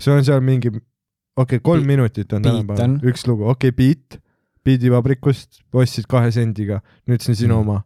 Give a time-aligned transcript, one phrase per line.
[0.00, 0.82] see on seal mingi, okei
[1.36, 2.98] okay,, kolm Beat- minutit on tänapäeval.
[3.02, 4.20] üks lugu, okei okay,, Beat,
[4.64, 7.60] Beativabrikust ostsid kahe sendiga, nüüd see on sinu Mm.
[7.60, 7.82] oma.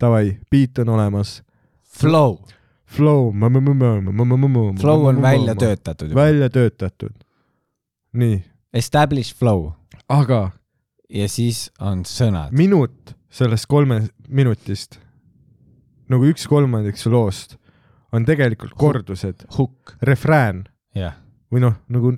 [0.00, 1.42] Davai, Beat on olemas,
[1.82, 2.38] Flow,
[2.86, 3.32] Flow,
[4.80, 5.54] flow on välja.
[5.54, 7.12] töötatud välja töötatud.
[8.12, 9.72] nii, Establish flow.
[10.08, 10.50] Aga
[11.10, 12.50] ja siis on sõnad.
[12.52, 14.98] minut sellest kolme minutist,
[16.08, 17.56] nagu üks kolmandik su loost
[18.12, 19.44] on tegelikult kordused,
[20.02, 20.64] refrään
[20.96, 21.16] jah,
[21.52, 22.12] või noh, nagu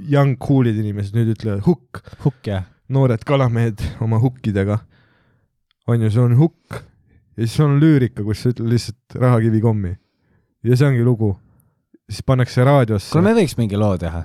[0.00, 2.66] young cool'id inimesed nüüd ütlevad hukk, hukk jah.
[2.88, 4.80] noored kalamehed oma hukkidega.
[5.86, 6.82] on ju, see on hukk
[7.36, 9.96] ja siis on lüürika, kus sa ütled lihtsalt rahakivi kommi.
[10.64, 11.36] ja see ongi lugu.
[12.10, 14.24] siis pannakse raadiosse kuule, me võiks mingi loo teha.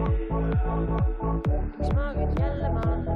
[1.93, 3.15] magad jälle maha?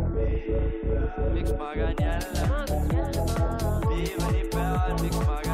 [1.33, 3.79] miks magan jälle magad jälle maha?
[3.89, 5.44] diivani peal, miks magan jälle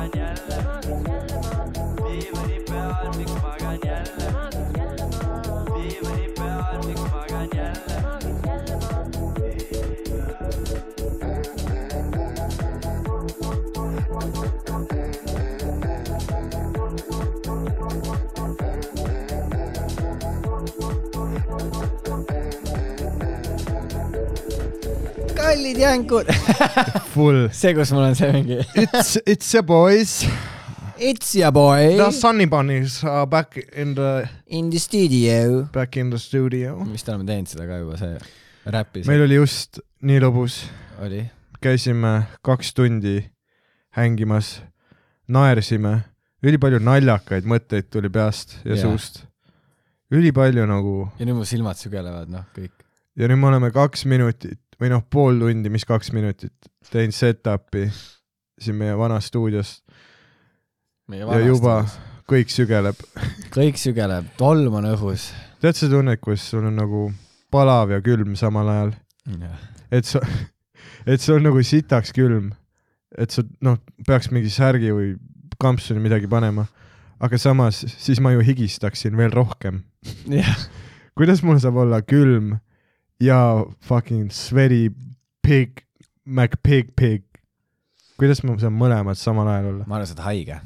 [25.51, 26.25] kallid jänkud.
[27.13, 27.49] full.
[27.51, 30.23] see, kus mul on see mingi It's, it's a boys.
[31.01, 35.63] It's ya boy The Sunny Bunnies are back in the, in the studio.
[35.73, 36.77] back in the studio.
[36.91, 40.61] vist oleme teinud seda ka juba, see räppis meil oli just nii lõbus,
[41.01, 41.23] oli.
[41.61, 42.13] käisime
[42.45, 43.17] kaks tundi
[43.97, 44.59] hängimas,
[45.27, 45.97] naersime,
[46.45, 48.85] ülipalju naljakaid mõtteid tuli peast ja Jaa.
[48.85, 49.23] suust.
[50.13, 52.77] ülipalju nagu ja nüüd mu silmad sügelevad, noh, kõik.
[53.17, 56.55] ja nüüd me oleme kaks minutit või noh, pool tundi, mis kaks minutit,
[56.89, 57.85] teinud setup'i
[58.61, 59.79] siin meie vanas stuudios.
[61.11, 61.83] Ja juba
[62.29, 62.97] kõik sügeleb.
[63.53, 65.29] kõik sügeleb, tolm on õhus.
[65.61, 67.09] tead see tunne, kus sul on nagu
[67.53, 68.95] palav ja külm samal ajal,
[69.91, 70.21] et sa,
[71.05, 72.51] et on nagu sitaks külm,
[73.17, 73.77] et sa noh,
[74.07, 75.13] peaks mingi särgi või
[75.61, 76.65] kampsuni midagi panema,
[77.21, 79.83] aga samas siis ma ju higistaksin veel rohkem.
[81.17, 82.55] kuidas mul saab olla külm
[83.21, 84.89] ja fucking sweaty
[85.47, 85.83] pig,
[86.25, 87.23] MacPig pig?
[88.21, 89.87] kuidas ma saan mõlemad samal ajal olla?
[89.89, 90.59] ma arvan, sa oled haige.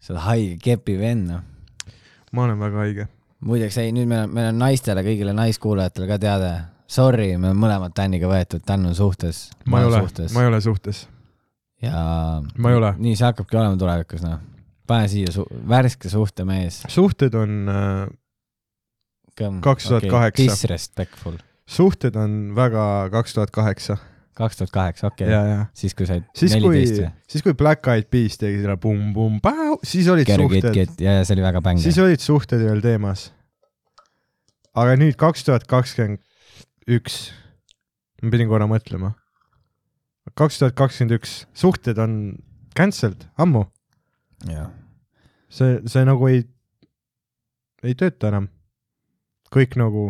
[0.00, 1.92] sa oled haige kepi vend, noh.
[2.32, 3.08] ma olen väga haige.
[3.48, 6.54] muideks, ei, nüüd meil on, meil on naistele, kõigile naiskuulajatele ka teade.
[6.86, 9.48] Sorry, me oleme mõlemad Täniga võetud, Dan on suhtes.
[9.66, 10.04] ma ei ole,
[10.36, 11.06] ma ei ole suhtes.
[11.82, 11.96] ja
[12.56, 12.92] Ma ei ole.
[12.98, 14.38] nii see hakkabki olema tulevikus, noh.
[14.86, 16.84] pane siia su värske suhtemees.
[16.92, 18.06] suhted on äh,
[19.36, 20.36] 2008.
[20.42, 21.40] Disrespectful.
[21.66, 23.96] suhted on väga kaks tuhat kaheksa
[24.36, 25.64] kaks tuhat kaheksa, okei okay..
[25.76, 30.28] siis, kui said neliteist või?, siis kui Black Eyed Peas tegi selle pumm-pumm-päu, siis olid
[30.28, 31.80] Get suhted, Get ja, ja see oli väga bäng.
[31.80, 33.30] siis olid suhted veel teemas.
[34.76, 36.20] aga nüüd kaks tuhat kakskümmend
[36.98, 37.30] üks,
[38.22, 39.14] ma pidin korra mõtlema.
[40.36, 42.36] kaks tuhat kakskümmend üks, suhted on
[42.76, 43.64] cancelled ammu,
[45.48, 46.44] see, see nagu ei,
[47.86, 48.52] ei tööta enam.
[49.56, 50.06] Kõik nagu,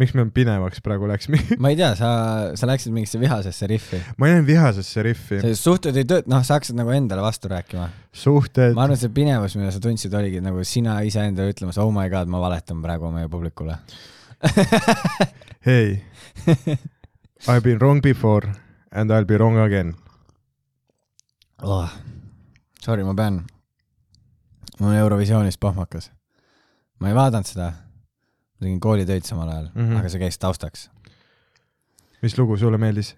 [0.00, 1.28] miks me pinevaks praegu läks,
[1.62, 2.12] ma ei tea, sa,
[2.58, 4.00] sa läksid mingisse vihasesse riffi.
[4.20, 5.04] ma jäin vihasesse
[5.44, 7.90] see suhted ei tööta, noh, sa hakkasid nagu endale vastu rääkima.
[8.24, 11.92] suhted ma arvan, et see pinevus, mida sa tundsid, oligi nagu sina iseendale ütlemas, oh
[11.94, 13.78] my god, ma valetan praegu meie publikule.
[15.62, 16.02] Hey,
[17.46, 18.42] I've been wrong before
[18.90, 19.94] and I'll be wrong again.
[21.62, 21.86] oh..
[22.82, 23.44] Sorry, ma pean,
[24.80, 26.10] mul on Eurovisioonis pohmakas.
[27.02, 29.82] Ma ei vaadanud seda, ma tegin koolitöid samal ajal mm.
[29.82, 29.98] -hmm.
[30.00, 30.90] aga see käis taustaks.
[32.22, 33.16] mis lugu sulle meeldis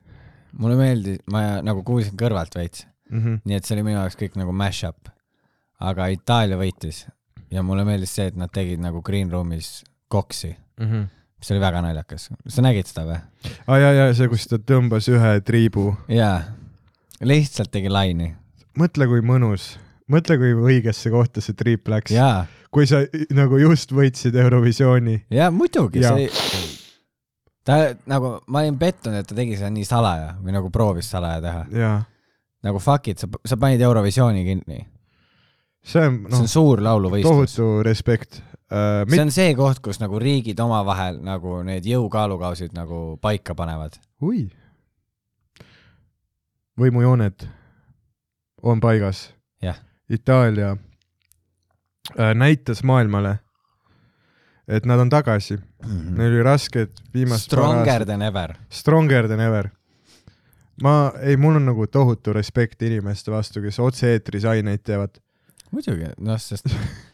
[0.58, 3.20] mulle meeldis, ma nagu kuulsin kõrvalt veits, mm?
[3.20, 3.42] -hmm.
[3.44, 5.10] nii et see oli minu jaoks kõik nagu mash-up.
[5.80, 7.04] aga Itaalia võitis
[7.50, 11.06] ja mulle meeldis see, et nad tegid nagu green room'is koksi, Mm -hmm.
[11.38, 12.30] mis oli väga naljakas.
[12.48, 13.18] sa nägid seda või?
[13.66, 15.96] ah, ja, ja see, kus ta tõmbas ühe triibu.
[16.08, 16.42] jaa,
[17.20, 18.34] lihtsalt tegi laini.
[18.78, 19.78] mõtle, kui mõnus,
[20.10, 22.10] mõtle, kui õigesse kohta see triip läks.
[22.10, 23.02] jaa, kui sa
[23.36, 26.16] nagu just võitsid Eurovisiooni, jaa muidugi, Jaa.
[26.16, 26.64] see,
[27.66, 27.78] ta
[28.10, 31.92] nagu, ma olin pettunud, et ta tegi seda nii salaja või nagu proovis salaja teha.
[32.64, 34.82] nagu fuck it, sa, sa panid Eurovisiooni kinni.
[35.84, 37.54] see on see noh on, suur lauluvõistlus.
[37.54, 38.40] tohutu respekt
[38.72, 39.04] uh,.
[39.08, 44.00] see on see koht, kus nagu riigid omavahel nagu need jõukaalukausid nagu paika panevad.
[44.24, 44.48] ui,
[46.80, 47.46] võimujooned
[48.64, 49.28] on paigas.
[50.04, 50.74] Itaalia
[52.34, 53.38] näitas maailmale,
[54.68, 58.54] et nad on tagasi, neil oli rasked viimased Stronger than ever.
[58.70, 59.70] stronger than ever.
[60.82, 65.20] ma, ei, mul on nagu tohutu respekt inimeste vastu, kes otse-eetris aineid teevad.
[65.70, 66.68] muidugi, noh, sest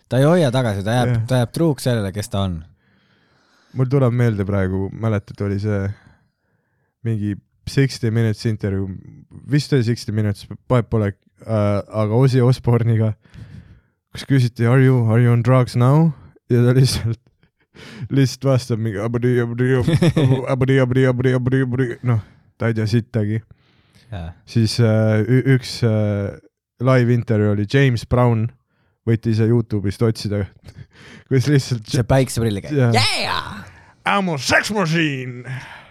[0.09, 2.61] ta ei hoia tagasi, ta jääb ta jääb truuks sellele, kes ta on.
[3.79, 5.85] mul tuleb meelde praegu, mäletad, oli see
[7.07, 7.37] mingi
[7.71, 8.89] Sixty Minutes intervjuu,
[9.51, 13.13] vist oli Sixty Minutes, vahet pole äh,, aga Ozzy Osbourne'iga,
[14.15, 16.11] kus küsiti are you, are you on drugs now
[16.51, 17.21] ja ta lihtsalt,
[18.11, 19.73] lihtsalt vastab mingi abadi, abadi,
[20.51, 22.23] abadi, abadi, abadi, abadi, abadi, noh,
[22.59, 23.41] ta ei tea sittagi.
[24.47, 25.23] siis äh,
[25.55, 26.35] üks äh,
[26.83, 28.49] live intervjuu oli James Brown,
[29.07, 30.45] võite ise Youtube'ist otsida,
[31.31, 32.97] kus lihtsalt see päikseprilliga Jah.
[32.97, 33.67] yeah!.
[34.07, 35.45] I m a sex machine.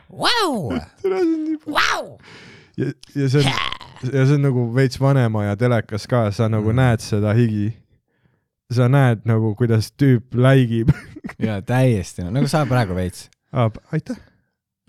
[0.10, 0.74] Vau,
[1.70, 2.18] vau.
[2.76, 3.52] ja, ja see on,
[4.10, 6.80] ja see on nagu veits vanem aja telekas ka, sa nagu mm.
[6.82, 7.70] näed seda higi.
[8.74, 10.92] Sa näed nagu, kuidas tüüp läigib
[11.48, 13.72] ja täiesti, nagu sa praegu veits, ah,.
[13.94, 14.20] aitäh.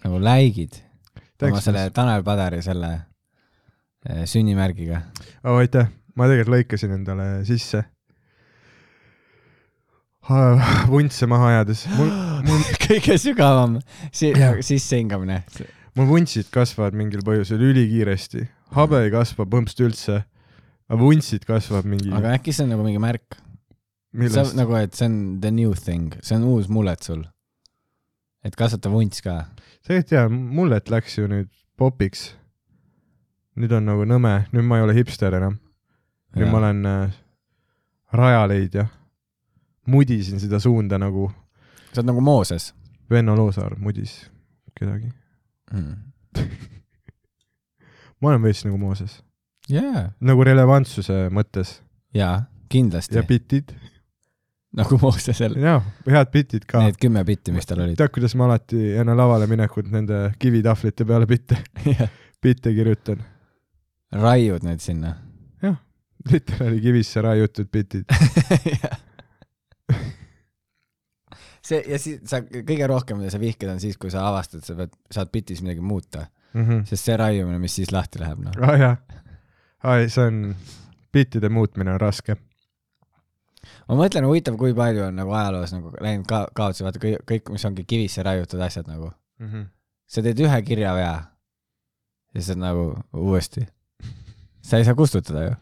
[0.04, 0.82] nagu läigid
[1.40, 2.90] oma selle Tanel Padari selle
[4.04, 5.00] eh, sünnimärgiga.
[5.44, 5.56] oh,.
[5.62, 7.84] aitäh, ma tegelikult lõikasin endale sisse.
[10.90, 12.10] vuntse maha ajades, mul,
[12.46, 13.78] mul, kõige sügavam
[14.12, 15.42] si sissehingamine.
[15.96, 18.44] mul vuntsid kasvavad mingil põhjusel ülikiiresti,
[18.76, 20.24] habe ei kasva põmpsst üldse.
[20.90, 23.40] aga vuntsid kasvavad mingi, aga äkki see on nagu mingi märk,
[24.14, 27.24] see on nagu, et see on the new thing, see on uus mullet sul.
[28.44, 29.44] et kasvata vunts ka.
[29.86, 32.30] tegelikult jaa, mullet läks ju nüüd popiks.
[33.56, 35.58] nüüd on nagu nõme, nüüd ma ei ole hipster enam.
[36.36, 37.20] nüüd ma olen äh,
[38.12, 38.88] rajaleidja.
[39.86, 41.30] mudisin seda suunda nagu
[41.90, 42.70] sa oled nagu Mooses
[43.10, 44.30] Venno Loosaar mudis
[44.74, 45.10] kedagi.
[45.72, 45.96] mm..
[48.20, 49.20] ma olen veits nagu Mooses,
[49.68, 51.80] jaa, nagu relevantsuse mõttes
[52.14, 53.26] jaa, kindlasti ja.
[53.26, 53.74] bitid
[54.76, 55.56] nagu Moosesel.
[55.58, 56.78] ja head bitid ka.
[56.84, 57.96] Need kümme bitti, mis tal olid.
[57.98, 61.56] tead, kuidas ma alati enne lavale minekut nende kivitahvlite peale bitte,
[62.42, 63.22] bitte kirjutan.
[64.12, 65.16] raiud need sinna.
[66.30, 68.04] literaali kivisse raiutud bitid.
[71.64, 74.74] see ja siis sa kõige rohkem, mida sa vihkad, on siis, kui sa avastad, sa
[74.78, 76.82] pead, saad bitis midagi muuta, Mhm.
[76.88, 78.52] sest see raiumine, mis siis lahti läheb, noh.
[78.66, 78.96] aa jaa,
[79.86, 80.40] aa see on,
[81.14, 82.36] bittide muutmine on raske.
[83.90, 87.50] Ma mõtlen, huvitav, kui palju on nagu ajaloos nagu läinud ka kaotsi, vaata kõik, kõik,
[87.56, 89.12] mis ongi kivisse raiutud asjad nagu.
[90.10, 91.14] sa teed ühe kirjavea
[92.34, 92.84] ja siis on nagu
[93.16, 93.66] uuesti.
[94.62, 95.56] sa ei saa kustutada ju.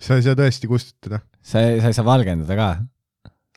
[0.00, 2.70] sa ei saa tõesti kustutada, sa ei, sa ei saa valgendada ka.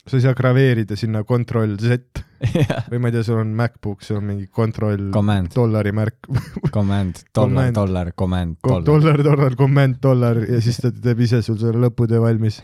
[0.08, 2.26] sa ei saa graveerida sinna control Z
[2.60, 6.28] jah, või ma ei tea, sul on MacBook, sul on mingi control command, dollari märk,
[6.74, 8.84] command, dollar, dollar, command, dollar.
[8.90, 12.60] dollar, dollar, command, dollar ja siis ta teeb ise sul selle lõputöö valmis.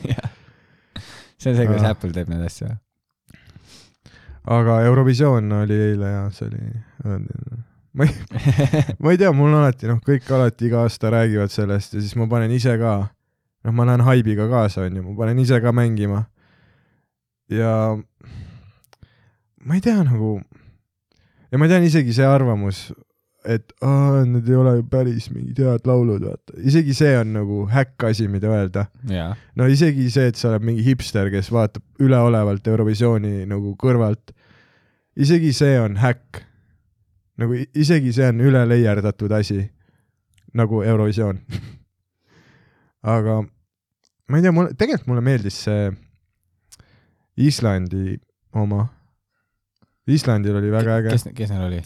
[1.39, 1.88] See on see, kuidas.
[1.89, 2.69] Apple teeb neid asju.
[4.50, 6.62] aga Eurovisioon oli eile ja see oli,
[7.94, 8.13] ma ei,
[9.01, 12.15] ma ei tea, mul on alati noh, kõik alati iga aasta räägivad sellest ja siis
[12.19, 12.95] ma panen ise ka,
[13.65, 16.25] noh, ma lähen haibiga kaasa, onju, ma panen ise ka mängima.
[17.50, 17.74] ja
[19.65, 20.38] ma ei tea nagu,
[21.51, 22.89] ja ma tean isegi see arvamus,
[23.50, 28.10] et aa, need ei ole päris mingid head laulud, vaata, isegi see on nagu häkk
[28.12, 32.68] asi, mida öelda jaa, no isegi see, et sa oled mingi hipster, kes vaatab üleolevalt
[32.70, 34.34] Eurovisiooni nagu kõrvalt,
[35.20, 36.44] isegi see on häkk.
[37.39, 39.62] nagu isegi see on üle leierdatud asi,
[40.53, 41.39] nagu Eurovisioon.
[43.15, 43.39] aga
[44.29, 45.89] ma ei tea, mulle, tegelikult mulle meeldis see
[47.39, 48.18] Islandi
[48.60, 48.84] oma.
[50.10, 51.15] Islandil oli väga äge.
[51.15, 51.82] kes, kes neil oli?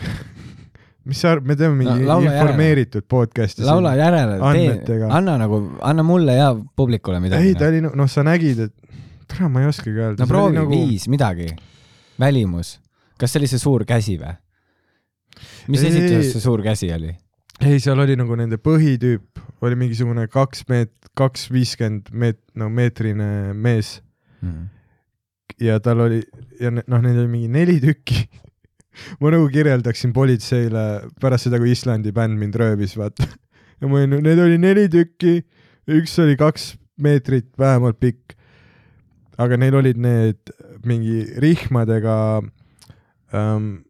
[1.08, 2.40] mis sa arvad, me teeme mingi No laula järele.
[2.42, 3.64] informeeritud podcast'i.
[3.66, 4.38] laula järele,
[4.86, 7.50] tee anna nagu, anna mulle ja publikule midagi.
[7.52, 8.72] ei, ta oli, noh, sa nägid, et
[9.30, 10.22] tere, ma ei oskagi öelda.
[10.24, 11.50] no proovi nagu..., viis midagi.
[12.20, 12.78] välimus.
[13.20, 14.34] kas see oli see suur käsi või?
[15.68, 17.12] mis Ei, esituses see suur käsi oli?
[17.64, 23.52] ei, seal oli nagu nende põhitüüp, oli mingisugune kaks meet-, kaks viiskümmend meet-, no meetrine
[23.54, 24.00] mees
[24.44, 24.66] Mm.
[25.62, 26.18] ja tal oli
[26.60, 28.26] ja noh, neid oli mingi neli tükki.
[29.20, 30.84] ma nagu kirjeldaksin politseile
[31.20, 33.26] pärast seda, kui Islandi bänd mind röövis, vaata.
[33.80, 35.38] ja ma olin, neid oli neli tükki,
[35.98, 38.36] üks oli kaks meetrit vähemalt pikk.
[39.38, 40.52] aga neil olid need
[40.86, 42.42] mingi rihmadega
[43.34, 43.82] ähm,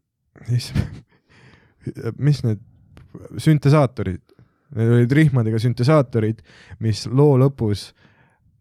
[2.17, 2.63] mis need
[3.37, 4.23] süntesaatorid,
[4.75, 6.41] need olid rihmadega süntesaatorid,
[6.81, 7.91] mis loo lõpus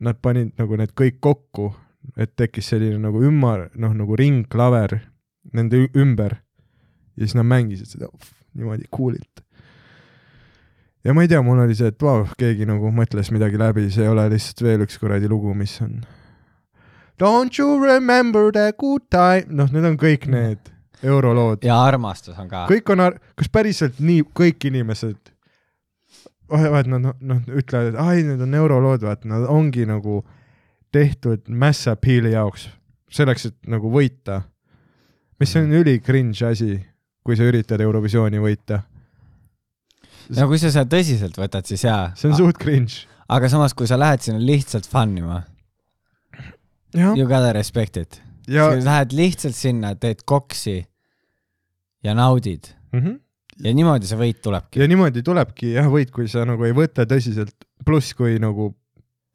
[0.05, 1.71] nad panid nagu need kõik kokku,
[2.21, 4.99] et tekkis selline nagu ümmar, noh nagu ringklaver
[5.53, 6.39] nende ümber
[7.15, 9.45] ja siis nad mängisid seda uff, niimoodi cool'ilt.
[11.05, 14.07] ja ma ei tea, mul oli see, et vau, keegi nagu mõtles midagi läbi, see
[14.07, 16.03] ei ole lihtsalt veel üks kuradi lugu, mis on
[17.19, 20.73] Don't you remember the good time, noh, need on kõik need
[21.05, 22.65] eurolood ja armastus on ka.
[22.71, 23.05] kõik on,
[23.39, 25.21] kas päriselt nii kõik inimesed,
[26.51, 30.23] vaat nad noh no, ütlevad, et ai, need on eurolood, vaata nad ongi nagu
[30.95, 32.69] tehtud mass appeal'i jaoks,
[33.11, 34.45] selleks, et nagu võita.
[35.45, 36.79] Mis on üli cringe asi,
[37.25, 38.81] kui sa üritad Eurovisiooni võita,
[40.33, 42.13] no kui sa seda tõsiselt võtad, siis jaa.
[42.19, 43.05] see on suht cringe.
[43.29, 45.43] aga samas, kui sa lähed sinna lihtsalt fun ima,
[46.95, 48.21] you gotta respect it.
[48.49, 50.79] ja sa lähed lihtsalt sinna, teed koksi
[52.05, 53.21] ja naudid mm, -hmm.
[53.65, 54.81] ja niimoodi see võit tulebki.
[54.81, 58.73] ja niimoodi tulebki jah võit, kui sa nagu ei võta tõsiselt, pluss kui nagu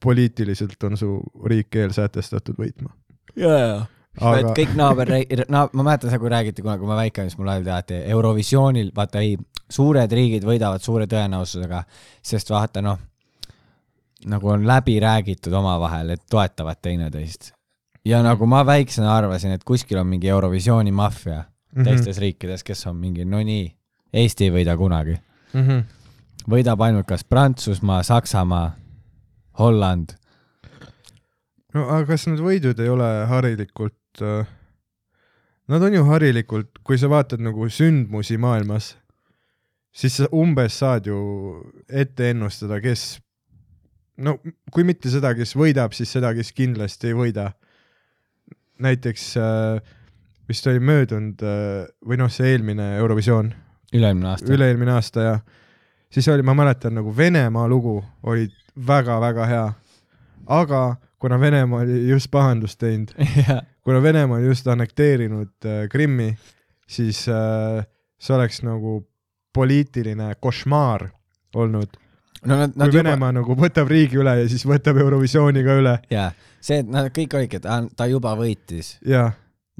[0.03, 2.93] poliitiliselt on su riik eelsätestatud võitma.
[3.35, 3.79] ja, ja.
[4.19, 5.07] Aga- kõik naaber,
[5.47, 7.93] naab-, ma mäletan seda, kui räägiti kunagi, kui ma väike olin, siis mulle öeldi alati
[8.15, 9.37] Eurovisioonil, vaata ei,
[9.69, 11.83] suured riigid võidavad suure tõenäosusega,
[12.25, 12.97] sest vaata noh,
[14.25, 17.51] nagu on läbi räägitud omavahel, et toetavad teineteist.
[18.05, 21.43] ja nagu ma väiksena arvasin, et kuskil on mingi Eurovisiooni maffia
[21.75, 21.83] Mhm.
[21.85, 23.75] teistes riikides, kes on mingi, no nii,
[24.13, 25.19] Eesti ei võida kunagi.
[25.53, 25.61] mm.
[25.67, 25.83] -hmm.
[26.49, 28.75] võidab ainult kas Prantsusmaa, Saksamaa,
[29.59, 30.09] Holland.
[31.73, 34.47] no aga kas need võidud ei ole harilikult äh,
[35.69, 38.95] Nad on ju harilikult, kui sa vaatad nagu sündmusi maailmas,
[39.93, 41.19] siis sa umbes saad ju
[41.85, 43.19] ette ennustada, kes
[44.17, 44.39] no
[44.73, 47.51] kui mitte seda, kes võidab, siis seda, kes kindlasti ei võida.
[48.79, 49.81] näiteks äh,
[50.49, 53.51] vist oli möödunud äh, või noh, see eelmine Eurovisioon,
[53.93, 54.53] üle-eelmine aasta.
[54.53, 55.33] üle-eelmine aasta ja
[56.09, 58.47] siis oli, ma mäletan nagu Venemaa lugu oli
[58.87, 59.67] väga-väga hea.
[60.47, 63.13] aga kuna Venemaa oli just pahandust teinud,
[63.89, 66.37] kuna Venemaa oli just annekteerinud äh, Krimmi,
[66.87, 67.85] siis äh,
[68.21, 68.99] see oleks nagu
[69.53, 71.07] poliitiline košmaar
[71.55, 71.97] olnud,
[72.45, 73.39] no nad, kui nad Venemaa juba...
[73.39, 75.95] nagu võtab riigi üle ja siis võtab Eurovisiooni ka üle.
[76.13, 76.27] Jaa,
[76.61, 79.31] see, et nad kõik olidki, et ta juba võitis, ja,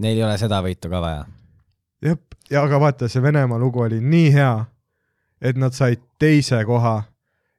[0.02, 1.24] neil ei ole seda võitu ka vaja.
[2.10, 2.18] jah,
[2.50, 4.54] ja aga vaata, see Venemaa lugu oli nii hea,
[5.38, 7.04] et nad said teise koha.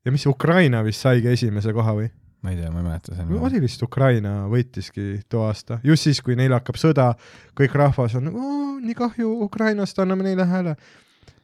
[0.03, 2.11] Ja mis Ukraina vist saigi esimese koha või?
[2.41, 3.43] Ma ei tea, ma ei mäleta seda.
[3.49, 7.13] oli vist Ukraina võitiski too aasta, just siis, kui neil hakkab sõda,
[7.59, 8.33] kõik rahvas on
[8.81, 10.77] nii kahju Ukrainast, anname neile hääle.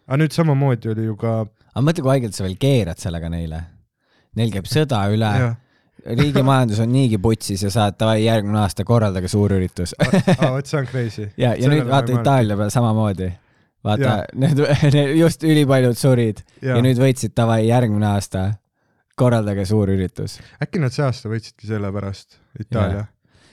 [0.07, 1.43] aga nüüd samamoodi oli ju ka
[1.77, 3.63] aga mõtle, kui haigelt sa veel keerad sellega neile.
[4.37, 5.31] Neil käib sõda üle,
[6.17, 9.95] riigi majandus on niigi putsis ja saad davai järgmine aasta korraldage suur üritus.
[10.41, 11.29] vot see on crazy.
[11.43, 12.17] ja, ja nüüd vaata.
[12.21, 13.31] Itaalia peal samamoodi.
[13.85, 14.61] vaata need,
[15.19, 16.73] just ülipaljud surid ja.
[16.73, 18.49] ja ja nüüd võitsid davai järgmine aasta,
[19.17, 20.39] korraldage suur üritus.
[20.63, 23.07] äkki nad see aasta võitsidki sellepärast, Itaalia.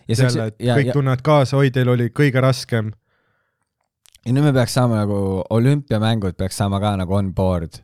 [0.08, 2.92] ja see jälle, et ja, kõik ja, tunnevad kaasa, oi, teil oli kõige raskem.
[4.26, 5.18] ja nüüd me peaks saama nagu
[5.50, 7.80] olümpiamängud peaks saama ka nagu on board.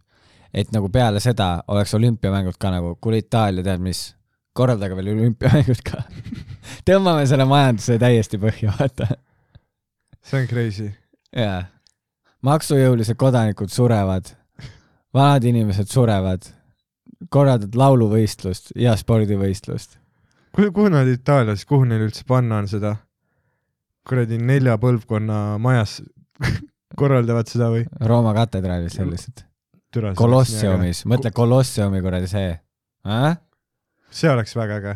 [0.53, 4.09] et nagu peale seda oleks olümpiamängud ka nagu, kuule Itaalia, tead mis,
[4.53, 6.03] korraldage veel olümpiamängud ka.
[6.89, 9.07] tõmbame selle majanduse täiesti põhja, vaata.
[10.21, 10.91] see on crazy.
[11.35, 11.63] jaa.
[12.41, 14.35] maksujõulised kodanikud surevad,
[15.15, 16.58] vanad inimesed surevad,
[17.29, 19.97] korraldad lauluvõistlust ja spordivõistlust.
[20.55, 22.95] kuhu, kuhu nad Itaalias, kuhu neil üldse panna on seda?
[24.09, 25.99] kuradi nelja põlvkonna majas
[26.99, 27.83] korraldavad seda või?
[28.01, 29.43] Rooma katedraalis sellised.
[30.17, 32.49] Kolosseumis, mõtle Kolosseumi kuradi see
[33.05, 33.37] äh?.
[34.13, 34.93] see oleks väga äge.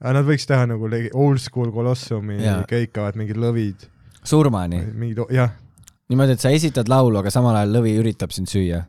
[0.00, 3.88] aga nad võiks teha nagu old school Kolosseumi keikavad mingid lõvid,
[4.24, 5.56] surmani, mingid, jah,
[6.12, 8.84] niimoodi, et sa esitad laulu, aga samal ajal lõvi üritab sind süüa.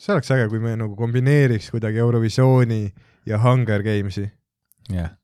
[0.00, 2.82] See oleks äge, kui me nagu kombineeriks kuidagi Eurovisiooni
[3.28, 4.28] ja Hunger Games'i.
[4.88, 5.16] jah.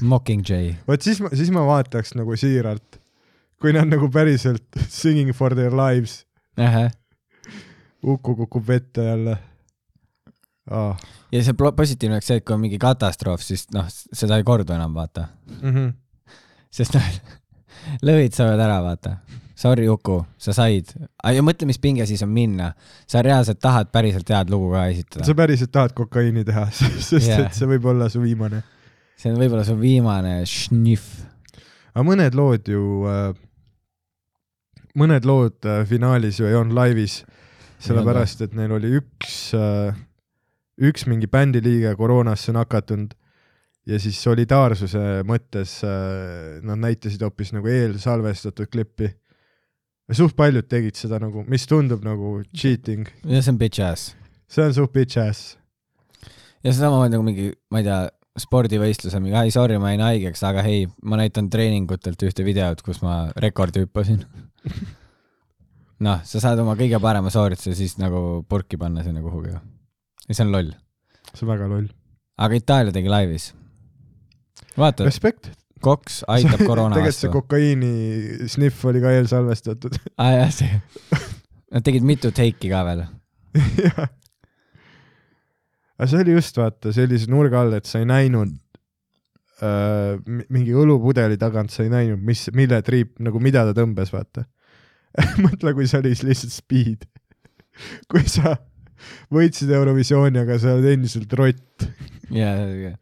[0.00, 0.74] Mockingjay.
[0.88, 2.98] vot siis ma, siis ma vaataks nagu siiralt,
[3.60, 6.24] kui nad nagu päriselt singing for their lives,
[8.04, 9.38] Uku kukub vette jälle
[10.70, 10.96] ah..
[11.32, 14.74] ja see positiivne oleks see, et kui on mingi katastroof, siis noh, seda ei kordu
[14.76, 15.28] enam, vaata.
[15.60, 15.94] Mm -hmm.
[16.70, 17.08] sest noh,
[18.02, 19.16] lõvid saavad ära, vaata.
[19.64, 20.90] Sorry, Uku, sa said.
[21.24, 22.74] ja mõtle, mis pinge siis on minna.
[23.08, 25.36] sa reaalselt tahad päriselt head lugu ka esitada sa.
[25.38, 27.46] päriselt tahad kokaiini teha, sest yeah.
[27.46, 28.60] et see võib olla su viimane.
[29.16, 31.08] see on võib-olla su viimane šnihv.
[31.94, 33.32] aga mõned lood ju äh,,
[35.00, 37.22] mõned lood äh, finaalis ju ei olnud laivis,
[37.80, 39.96] sellepärast et neil oli üks äh,,
[40.76, 43.16] üks mingi bändi liige koroonasse nakatunud
[43.88, 49.14] ja siis solidaarsuse mõttes äh, nad näitasid hoopis nagu eelsalvestatud klippi.
[50.12, 54.12] Suht paljud tegid seda nagu, mis tundub nagu cheating, ja see on bitch ass.
[54.50, 55.54] see on suht bitch ass.
[56.62, 58.02] ja see samamoodi nagu mingi, ma ei tea,
[58.44, 62.98] spordivõistluse mingi, ai sorry, ma jäin haigeks, aga hei, ma näitan treeningutelt ühte videot, kus
[63.04, 64.24] ma rekordi hüppasin.
[66.06, 69.60] noh, sa saad oma kõige parema soorituse siis nagu purki panna sinna kuhugi ja
[70.30, 70.72] see on loll.
[71.32, 71.90] see on väga loll.
[72.36, 73.52] aga Itaalia tegi laivis.
[74.76, 75.52] vaata, Respekt.
[75.84, 80.00] Koks aitab koroona tegelikult see kokaiini sniff oli ka eelsalvestatud.
[80.22, 80.80] aa jah, see.
[81.74, 83.04] Nad tegid mitu teiki ka veel.
[83.84, 84.04] jah.
[85.98, 88.52] aga see oli just vaata sellise nurga all, et sa ei näinud
[89.62, 94.12] äh, mi- mingi õlupudeli tagant sa ei näinud, mis, mille triip nagu, mida ta tõmbas,
[94.14, 94.46] vaata.
[95.44, 97.06] mõtle, kui see oli lihtsalt speed.
[98.10, 98.56] kui sa
[99.34, 101.86] võitsid Eurovisiooni, aga sa oled endiselt rott.
[102.34, 102.54] ja,
[102.88, 102.94] ja.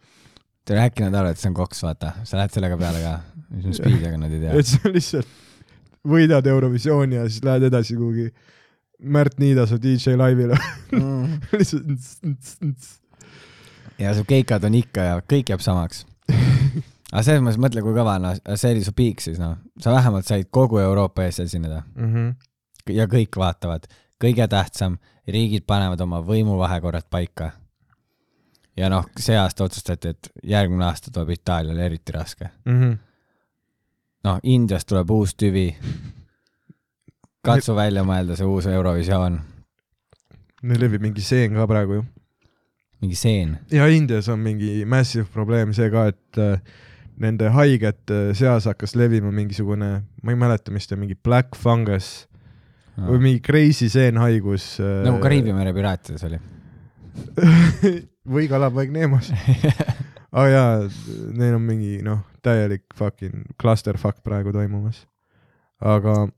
[0.64, 3.14] Tead äkki nad arvavad, et see on koks, vaata, sa lähed sellega peale ka.
[3.50, 4.66] mis on speed, aga nad ei tea et.
[4.70, 5.28] sa lihtsalt
[6.08, 8.30] võidad Eurovisiooni ja siis lähed edasi kuhugi
[9.02, 10.54] Märt Niidasoo DJ laivile.
[11.58, 12.88] lihtsalt.
[13.98, 16.04] ja su keikad on ikka ja kõik jääb samaks.
[17.12, 20.28] aga selles mõttes mõtle, kui kõva, noh, see oli su piik siis noh, sa vähemalt
[20.28, 22.30] said kogu Euroopa ees esineda Mhm.
[22.94, 23.86] ja kõik vaatavad,
[24.22, 27.52] kõige tähtsam, riigid panevad oma võimuvahekorrad paika.
[28.76, 32.50] Ja noh, see aasta otsustati, et järgmine aasta tuleb Itaaliale eriti raske.
[32.68, 32.92] Mhm.
[34.24, 35.74] noh, Indiast tuleb uus tüvi.
[37.42, 39.40] katsu välja mõelda see uus Eurovisioon,
[40.62, 42.04] Neil levib mingi seen ka praegu ju.
[43.02, 43.58] mingi seen.
[43.70, 46.60] ja Indias on mingi massive probleem see ka, et äh,
[47.18, 52.28] nende haigete seas hakkas levima mingisugune, ma ei mäleta, mis ta mingi black fungus
[52.96, 54.76] või mingi crazy seenhaigus.
[54.80, 56.40] nagu Kariibi mere piraatides oli.
[58.28, 59.32] või kalapoeg Neemos.
[60.32, 60.76] aga jaa,
[61.36, 65.04] neil on mingi noh, täielik fucking clusterfuck praegu toimumas.
[65.80, 66.28] aga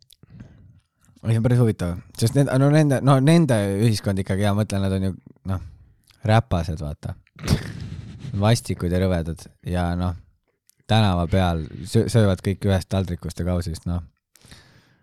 [1.25, 4.85] see on päris huvitav, sest need, no nende, no nende ühiskond ikkagi ja ma mõtlen,
[4.85, 5.14] nad on ju
[5.50, 5.62] noh,
[6.25, 7.14] räpased, vaata.
[8.40, 10.16] vastikud ja rõvedad ja noh,
[10.90, 14.03] tänava peal sö- söövad kõik ühest taldrikust ja kausist, noh.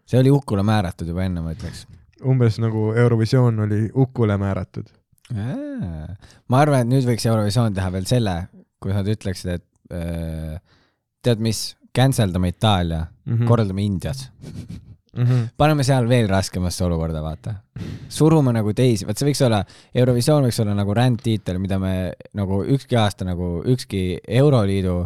[0.05, 1.85] see oli hukule määratud juba enne, ma ütleks.
[2.21, 4.89] umbes nagu Eurovisioon oli hukule määratud.
[5.33, 8.35] Ma arvan, et nüüd võiks Eurovisioon teha veel selle,
[8.81, 10.57] kus nad ütleksid, et öö,
[11.23, 13.45] tead mis, cancel dame Itaalia, Mhm.
[13.47, 14.31] korraldame Indias
[15.15, 15.23] mm.
[15.23, 15.47] -hmm.
[15.57, 17.55] paneme seal veel raskemasse olukorda, vaata.
[18.09, 19.63] surume nagu teisi, vot see võiks olla,
[19.95, 25.05] Eurovisioon võiks olla nagu rändtiitel, mida me nagu ükski aasta nagu ükski Euroliidu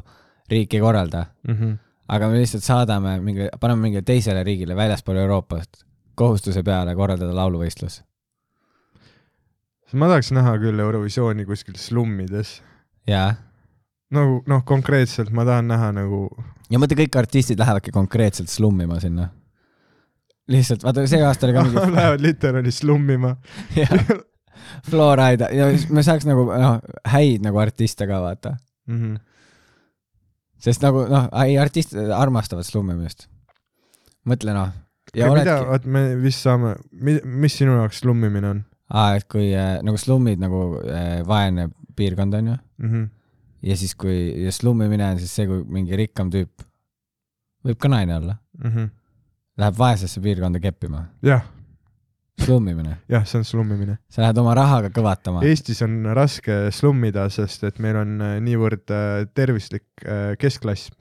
[0.49, 1.77] riik ei korralda, Mm -hmm.
[2.07, 5.69] aga me lihtsalt saadame mingi, paneme mingile teisele riigile väljaspool Euroopat
[6.15, 8.03] kohustuse peale korraldada lauluvõistlus.
[9.93, 12.59] Ma tahaks näha küll Eurovisiooni kuskil slummides.
[13.07, 13.35] jaa,
[14.15, 16.27] nagu noh, konkreetselt ma tahan näha nagu
[16.71, 19.29] ja mõtle, kõik artistid lähevadki konkreetselt slummima sinna.
[20.51, 23.35] lihtsalt, vaata see aasta oli ka mingi Lähevad literaali slummima.
[24.89, 26.79] Florida ja me saaks nagu noh,
[27.13, 29.19] häid nagu artiste ka vaata, Mm -hmm.
[30.61, 33.27] sest nagu noh, ei artistid armastavad slummimist.
[34.25, 34.69] mõtle noh.
[35.15, 36.75] ja ja oledki, vot me vist saame,
[37.23, 42.37] mis sinu jaoks slummimine on aa, et kui äh, nagu slummid nagu äh, vaene piirkond
[42.37, 42.91] on ju, mm?
[42.91, 43.07] -hmm.
[43.69, 46.65] ja siis kui ja slummimine on siis see, kui mingi rikkam tüüp,
[47.65, 48.89] võib ka naine olla, Mm -hmm.
[49.57, 51.41] läheb vaesesse piirkonda keppima, jah,
[52.45, 53.97] slummimine, jah, see on slummimine.
[54.09, 55.43] sa lähed oma rahaga kõvatama.
[55.43, 58.85] Eestis on raske slummida, sest et meil on äh, niivõrd
[59.33, 59.87] tervislik
[60.39, 60.91] keskklass.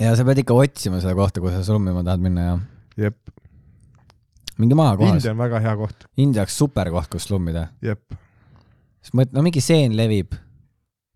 [0.00, 2.58] ja sa pead ikka otsima seda kohta, kuhu sa slummima tahad minna ja
[2.96, 3.16] jep,
[4.60, 5.20] mingi maakohas.
[5.20, 7.68] India on väga hea koht, India oleks super koht, kus slummida.
[7.82, 8.18] jep
[9.00, 10.34] siis mõt-, no mingi seen levib,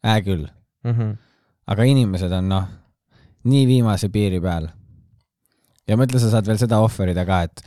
[0.04, 0.46] hää küll,
[0.84, 0.90] mm.
[0.90, 1.12] -hmm.
[1.72, 2.66] aga inimesed on noh,
[3.44, 4.68] nii viimase piiri peal.
[5.88, 7.64] ja mõtle, sa saad veel seda ohverida ka, et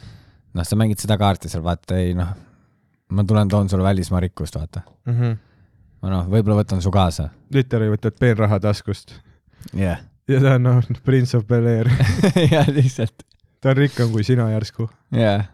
[0.54, 2.34] noh, sa mängid seda kaarti seal, vaata ei noh,
[3.10, 4.82] ma tulen toon sulle välismaa rikkust, vaata.
[5.06, 5.38] Mm -hmm.
[6.02, 7.30] ma noh, võib-olla võtan su kaasa.
[7.54, 9.14] literaali võtad peenraha taskust
[9.74, 11.92] jah, ja ta on noh, Prince of Bel-Air,
[12.54, 13.24] jah, lihtsalt,
[13.62, 14.90] ta on rikkam kui sina järsku.
[15.12, 15.46] jah.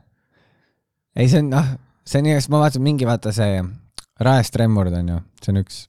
[1.16, 1.74] ei, see on noh,
[2.06, 3.62] see on nii, ma vaatasin mingi, vaata see
[4.24, 5.84] Raest Remmurd on ju, see on üks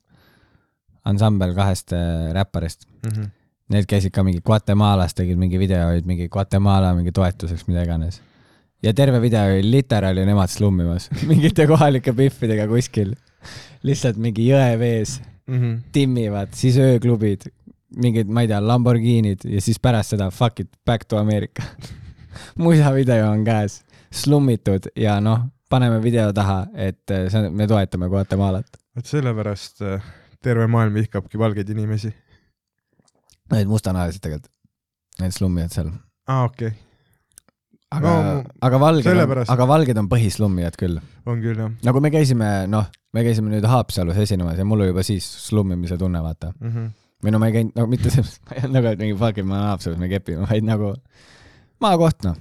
[1.04, 3.30] ansambel kahest äh, räpparist Mm -hmm.
[3.68, 8.20] Need käisid ka mingi Guatemalas, tegid mingi videoid mingi Guatemala mingi toetuseks, mida iganes.
[8.82, 13.14] ja terve video oli literaali nemad slummimas, mingite kohalike piffidega kuskil.
[13.82, 15.80] lihtsalt mingi jõe vees Mm -hmm.
[15.92, 17.40] timmivad, siis ööklubid,
[17.96, 21.62] mingid, ma ei tea, Lamborghinid ja siis pärast seda fuck it, back to America.
[22.58, 23.83] muisavideo on käes,
[24.14, 28.78] slummitud ja noh, paneme video taha, et äh, see me toetame Guatemalat.
[28.96, 30.08] vot sellepärast äh,
[30.44, 32.12] terve maailm vihkabki valgeid inimesi.
[33.52, 34.52] Need mustanahalised tegelikult,
[35.20, 35.92] need slummijad seal.
[36.28, 36.80] aa, okei okay.,
[37.94, 40.98] aga No, aga valged aga valged on põhislummijad küll.
[41.26, 44.90] on küll jah nagu me käisime, noh, me käisime nüüd Haapsalus esinemas ja mul oli
[44.90, 46.52] juba siis slummimise tunne, vaata.
[46.58, 46.72] mm.
[46.72, 46.88] -hmm.
[47.24, 49.46] või no ma ei käinud, no mitte see, ma ei olnud nagu, mingi fuck it,
[49.46, 50.94] ma olen Haapsalus, me kepime, vaid nagu
[51.84, 52.40] maakoht, noh.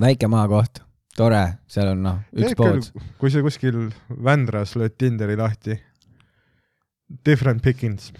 [0.00, 0.82] Väike maakoht,
[1.16, 2.90] tore, seal on noh, üks pood.
[3.20, 5.78] kui sa kuskil Vändras lööd Tinderi lahti,
[7.26, 8.12] different pickings.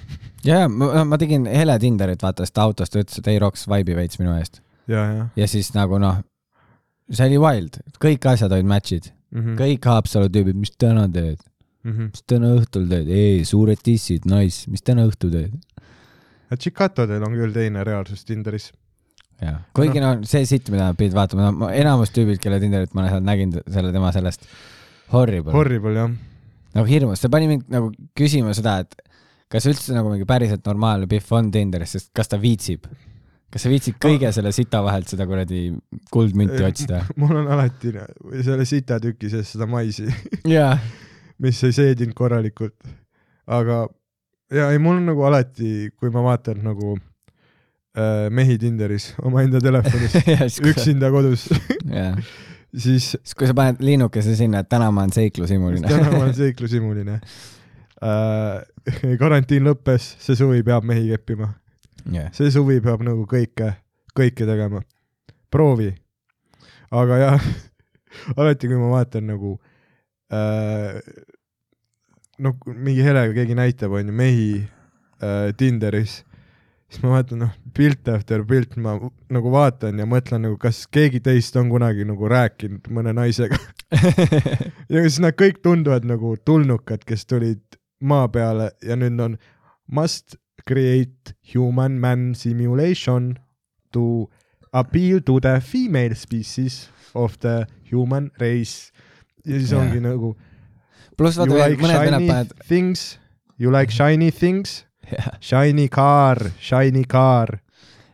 [0.45, 3.67] ja, ja ma, ma tegin Hele Tinderit, vaata, sest ta autost ütles, et ei Roks
[3.71, 4.61] vibe'i veits minu eest.
[4.91, 6.21] ja, ja ja siis nagu noh,
[7.11, 9.41] see oli wild, kõik asjad olid match'id, mm.
[9.41, 9.57] -hmm.
[9.63, 11.41] kõik Haapsalu tüübid, mis täna teed,
[11.83, 12.11] Mm -hmm.
[12.15, 15.57] mis täna õhtul teed, ei, suured tissid, nice, mis täna õhtul teed.
[16.55, 18.73] Chicatodel on küll teine reaalsus Tinderis.
[19.77, 20.15] Kuigi no.
[20.17, 23.93] no see sitt, mida pidid vaatama, no enamus tüübid, kelle Tinderit ma seal nägin, selle
[23.95, 24.47] tema sellest
[25.13, 25.55] horrible.
[25.55, 26.13] Horrible jah.
[26.77, 28.97] nagu hirmus, see pani mind nagu küsima seda, et
[29.53, 32.87] kas üldse nagu mingi päriselt normaalne Pihv on Tinderis, sest kas ta viitsib?
[33.53, 35.67] kas sa viitsid kõige selle sita vahelt seda kuradi
[36.13, 37.03] kuldmünti otsida?
[37.21, 37.93] mul on alati
[38.47, 40.07] selle sitatüki sees seda maisi,
[40.57, 40.77] jaa.
[41.43, 42.79] mis ei seedinud korralikult.
[43.53, 43.85] aga
[44.53, 46.97] ja ei, mul on nagu alati, kui ma vaatan nagu
[48.33, 50.15] mehi Tinderis omaenda telefonis
[50.71, 51.49] üksinda kodus,
[52.83, 55.89] siis siis kui sa paned linnukese sinna, et täna ma olen seiklushimuline.
[55.89, 57.19] täna ma olen seiklushimuline
[58.03, 59.19] äh,.
[59.21, 61.53] karantiin lõppes, see suvi peab mehi keppima,
[62.13, 63.75] jah, see suvi peab nagu kõike,
[64.17, 64.81] kõike tegema.
[65.53, 65.93] proovi.
[66.91, 67.53] aga jah,
[68.37, 69.59] alati kui ma vaatan nagu
[70.33, 70.97] äh,
[72.43, 76.23] no mingi helega keegi näitab, onju, mehi äh, Tinderis,
[76.93, 78.99] siis ma vaatan, noh, pilt after pilt, ma
[79.33, 83.57] nagu vaatan ja mõtlen nagu, kas keegi teist on kunagi nagu rääkinud mõne naisega.
[84.93, 89.39] ja siis nad kõik tunduvad nagu tulnukad, kes tulid maa peale ja nüüd on
[89.89, 90.37] must
[90.69, 93.33] create human man simulation
[93.93, 94.29] to
[94.73, 98.93] appeal to the female species of the human race.
[99.47, 99.81] ja siis Jaa.
[99.81, 100.37] ongi nagu
[101.17, 103.19] pluss vaata like mõned vennad panevad, things,
[103.59, 104.83] you like shiny things,
[105.49, 107.59] shiny car, shiny car.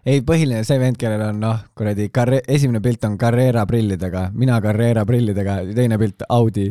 [0.08, 4.60] ei põhiline see vend, kellel on noh, kuradi Carre-, esimene pilt on Carrera prillidega, mina
[4.64, 6.70] Carrera prillidega, teine pilt Audi.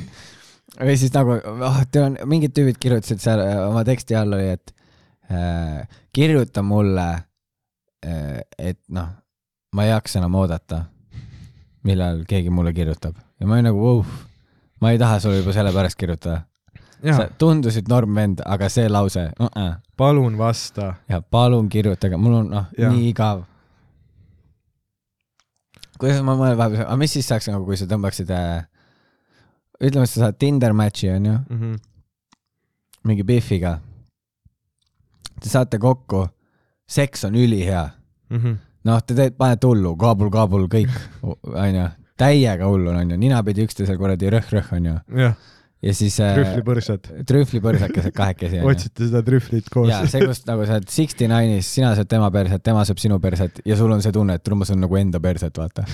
[0.86, 4.56] või siis nagu, oh, teil on, mingid tüübid kirjutasid seal äh, oma teksti all oli,
[4.56, 4.74] et
[5.30, 7.06] äh, kirjuta mulle
[8.02, 9.14] äh,, et noh,
[9.76, 10.82] ma ei jaksa enam oodata,
[11.86, 14.04] millal keegi mulle kirjutab ja ma olin nagu wow,,
[14.80, 16.42] ma ei taha sulle juba sellepärast kirjutada.
[17.16, 19.74] Sa tundusid norm vend, aga see lause uh, -uh.
[19.96, 20.94] palun vasta.
[21.08, 23.42] ja palun kirjutage, mul on noh, nii igav.
[25.98, 28.64] kuidas ma mõtlen vahepeal, aga mis siis saaks nagu, kui sa tõmbaksid äh,,
[29.80, 31.74] ütleme, sa saad Tinder match'i onju, Mhm.
[33.04, 33.78] mingi Biffiga.
[35.40, 36.26] Te saate kokku,
[36.88, 37.90] seks on ülihea,
[38.84, 40.90] noh, te teete, panete hullu, kaabul-kaabul kõik,
[41.44, 45.34] onju, täiega hullu on onju, ninapidi üksteisel kuradi rõhk-rõhk onju jah,
[45.86, 47.04] ja siis äh, trühlipõrsad.
[47.28, 49.90] trühvlipõrsakesed kahekesi otsite seda trühvlit koos.
[49.92, 53.20] ja see, kus nagu sa oled sixty nine'is, sina sööd tema perset, tema sööb sinu
[53.22, 55.84] perset ja sul on see tunne, et ma söön nagu enda perset, vaata.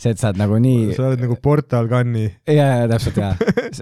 [0.00, 2.26] see, et sa oled nagu nii, sa oled nagu Portal Gunni.
[2.58, 3.32] ja, ja täpselt ja,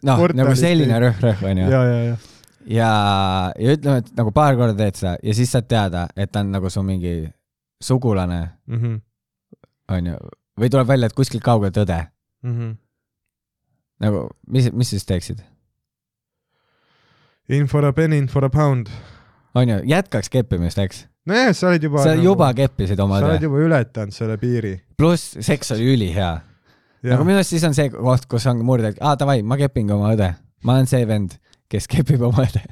[0.05, 2.17] noh, nagu selline rõhk-rõhk onju ja, ja, ja.
[2.79, 2.91] ja,
[3.57, 6.53] ja ütleme, et nagu paar korda teed seda ja siis saad teada, et ta on
[6.55, 7.17] nagu su mingi
[7.83, 8.99] sugulane Mhm.
[9.95, 10.17] onju,
[10.59, 12.03] või tuleb välja, et kuskilt kaugelt õde,
[12.45, 12.77] Mhm.
[14.03, 15.45] Nagu mis, mis siis teeksid?
[17.49, 18.91] In for a penny, in for a pound.
[19.55, 21.07] onju, jätkaks keppimist, eks?
[21.29, 22.05] nojah, sa oled juba.
[22.05, 24.77] sa juba keppisid oma sa oled juba ületanud selle piiri.
[24.97, 26.37] pluss seks oli ülihea
[27.07, 29.95] nagu minu arust siis on see koht, kus on murde, et aa davai, ma kepingi
[29.95, 30.33] oma õde.
[30.67, 31.37] ma olen see vend,
[31.71, 32.65] kes kepib oma õde.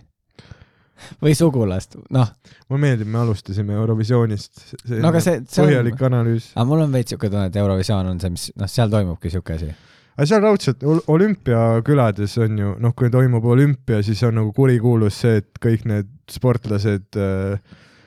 [1.22, 2.30] või sugulast, noh,
[2.70, 4.62] mulle meeldib, me alustasime Eurovisioonist.
[4.96, 6.50] no aga see, see on, põhjalik analüüs.
[6.56, 9.58] aga mul on veits siuke tunne, et Eurovisioon on see, mis, noh, seal toimubki siuke
[9.58, 9.70] asi.
[10.16, 15.20] Aga seal raudselt ol- olümpiakülades on ju, noh, kui toimub olümpia, siis on nagu kurikuulus
[15.24, 17.58] see, et kõik need sportlased äh,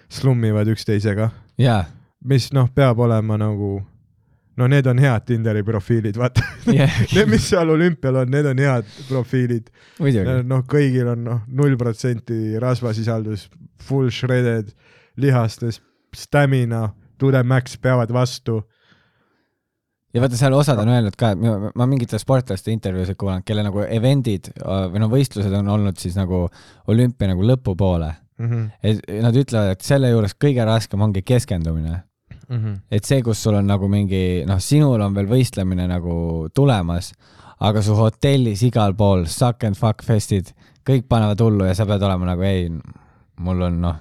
[0.10, 1.30] slummivad üksteisega,
[1.62, 1.84] jaa,
[2.26, 3.78] mis noh, peab olema nagu,
[4.60, 6.44] no need on head Tinderi profiilid, vaata.
[7.16, 9.70] Need, mis seal olümpial on, need on head profiilid.
[10.50, 13.46] noh, kõigil on noh, null protsenti rasvasisaldus,
[13.80, 14.74] full shredded,
[15.16, 15.80] lihastes,
[16.16, 18.60] stamina, to the max peavad vastu.
[20.14, 23.84] Ja vaata, seal osad on öelnud ka, et ma, mingite sportlaste intervjuusid kuulan, kelle nagu
[23.86, 26.48] event'id või no võistlused on olnud siis nagu
[26.90, 28.12] olümpia nagu lõpupoole.
[28.40, 32.04] Mhm, et nad ütlevad, et selle juures kõige raskem ongi keskendumine.
[32.50, 32.76] mhm.
[32.92, 37.12] et see, kus sul on nagu mingi, noh, sinul on veel võistlemine nagu tulemas,
[37.60, 40.54] aga su hotellis igal pool suck and fuck festid,
[40.88, 42.70] kõik panevad hullu ja sa pead olema nagu ei,
[43.38, 44.00] mul on noh,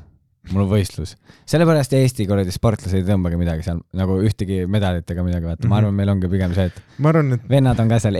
[0.52, 1.14] mul on võistlus.
[1.48, 5.70] sellepärast Eesti kuradi sportlased ei tõmbagi midagi seal nagu ühtegi medalit ega midagi, vaata, Mhm.
[5.72, 8.18] ma arvan, meil ongi pigem see, et ma arvan, et, vennad on ka seal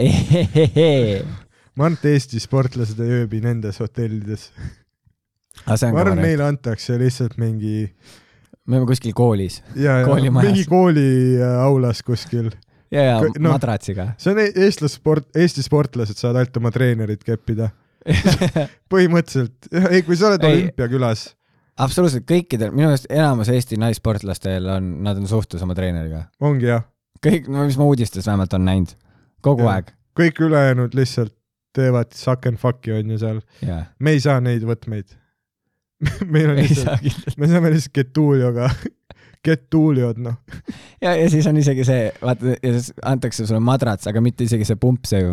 [1.75, 4.49] ma arvan, et Eesti sportlased ei ööbi nendes hotellides.
[5.67, 7.89] ma arvan, meile antakse lihtsalt mingi
[8.69, 11.07] me oleme kuskil koolis mingi kooli
[11.41, 12.51] äh, aulas kuskil.
[12.91, 13.51] ja, ja noh.
[13.55, 14.13] madratsiga.
[14.17, 17.71] see on e- eestlassport, Eesti sportlased saavad ainult oma treenerit keppida.
[18.91, 21.25] põhimõtteliselt, ei, kui sa oled olümpiakülas,
[21.83, 26.25] absoluutselt kõikidel, minu meelest enamus Eesti naissportlastel on, nad on suhtes oma treeneriga.
[26.43, 26.85] ongi jah,
[27.25, 28.93] kõik, no mis ma uudistes vähemalt on näinud,
[29.45, 29.79] kogu Jah.
[29.79, 29.93] aeg.
[30.19, 31.35] kõik ülejäänud lihtsalt
[31.75, 35.15] teevad suck and fuck'i onju seal, jaa, me ei saa neid võtmeid.
[36.33, 38.69] meil on lihtsalt, me saame lihtsalt Getulioga,
[39.45, 40.35] Getuliod noh,
[40.99, 44.67] ja, ja siis on isegi see, vaata, ja siis antakse sulle madrats, aga mitte isegi
[44.67, 45.23] see pump, see,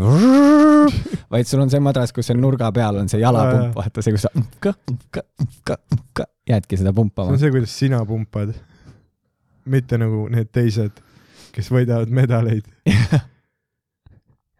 [1.33, 4.29] vaid sul on see madrats, kus seal nurga peal on see jalapump vaata see, kus
[4.29, 7.39] sa jäädki seda see pumpama on.
[7.39, 8.55] see, kuidas sina pumpad.
[9.65, 11.01] mitte nagu need teised,
[11.53, 12.67] kes võidavad medaleid.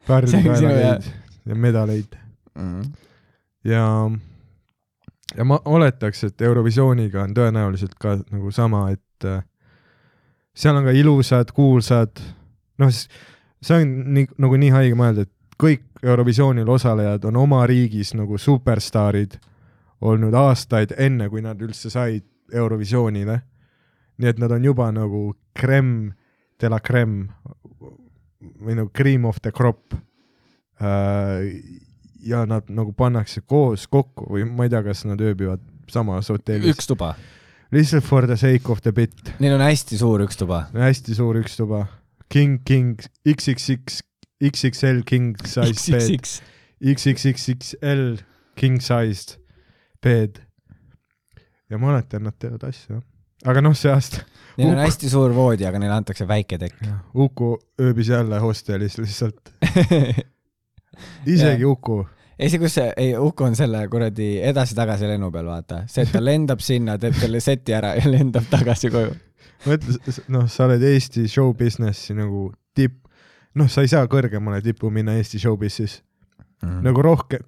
[0.07, 1.07] See kaelaleid
[1.47, 2.17] ja medaleid
[2.57, 2.83] Mm.
[3.65, 4.11] ja,
[5.37, 9.43] ja ma oletaks, et Eurovisiooniga on tõenäoliselt ka nagu sama, et äh,
[10.57, 12.23] seal on ka ilusad, kuulsad,
[12.81, 18.15] noh, see on nii, nagu nii haige mõelda, et kõik Eurovisioonil osalejad on oma riigis
[18.17, 19.37] nagu superstaarid
[20.01, 23.41] olnud aastaid, enne kui nad üldse said Eurovisioonile.
[24.17, 26.15] nii et nad on juba nagu creme
[26.61, 27.29] de la creme
[28.65, 29.93] või nagu cream of the crop
[30.81, 31.45] äh,
[32.25, 36.77] ja nad nagu pannakse koos kokku või ma ei tea, kas nad ööbivad samas hotellis.
[36.77, 37.15] üks tuba.
[37.75, 39.35] lihtsalt for the sake of the bit.
[39.39, 40.67] Neil on hästi suur üks tuba.
[40.75, 41.87] hästi suur üks tuba.
[42.29, 44.01] King, King, XXX,
[44.43, 46.41] XXL king size bed, XXX.
[46.83, 48.17] XXXXL
[48.57, 49.37] king sized
[50.03, 50.41] bed.
[51.71, 53.01] ja ma mäletan, nad teevad asju,
[53.45, 54.25] aga noh, see aasta
[54.57, 56.85] Neil on Uku- hästi suur voodi, aga neile antakse väike tekk.
[57.15, 59.53] Uku ööbis jälle hostelis lihtsalt,
[61.35, 61.99] isegi Uku.
[62.39, 65.83] ei see, kus see, ei Uku on selle kuradi edasi-tagasi lennu peal, vaata.
[65.93, 69.13] see, et ta lendab sinna, teeb selle seti ära ja lendab tagasi koju.
[69.67, 73.03] mõtle, noh, sa oled Eesti show business'i nagu tipp,
[73.61, 76.01] noh, sa ei saa kõrgemale tippu minna Eesti showbiz'is
[76.65, 76.81] mm..
[76.89, 77.45] nagu rohkem,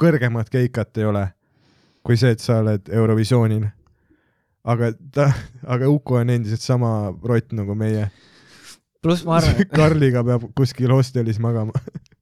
[0.00, 1.24] kõrgemat keikat ei ole
[2.06, 3.68] kui see, et sa oled Eurovisioonil.
[4.70, 5.30] aga ta,
[5.72, 8.10] aga Uku on endiselt sama rott nagu meie.
[9.02, 11.72] pluss ma arvan, Karliga peab kuskil hostelis magama.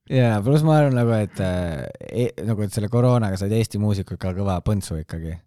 [0.09, 4.33] jaa, pluss ma arvan nagu, et äh, nagu, et selle koroonaga said Eesti muusikud ka
[4.37, 5.37] kõva põntsu ikkagi.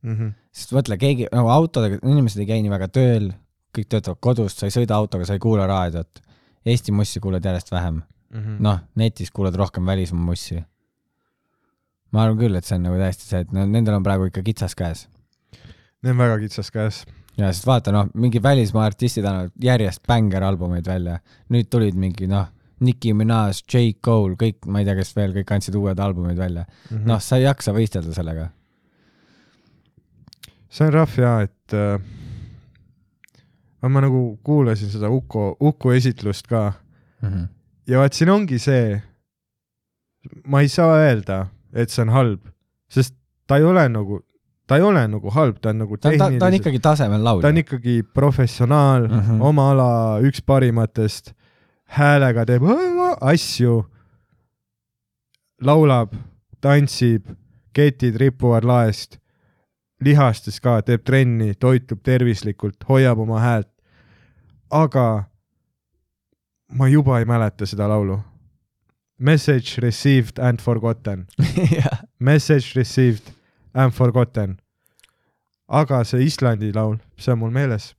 [0.53, 3.33] sest mõtle, keegi nagu autodega, inimesed ei käi nii väga tööl,
[3.73, 6.21] kõik töötavad kodust, sa ei sõida autoga, sa ei kuula raadiot.
[6.69, 8.03] Eesti mussi kuulad järjest vähem.
[8.33, 8.63] Mhm.
[8.65, 10.63] noh, netis kuulad rohkem välismaa mussi.
[12.13, 14.43] Ma arvan küll, et see on nagu täiesti see, et no nendel on praegu ikka
[14.47, 15.07] kitsas käes.
[16.03, 17.05] Need on väga kitsas käes.
[17.39, 21.19] ja sest vaata noh, mingi välismaa artistid annavad järjest bängeralbumeid välja.
[21.51, 22.51] nüüd tulid mingi noh,
[22.83, 26.65] Nicki Minaj, J Cole, kõik, ma ei tea, kes veel, kõik andsid uued albumid välja.
[26.91, 27.07] Mhm.
[27.07, 28.51] noh, sa ei jaksa võistelda sellega.
[30.73, 32.01] see on rahv ja, et äh,
[33.83, 36.73] ma nagu kuulasin seda Uku, Uku esitlust ka
[37.23, 37.45] Mhm.
[37.87, 39.01] ja vaat siin ongi see,
[40.45, 42.51] ma ei saa öelda, et see on halb,
[42.93, 43.15] sest
[43.47, 44.21] ta ei ole nagu,
[44.69, 47.47] ta ei ole nagu halb, ta on nagu ta ta, ta on ikkagi tasemel laulja
[47.47, 47.63] ta on.
[47.63, 49.21] ikkagi professionaal mm.
[49.21, 49.43] -hmm.
[49.43, 49.89] oma ala
[50.21, 51.33] üks parimatest,
[51.85, 52.63] häälega teeb
[53.21, 53.83] asju,
[55.61, 56.15] laulab,
[56.61, 57.27] tantsib,
[57.73, 59.19] ketid ripuvad laest,
[60.01, 63.69] lihastes ka, teeb trenni, toitub tervislikult, hoiab oma häält.
[64.71, 65.25] aga
[66.73, 68.21] ma juba ei mäleta seda laulu.
[69.23, 71.29] Message received and forgotten.
[72.19, 73.31] Message received
[73.73, 74.59] and forgotten.
[75.69, 77.95] aga see Islandi laul, see on mul meeles.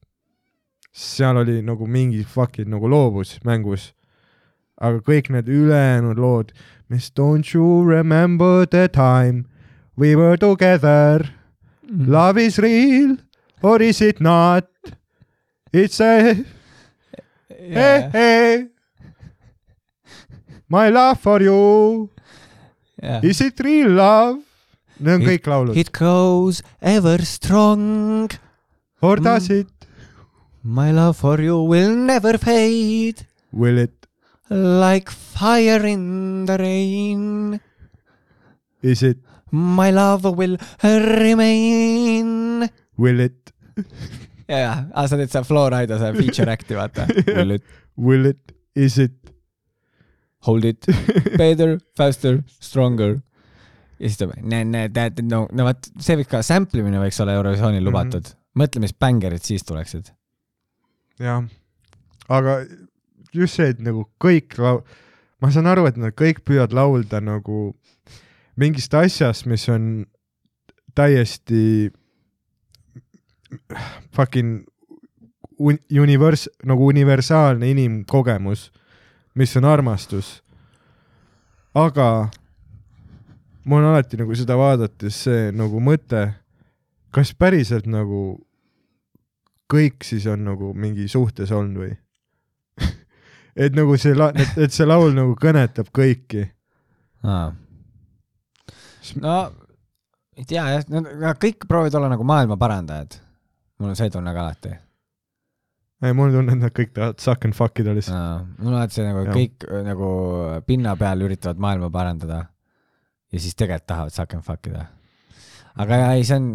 [0.92, 3.94] seal oli nagu mingi fucking nagu loovus mängus.
[4.78, 6.52] aga kõik need ülejäänud lood,
[6.90, 9.46] mis don't you remember the time
[9.96, 11.24] we were together,
[11.88, 13.16] love is real
[13.62, 14.68] or is it not?
[15.72, 16.36] It's a
[17.48, 18.68] hey hey,
[20.74, 22.10] my love for you,
[23.30, 24.36] is it real love?
[25.04, 25.78] Need on It- kõik laulud.
[25.82, 28.30] It grows ever strong.
[29.02, 29.68] Or does it?
[30.64, 34.08] My love for you will never fade Will it?
[34.50, 37.60] like fire in the rain.
[38.82, 39.18] Is it?
[39.52, 42.70] My love will remain.
[42.98, 43.52] Will it?
[44.48, 47.08] ja, ja, aa sa teed seda Florida seda feature act'i vaata.
[47.38, 47.64] Will it,
[47.98, 48.42] Will it?
[48.76, 49.14] Is it?
[50.48, 50.86] Hold it,
[51.40, 53.20] better, faster, stronger.
[54.00, 57.80] ja siis ta näe-näe-täät-, no, no vot, see võiks ka, sample imine võiks olla Eurovisioonil
[57.82, 57.88] Mhm.
[57.90, 58.32] lubatud mm.
[58.34, 58.62] -hmm.
[58.64, 60.12] mõtle, mis bängerid siis tuleksid.
[61.20, 61.44] jah,
[62.30, 62.58] aga
[63.34, 64.84] just see, et nagu kõik lau-,
[65.42, 67.76] ma saan aru, et nad kõik püüavad laulda nagu
[68.58, 70.06] mingist asjast, mis on
[70.96, 71.92] täiesti
[74.16, 74.64] fucking
[75.60, 78.72] un- univers-, nagu universaalne inimkogemus,
[79.36, 80.42] mis on armastus.
[81.74, 82.30] aga
[83.66, 86.28] mul on alati nagu seda vaadates see nagu mõte,
[87.14, 88.38] kas päriselt nagu
[89.74, 91.96] kõik siis on nagu mingi suhtes olnud või?
[93.66, 96.46] et nagu see la-, et, et see laul nagu kõnetab kõiki.
[99.22, 99.36] no
[100.38, 103.20] ei tea jah, nad kõik proovivad olla nagu maailma parandajad.
[103.80, 104.76] mul on see tunne ka alati.
[106.04, 108.50] ei, mul on tunne, et nad kõik tahavad suck and fuck ida lihtsalt.
[108.60, 109.38] mul on alati see nagu Jah.
[109.38, 110.10] kõik äh, nagu
[110.68, 112.42] pinna peal üritavad maailma parandada
[113.34, 114.86] ja siis tegelikult tahavad suck and fuck ida.
[115.84, 116.50] aga ja ei, see on,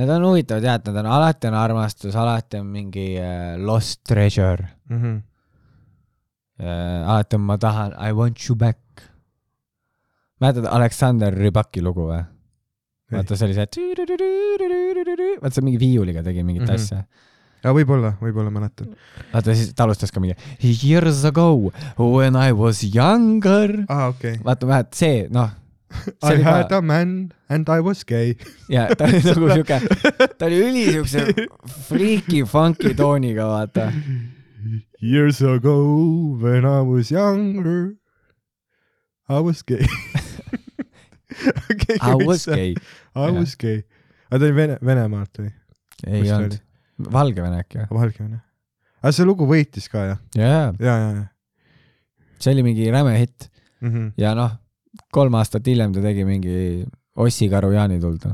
[0.00, 4.04] need on huvitavad jah, et nad on alati on armastus, alati on mingi äh, lost
[4.08, 5.20] treasure Mm -hmm.
[6.60, 7.08] äh,.
[7.08, 8.78] alati on ma tahan I want you back.
[10.40, 12.24] mäletad Aleksander Rybaki lugu või?
[13.12, 13.66] vaata, see oli see,
[15.40, 16.68] vaata see mingi viiuliga tegi mingit mm.
[16.68, 16.74] -hmm.
[16.74, 17.04] asja.
[17.64, 18.92] Ja võib-olla, võib-olla mäletan.
[19.32, 23.84] vaata siis ta alustas ka mingi years ago when I was younger.
[23.88, 24.38] aa, okei.
[24.44, 25.50] vaata, vaata see, noh.
[26.26, 28.34] I had a man and I was gay.
[28.68, 29.78] ja ta oli nagu siuke,
[30.38, 31.48] ta oli üli siukse
[31.88, 33.90] freaky funky tooniga, vaata.
[35.00, 35.76] Years ago
[36.40, 37.94] when I was younger,
[39.28, 39.84] I was gay
[42.00, 42.46] I was.
[42.46, 42.74] gay.
[43.14, 43.82] I was gay.
[44.30, 45.50] aga ta oli Vene, Venemaalt või?
[46.08, 46.56] ei olnud.
[46.98, 47.86] Valgevene äkki või?
[47.98, 48.40] Valgevene.
[49.02, 50.20] aga see lugu võitis ka jah?
[50.38, 51.24] jaa, ja, ja, ja
[52.38, 53.48] see oli mingi räme hitt
[53.80, 53.90] mm.
[53.90, 54.12] -hmm.
[54.20, 54.56] ja noh,
[55.12, 56.84] kolm aastat hiljem ta tegi mingi
[57.16, 58.26] Ossi Karu jaanituld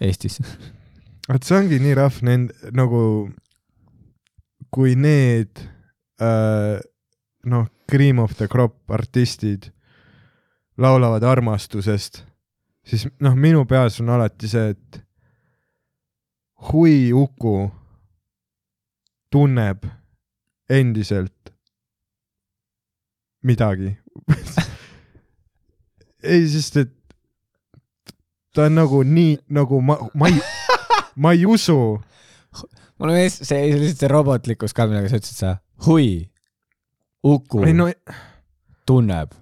[0.00, 0.40] Eestis.
[1.28, 3.02] vot see ongi nii rahv, nend-, nagu
[4.72, 5.60] kui need
[6.22, 6.80] äh,
[7.44, 9.70] noh, cream of the crop artistid
[10.80, 12.22] laulavad armastusest,
[12.86, 15.02] siis noh, minu peas on alati see, et
[16.68, 17.70] Hui Uku
[19.32, 19.86] tunneb
[20.68, 21.52] endiselt
[23.42, 23.94] midagi
[26.22, 26.92] ei, sest et
[28.54, 30.40] ta on nagu nii nagu ma, ma ei,
[31.16, 31.78] ma ei usu.
[32.98, 35.54] mulle meeldis see, see lihtsalt see robotlikkus ka, millega sa ütlesid sa,
[35.86, 36.10] hui,
[37.24, 37.88] Uku ei no,
[38.88, 39.32] tunneb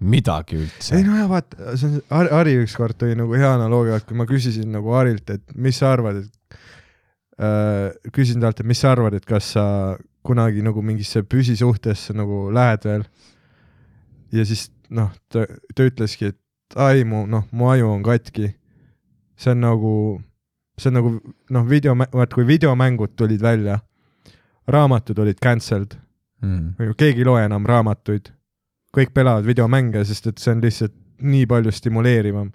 [0.00, 1.04] midagi üldse ei.
[1.04, 4.26] no ja vaata, see on, Har-, Hari ükskord tõi nagu hea analoogia, et kui ma
[4.28, 6.60] küsisin nagu Harilt, et mis sa arvad, et
[7.40, 9.64] äh, küsin talt, et mis sa arvad, et kas sa
[10.26, 13.04] kunagi nagu mingisse püsisuhtesse nagu lähed veel.
[14.32, 18.54] ja siis noh, ta, ta ütleski, et ai mu noh, mu aju on katki.
[19.40, 19.92] see on nagu,
[20.78, 21.14] see on nagu
[21.50, 23.80] noh, video, vaat kui videomängud tulid välja,
[24.68, 25.96] raamatud olid cancelled,
[26.42, 26.92] mm..
[26.96, 28.28] keegi ei loe enam raamatuid,
[28.96, 32.50] kõik pelavad videomänge, sest et see on lihtsalt nii palju stimuleerivam.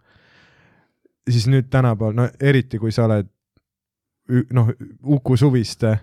[1.30, 3.28] siis nüüd tänapäeval, no eriti kui sa oled
[4.54, 4.70] noh,
[5.04, 5.96] Uku Suviste,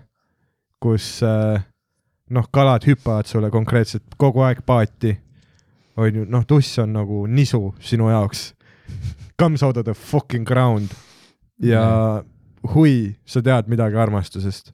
[0.83, 1.63] kus äh,
[2.29, 5.13] noh, kalad hüppavad sulle konkreetselt kogu aeg paati,
[5.97, 8.53] on ju, noh, tuss on nagu nisu sinu jaoks.
[9.39, 10.91] Comes out of the fucking ground
[11.61, 12.23] ja
[12.73, 14.73] hui, sa tead midagi armastusest.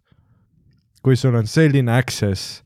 [1.02, 2.62] kui sul on selline access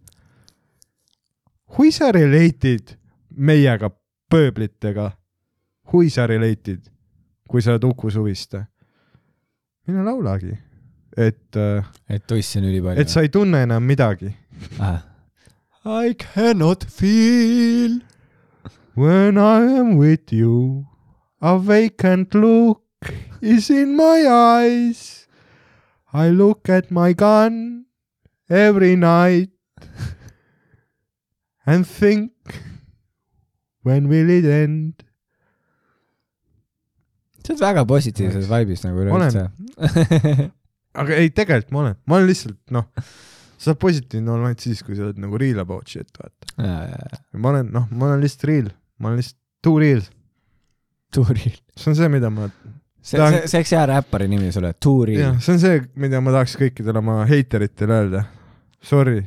[1.77, 2.95] hui sa relate'id
[3.33, 3.89] meiega
[4.31, 5.09] pööblitega,
[5.91, 6.83] hui sa relate'id,
[7.49, 8.65] kui sa oled Uku Suviste.
[9.88, 10.53] mine laulagi,
[11.17, 11.57] et,
[12.09, 13.01] et tuissi on ülipalju.
[13.01, 14.31] et sa ei tunne enam midagi.
[14.79, 15.01] ah..
[15.86, 17.99] I cannot feel.
[18.95, 20.86] When I am with you,
[21.41, 22.83] a vacant look
[23.41, 25.27] is in my eyes.
[26.13, 27.86] I look at my gun
[28.49, 29.49] every night
[31.65, 32.32] and think
[33.86, 35.04] when will it end.
[37.43, 39.47] sa oled väga positiivses vibe'is nagu üleüldse.
[41.01, 42.86] aga ei, tegelikult ma olen, ma olen lihtsalt noh,
[43.57, 46.53] sa saad positiivne olla ainult siis, kui sa oled nagu real about shit, vaata.
[47.36, 50.03] ma olen noh, ma olen lihtsalt real, ma olen lihtsalt too real,
[51.16, 51.57] tuuril.
[51.76, 52.47] see on see, mida ma,
[53.01, 55.82] see, Ta on- see, see oleks hea räppari nimi sulle, tuuril jah, see on see,
[56.05, 58.24] mida ma tahaks kõikidele oma heiteritele öelda.
[58.84, 59.22] Sorry,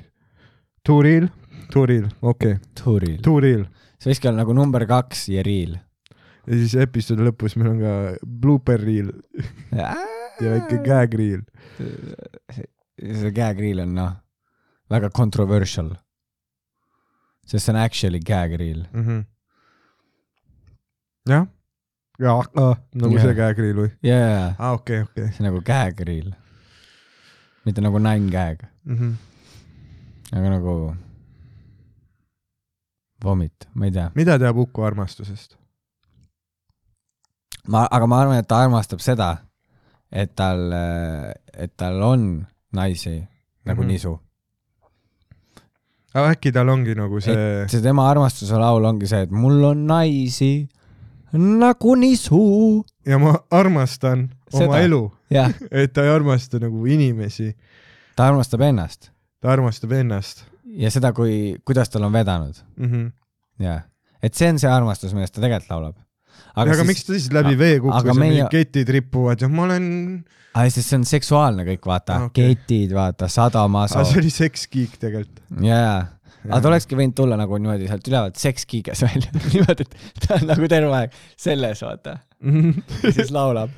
[0.85, 1.29] too real,
[1.75, 3.19] real, okei okay., tuuril.
[3.23, 3.65] too real.
[3.99, 5.77] see võikski olla nagu number kaks ja riil.
[6.47, 7.95] ja siis episoodi lõpus meil on ka
[8.27, 9.11] blooper reel
[9.73, 9.95] ja
[10.53, 11.43] väike gag reel.
[13.01, 14.13] see gag reel on noh,
[14.91, 15.91] väga controversial.
[17.47, 18.87] sest see on actually gag reel.
[18.93, 19.05] mm.
[19.07, 19.25] -hmm.
[21.29, 21.47] jah,
[22.19, 22.35] ja
[22.95, 23.23] nagu Jah.
[23.27, 23.91] see käekriil või?
[24.03, 25.29] jaa, aa, okei, okei.
[25.33, 26.33] see on nagu käekriil.
[27.67, 29.13] mitte nagu nine gag, Mhm.
[30.33, 30.97] aga nagu
[33.25, 34.11] vomit, ma ei tea.
[34.15, 35.57] mida teab Uku armastusest?
[37.69, 39.31] ma, aga ma arvan, et ta armastab seda,
[40.13, 40.61] et tal,
[41.57, 43.17] et tal on naisi
[43.67, 43.89] nagu Mhm.
[43.91, 44.19] nisu.
[46.15, 49.65] aga äkki tal ongi nagu see et see tema armastuse laul ongi see, et mul
[49.65, 50.69] on naisi
[51.33, 52.85] nagu nisu.
[53.07, 54.81] ja ma armastan oma Seda.
[54.85, 57.55] elu, jah, et ta ei armasta nagu inimesi,
[58.17, 59.11] ta armastab ennast
[59.43, 60.45] ta armastab ennast
[60.77, 62.57] ja seda, kui, kuidas tal on vedanud.
[62.77, 62.91] mm.
[62.91, 63.13] -hmm.
[63.65, 63.85] jah,
[64.23, 66.01] et see on see armastus, millest ta tegelikult laulab.
[66.55, 69.87] aga, aga miks ta siis läbi vee kukkus ja meie- ketid ripuvad ja ma olen,
[70.55, 72.53] aga sest see on seksuaalne kõik, vaata Okei.
[72.53, 75.41] okay., ketid, vaata, sadamaso see oli sekskiik tegelikult.
[75.63, 75.97] jaa,
[76.45, 80.47] aga ta olekski võinud tulla nagu niimoodi sealt ülevalt sekskiiges välja, niimoodi, et ta on
[80.53, 82.19] nagu terve aeg selles, vaata,
[83.03, 83.71] ja siis laulab.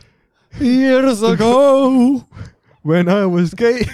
[0.61, 2.25] Years ago
[2.85, 3.85] When I was gay.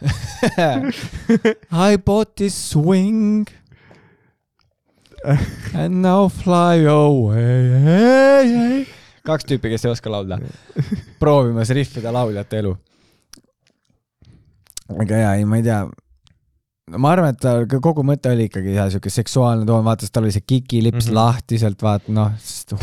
[1.88, 3.46] I bought this swing
[5.74, 8.86] and now fly away.
[9.26, 10.38] kaks tüüpi, kes ei oska laulda,
[11.20, 12.76] proovimas rihvida lauljate elu.
[14.96, 15.82] aga jaa, ei, ma ei tea.
[16.96, 20.34] ma arvan, et tal kogu mõte oli ikkagi jah, siuke seksuaalne toon, vaata, tal oli
[20.34, 21.10] see kikilips mm.
[21.10, 21.18] -hmm.
[21.18, 22.32] lahti sealt, vaata noh,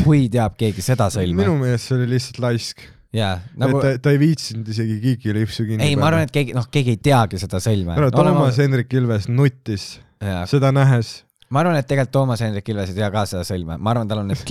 [0.05, 1.57] hui teab keegi seda sõlme minu.
[1.63, 5.95] meelest see oli lihtsalt laisk jaa, nagu..., ta, ta ei viitsinud isegi kiikilipsu kinni ei,
[5.99, 7.95] ma arvan, et keegi, noh, keegi ei teagi seda sõlme.
[7.95, 9.87] et Toomas Hendrik Ilves nuttis
[10.23, 11.13] jaa, seda nähes.
[11.53, 14.23] ma arvan, et tegelikult Toomas Hendrik Ilves ei tea ka seda sõlme, ma arvan, tal
[14.23, 14.41] on need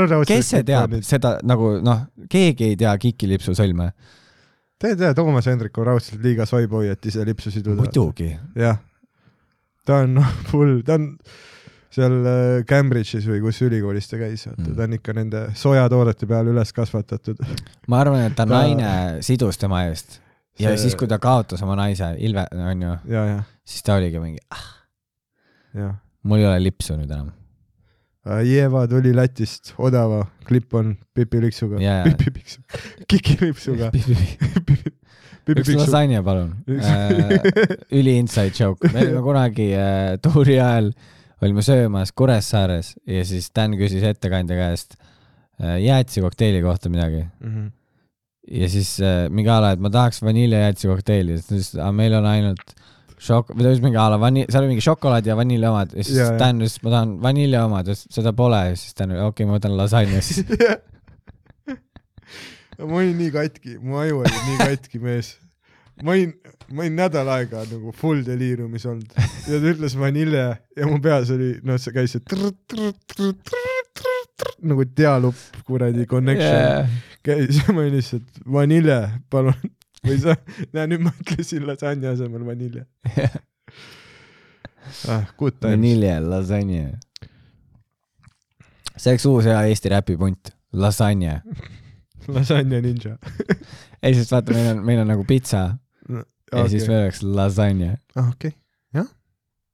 [0.00, 0.32] on raudselt.
[0.32, 3.92] kes see teab seda nagu noh, keegi ei tea kikilipsu sõlme.
[4.80, 7.84] ta ei tea, Toomas Hendrik on raudselt liiga soiboi, et ise lipsu siduda.
[7.84, 8.32] muidugi.
[8.58, 8.82] jah,
[9.86, 11.12] ta on noh, full, ta on
[11.90, 14.76] seal äh, Cambridge'is või kus ülikoolis ta käis, vaata Mm.
[14.78, 17.40] ta on ikka nende soojatoodete peal üles kasvatatud.
[17.88, 20.20] ma arvan, et ta Ta- naine sidus tema eest
[20.58, 22.94] ja See- siis, kui ta kaotas oma naise, Ilve, onju,
[23.64, 24.38] siis ta oligi mingi,
[25.74, 25.94] ja.
[26.22, 27.30] mul ei ole lipsu nüüd enam.
[28.44, 32.02] Jeva tuli Lätist odava klip-on pipilipsuga Jaa.
[32.04, 32.60] pipipiksu,
[33.08, 33.88] kikilipsuga.
[33.94, 34.92] üks
[35.46, 35.78] pipipiksu.
[35.80, 36.50] lasanja, palun.
[37.98, 40.92] üli inside joke, me olime kunagi äh, tuuri ajal,
[41.48, 47.66] olime söömas Kuressaares ja siis Dan küsis ettekandja käest äh, jäätisekokteili kohta midagi Mhm.
[48.50, 52.14] ja siis äh, mingi a la, et ma tahaks vaniljejäätise kokteili, siis ta ütles, meil
[52.18, 52.74] on ainult
[53.20, 55.92] šok-, või ta ütles mingi a la vani-, seal oli mingi šokolaad ja vanilja omad
[55.96, 56.38] ja siis jaa.
[56.40, 59.76] Dan ütles, ma tahan vanilja omad, seda pole ja siis Dan, okei okay,, ma võtan
[59.78, 60.44] lasanja siis.
[62.80, 65.34] ma olin nii katki, mu aju oli nii katki mees.
[66.02, 66.32] Ma olin,
[66.72, 70.44] ma olin nädal aega nagu full deliiriumis olnud ja ta ütles vanilje
[70.76, 74.86] ja mu peas oli, noh, see käis see trrr, trrr, trrr, trrr, trrr, trrr, nagu
[75.02, 75.38] dialup
[75.68, 76.96] kuradi connection yeah.
[77.26, 79.00] käis ja ma olin lihtsalt vanilje,
[79.32, 79.68] palun.
[80.06, 80.36] või sa,
[80.76, 82.86] näe nüüd ma ütlesin lasanja asemel vanilje
[85.12, 85.28] ah,.
[85.36, 85.74] Good times.
[85.74, 86.86] vanilje, lasanje.
[88.96, 91.40] see oleks uus hea Eesti räpipunt, lasanje.
[92.28, 93.18] lasanja ninja
[94.00, 95.68] ei, sest vaata, meil on, meil on nagu pitsa
[96.50, 96.70] ja okay.
[96.72, 97.96] siis veel oleks lasanje.
[98.16, 98.28] ah,.
[98.28, 98.56] okei okay.,
[99.00, 99.08] jah.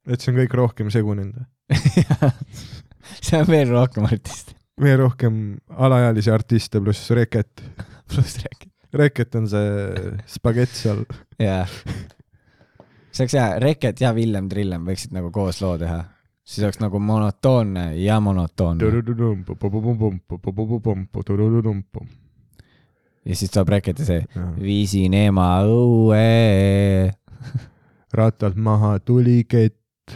[0.07, 1.45] et see on kõik rohkem segunenud.
[3.25, 4.55] see on veel rohkem artiste.
[4.81, 7.63] veel rohkem alaealisi artiste pluss Reket.
[8.11, 8.73] pluss rääkida.
[8.97, 9.95] Reket on see
[10.31, 11.03] spagett seal.
[11.41, 11.65] jaa.
[11.67, 16.03] see oleks hea, Reket ja Villem Trillem võiksid nagu koos loo teha.
[16.47, 18.79] siis oleks nagu monotoonne ja monotoonne.
[23.27, 24.21] Ja siis tuleb ja see
[24.61, 27.11] viisin ema õue.
[28.17, 30.15] ratalt maha tuli kett,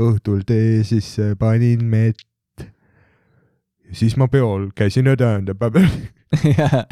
[0.00, 2.22] õhtul tee sisse panin mett.
[3.88, 5.58] ja siis ma peol käisin ja tähendab,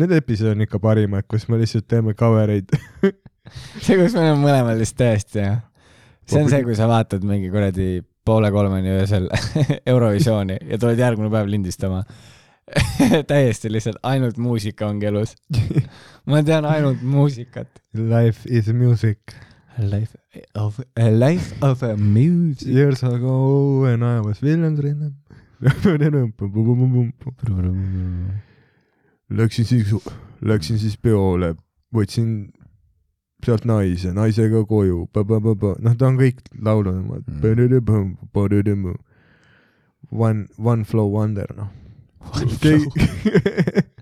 [0.00, 2.72] need episood on ikka parimad, kus me lihtsalt teeme cover eid.
[3.84, 5.60] see, kus me oleme mõlemal vist tõesti jah.
[6.26, 9.28] see on see, kui sa vaatad mingi kuradi poole kolmeni öösel
[9.92, 12.00] Eurovisiooni ja tuled järgmine päev lindistama.
[13.30, 15.34] täiesti lihtsalt ainult muusika ongi elus.
[16.28, 17.68] ma tean ainult muusikat.
[17.92, 19.36] Life is music.
[19.78, 20.14] Life
[20.54, 22.68] of, life of a music.
[22.68, 25.14] Years ago when I was William Trinnem.
[29.30, 29.94] Läksin siis,
[30.44, 31.54] läksin siis peole,
[31.94, 32.52] võtsin
[33.44, 37.24] sealt naise, naisega koju, noh, ta on kõik laulnud.
[40.12, 41.72] One, one flow wonder, noh.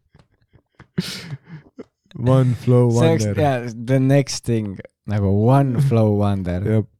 [2.37, 3.35] One flow wonder.
[3.35, 6.63] jaa, the next thing nagu One Flow Wonder.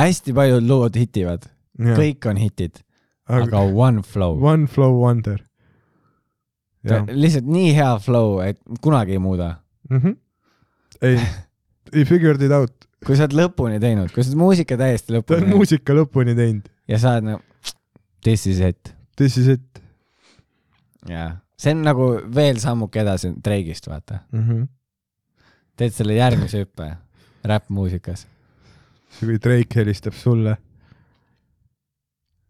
[0.00, 1.46] hästi paljud lood hitivad,
[1.80, 2.82] kõik on hitid,
[3.30, 4.36] aga one flow.
[4.38, 5.40] One flow wonder.
[6.86, 9.56] lihtsalt nii hea flow, et kunagi ei muuda.
[9.90, 10.14] Mhm.
[11.02, 11.16] ei,
[11.94, 12.72] he figured it out,
[13.04, 15.96] kui sa oled lõpuni teinud, kui sa oled muusika täiesti ta lõpuni on teinud muusika
[15.96, 17.74] lõpuni teinud, ja sa oled nagu
[18.22, 18.94] this is it.
[19.20, 19.82] This is it
[21.08, 24.22] jaa, see on nagu veel sammuke edasi Drake'ist, vaata.
[24.32, 24.44] mm.
[24.48, 24.66] -hmm.
[25.76, 26.94] teed selle järgmise hüppe
[27.44, 28.26] räppmuusikas.
[29.18, 30.56] kui Drake helistab sulle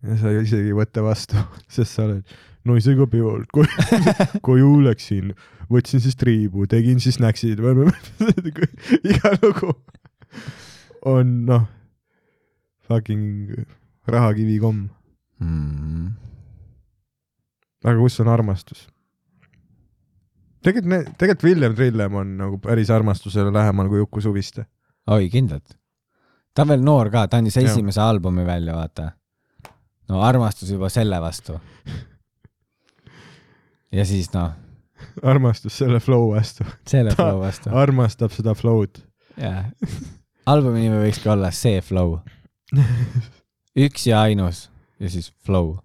[0.02, 1.36] ja sa isegi ei võta vastu,
[1.74, 3.44] sest sa oled naisega peol,
[4.46, 5.34] koju läksin,
[5.72, 7.60] võtsin siis triibu, tegin siis näksid,
[9.10, 9.72] iga lugu
[11.08, 11.68] on noh,
[12.88, 13.54] fucking
[14.06, 14.88] rahakivikomm,
[15.40, 16.12] Mm.
[17.84, 18.86] Aga kus on armastus?
[20.64, 24.66] tegelikult, tegelikult William Trillem on nagu päris armastusele lähemal kui Uku Suviste.
[25.06, 25.76] oi, kindlalt.
[26.54, 27.70] ta on veel noor ka, ta andis Jah.
[27.70, 29.10] esimese albumi välja, vaata.
[30.08, 31.60] no armastus juba selle vastu.
[33.92, 34.52] ja siis noh,
[35.22, 37.70] armastus selle flow vastu, selle Ta- flow vastu.
[37.72, 39.00] armastab seda flow'd.
[39.40, 39.64] jaa.
[40.46, 42.18] albumi nimi võikski olla See Flow.
[43.86, 44.68] üks ja ainus
[45.00, 45.78] ja siis Flow.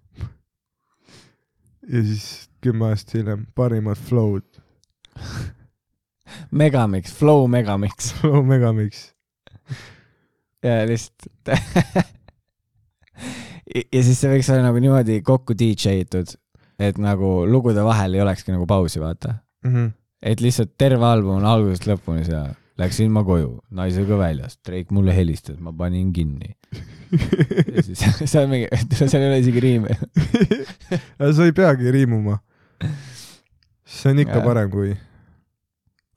[1.90, 4.62] Ja siis kümme aastat hiljem parimad flow'd,
[6.52, 9.14] Megamix, Flow Megamix flow megamix.
[10.66, 11.28] ja lihtsalt
[13.94, 16.34] ja siis see võiks olla nagu niimoodi kokku DJ itud,
[16.80, 19.40] et nagu lugude vahel ei olekski nagu pausi, vaata.
[19.66, 19.94] Mhm.
[20.26, 22.54] et lihtsalt terve album on algusest lõpuni seal.
[22.76, 26.58] Läksin ma koju, naisega väljas, Drake mulle helistas, ma panin kinni.
[27.76, 28.02] Ja siis
[28.32, 29.98] see on mingi, seal ei ole isegi riime.
[31.38, 32.40] sa ei peagi riimuma.
[33.86, 34.46] see on ikka Jaa.
[34.46, 34.92] parem kui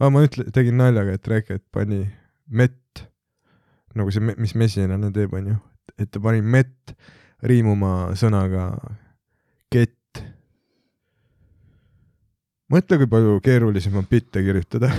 [0.01, 0.11] ah,.
[0.11, 2.05] ma ütle-, tegin naljaga, et Reket pani
[2.49, 3.05] mett,
[3.99, 5.59] nagu see, mis mesilane teeb, onju,
[5.99, 6.97] et ta pani mett
[7.45, 8.71] riimuma sõnaga
[9.73, 10.25] kett.
[12.73, 14.93] mõtle, kui palju keerulisem on bitte kirjutada.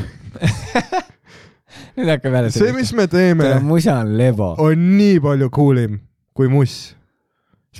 [1.99, 4.53] Nüüd hakkab jälle see, mis me teeme, musa on lebo.
[4.63, 5.99] on nii palju cool im
[6.33, 6.95] kui muss.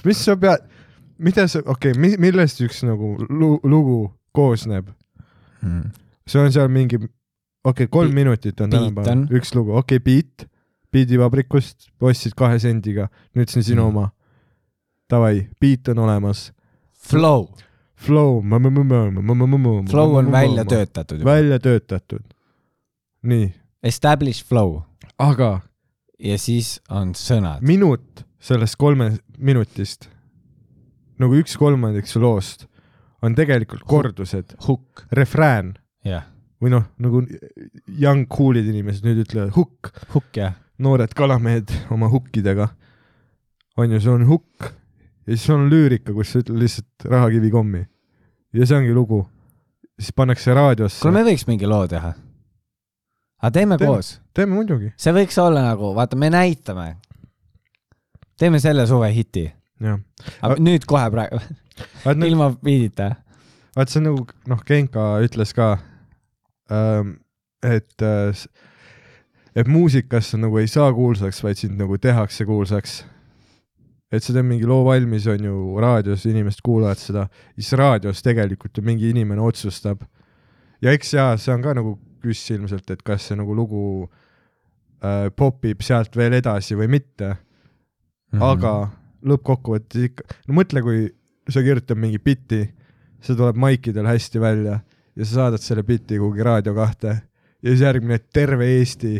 [0.06, 0.66] mis sa pead,
[1.18, 4.00] mida sa, okei okay,, millest üks nagu lu, lugu
[4.36, 4.92] koosneb?
[5.64, 5.90] Hmm.
[6.28, 7.10] see on seal mingi, okei
[7.86, 10.46] okay,, kolm Beat- minutit on tänapäeval üks lugu, okei okay,, beat,
[10.94, 13.88] beativabrikust, ostsid kahe sendiga, nüüd see on sinu Mm.
[13.96, 14.10] oma.
[15.10, 16.52] Davai, beat on olemas,
[17.10, 17.48] Flow,
[17.96, 18.42] flow,
[19.90, 20.66] flow on välja.
[20.66, 21.24] töötatud.
[21.26, 22.24] välja töötatud.
[23.24, 23.54] nii,
[23.84, 24.82] Establish flow
[25.20, 25.60] aga
[26.20, 27.62] ja siis on sõnad.
[27.66, 30.08] minut sellest kolme minutist,
[31.20, 32.66] nagu üks kolmandik su loost
[33.24, 35.74] on tegelikult kordused, hukk, refrään
[36.60, 37.24] või noh, nagu
[38.00, 40.56] young cool'id inimesed nüüd ütlevad hukk, hukk jah.
[40.80, 42.70] noored kalamehed oma hukkidega.
[43.78, 44.72] on ju, see on hukk
[45.28, 47.84] ja siis on lüürika, kus sa ütled lihtsalt rahakivi kommi.
[48.54, 49.26] ja see ongi lugu.
[50.00, 52.14] siis pannakse raadiosse kuule, me võiks mingi loo teha.
[53.40, 53.94] Aga teeme Teeme.
[53.94, 56.90] koos, teeme muidugi, see võiks olla nagu, vaata, me näitame.
[58.40, 59.48] teeme selle suve hiti,
[60.42, 61.42] aga nüüd kohe praegu,
[62.28, 63.14] ilma biidita.
[63.76, 65.78] vaat see on nagu noh, Genka ütles ka
[66.72, 67.20] ähm,,
[67.64, 68.48] et äh,
[69.56, 73.04] et muusikas nagu ei saa kuulsaks, vaid sind nagu tehakse kuulsaks.
[74.12, 78.78] et sa teed mingi loo valmis, on ju, raadios inimesed kuulavad seda, siis raadios tegelikult
[78.78, 80.02] ju mingi inimene otsustab.
[80.82, 83.84] ja eks jaa, see on ka nagu küss ilmselt, et kas see nagu lugu
[85.04, 87.36] äh, popib sealt veel edasi või mitte
[88.34, 88.42] Mhm.
[88.46, 88.74] aga
[89.26, 91.08] lõppkokkuvõttes ikka, no mõtle, kui
[91.50, 92.62] sa kirjutad mingi biti,
[93.20, 94.80] see tuleb maikidel hästi välja
[95.16, 99.16] ja sa saadad selle biti kuhugi Raadio kahte ja siis järgmine, et terve Eesti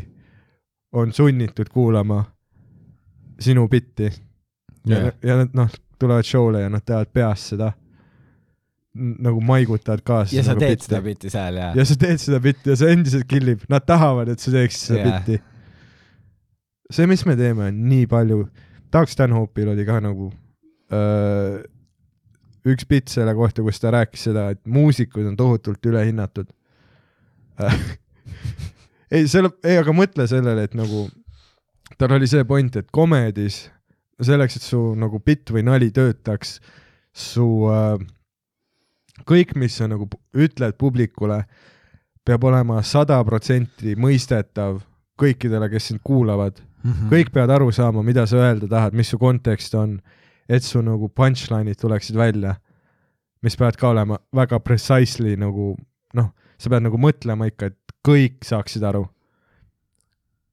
[0.94, 2.24] on sunnitud kuulama
[3.40, 4.12] sinu bitti
[4.86, 7.74] ja Jah., ja nad noh, tulevad show'le ja nad teevad peast seda,
[8.98, 10.36] nagu maigutavad kaasa.
[10.36, 13.28] ja sa teed seda bitti seal ja, ja sa teed seda bitti ja see endiselt
[13.30, 15.20] killib, nad tahavad, et sa teeksid seda yeah.
[15.20, 15.40] bitti.
[16.92, 18.44] see, mis me teeme, on nii palju,
[18.90, 20.32] Doug Stanhope'il oli ka nagu
[20.90, 21.60] öö,
[22.70, 26.50] üks bitt selle kohta, kus ta rääkis seda, et muusikud on tohutult ülehinnatud.
[29.14, 31.06] ei, selle, ei, aga mõtle sellele, et nagu
[32.00, 33.68] tal oli see point, et komedis
[34.24, 36.58] selleks, et su nagu bitt või nali töötaks,
[37.16, 37.96] su äh,
[39.28, 41.44] kõik, mis sa nagu ütled publikule,
[42.26, 44.82] peab olema sada protsenti mõistetav
[45.20, 46.62] kõikidele, kes sind kuulavad.
[46.80, 47.10] Mhm.
[47.12, 50.00] kõik peavad aru saama, mida sa öelda tahad, mis su kontekst on,
[50.48, 52.56] et su nagu punchline'id tuleksid välja,
[53.44, 55.76] mis peavad ka olema väga precisely nagu
[56.14, 59.08] noh, sa pead nagu mõtlema ikka, et kõik saaksid aru.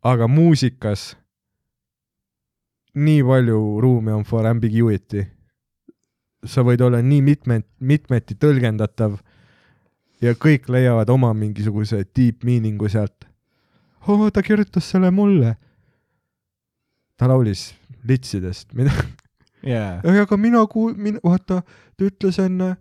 [0.06, 1.16] aga muusikas
[2.94, 5.26] nii palju ruumi on for ambiguity.
[6.46, 9.18] Sa võid olla nii mitme, mitmeti tõlgendatav
[10.22, 13.26] ja kõik leiavad oma mingisuguse deep meaning'u sealt.
[14.08, 15.56] oo, ta kirjutas selle mulle.
[17.16, 17.74] ta laulis
[18.04, 18.92] litsidest, mida,
[19.74, 20.00] jaa.
[20.00, 21.62] aga mina kuul-, mina, vaata,
[21.96, 22.76] ta ütles enne,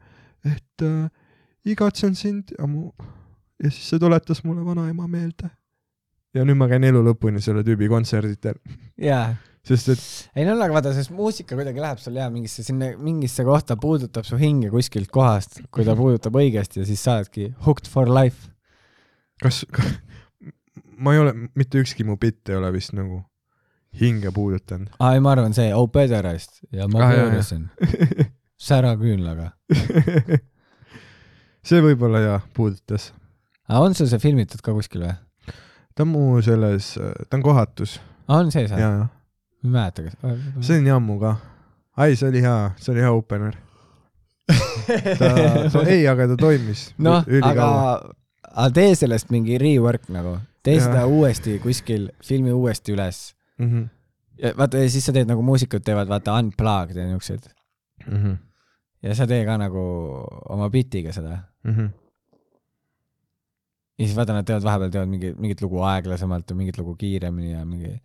[0.46, 1.10] et äh,
[1.66, 2.92] igatsen sind ja mu,
[3.64, 5.50] ja siis see tuletas mulle vanaema meelde.
[6.36, 8.60] ja nüüd ma käin elu lõpuni selle tüübi kontserditel,
[9.02, 9.36] jaa.
[9.66, 10.02] Sest et
[10.42, 14.28] ei no aga vaata, sest muusika kuidagi läheb sul jaa mingisse sinna, mingisse kohta puudutab
[14.28, 18.52] su hinge kuskilt kohast, kui ta puudutab õigesti ja siis sa oledki hooked for life.
[19.44, 19.96] kas, kas,
[20.98, 23.24] ma ei ole, mitte ükski mu bitt ei ole vist nagu
[24.00, 24.94] hinge puudutanud.
[25.00, 27.70] aa ei, ma arvan see Oh Pederast ja ma Ah, jaa, pöörasin
[28.70, 29.52] säraküünlaga.
[31.68, 33.12] see võib-olla jah, puudutas.
[33.68, 35.16] aga on sul see filmitud ka kuskil või?
[35.96, 38.84] ta on mu selles, ta on kohatus on sees või?
[39.66, 40.66] Ja ma ei mäleta, kas.
[40.68, 41.36] see on nii ammu ka.
[41.98, 43.58] ai, see oli hea, see oli hea opener.
[44.46, 45.32] ta,
[45.74, 46.88] ta, ei, aga ta toimis.
[47.02, 47.68] noh, aga,
[48.52, 50.88] aga tee sellest mingi rework nagu, tee Jaa.
[50.90, 53.28] seda uuesti kuskil, filmi uuesti üles.
[53.58, 53.68] mm.
[53.68, 53.92] -hmm.
[54.44, 57.56] ja vaata ja siis sa teed nagu muusikud teevad vaata unplugged ja niuksed
[58.08, 58.36] Mm -hmm.
[59.04, 59.82] ja sa tee ka nagu
[60.50, 61.38] oma bitiga seda.
[61.64, 61.90] Mm -hmm.
[63.98, 67.52] ja siis vaata, nad teevad vahepeal teevad mingi, mingit lugu aeglasemalt ja mingit lugu kiiremini
[67.52, 68.02] ja mingi.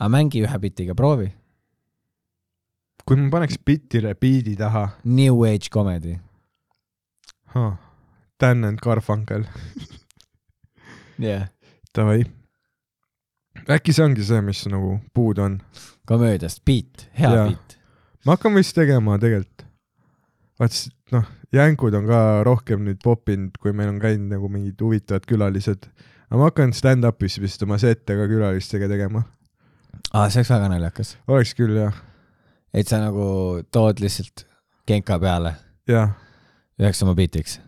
[0.00, 1.30] Aga mängi ühe bitiga, proovi.
[3.06, 6.18] kui ma paneks bitile biidi taha, New age comedy.
[8.40, 9.46] Dan and Garfunkel,
[11.18, 11.46] jah yeah.,
[11.96, 12.26] davai.
[13.72, 15.60] äkki see ongi see, mis nagu puudu on?
[16.06, 17.46] komöödiast, beat, hea Jaa.
[17.48, 17.78] beat.
[18.26, 19.64] ma hakkan vist tegema tegelikult.
[20.60, 20.76] vaat
[21.14, 21.24] noh,
[21.54, 25.88] jänkud on ka rohkem nüüd popinud, kui meil on käinud nagu mingid huvitavad külalised.
[26.28, 29.24] aga ma hakkan stand-up'is vist oma sette ka külalistega tegema.
[30.12, 31.16] aa, see oleks väga naljakas.
[31.28, 31.96] oleks küll jah,
[32.74, 34.46] et sa nagu tood lihtsalt
[34.88, 35.56] genka peale
[35.88, 36.14] jah.
[36.80, 37.60] üheks oma beat'iks.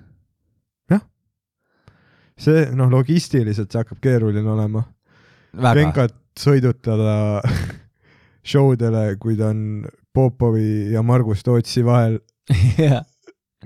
[2.39, 4.85] see noh, logistiliselt see hakkab keeruline olema.
[5.53, 5.74] väga.
[5.81, 7.43] Venkat sõidutada
[8.51, 12.20] show dele, kui ta on Popovi ja Margus Tootsi vahel.
[12.79, 13.03] jah,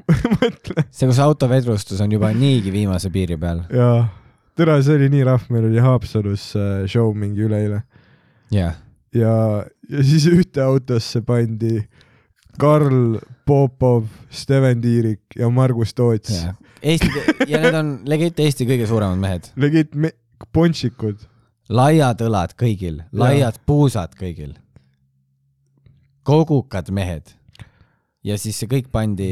[0.95, 3.63] see, kus autovedrustus on juba niigi viimase piiri peal.
[3.73, 4.07] jaa,
[4.59, 7.83] tere, see oli nii rahv, meil oli Haapsalus äh, show mingi üleeile
[8.53, 8.79] jah,
[9.15, 9.35] ja,
[9.91, 11.81] ja siis ühte autosse pandi
[12.61, 16.43] Karl Popov, Steven Tiirik ja Margus Toots.
[16.43, 16.57] jah.
[16.83, 17.09] Eesti
[17.47, 19.53] ja need on legit Eesti kõige suuremad mehed.
[19.57, 20.15] legit me-,
[20.53, 21.29] ponšikud.
[21.73, 24.57] laiad õlad kõigil, laiad puusad kõigil.
[26.23, 27.35] kogukad mehed.
[28.25, 29.31] ja siis see kõik pandi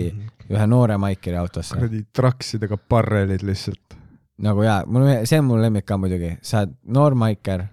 [0.51, 1.75] ühe noore Maikeri autosse.
[1.75, 3.99] kuradi traksidega barrelid lihtsalt.
[4.39, 7.67] nagu jaa, mul, see on mu lemmik ka muidugi, sa oled noor Maiker,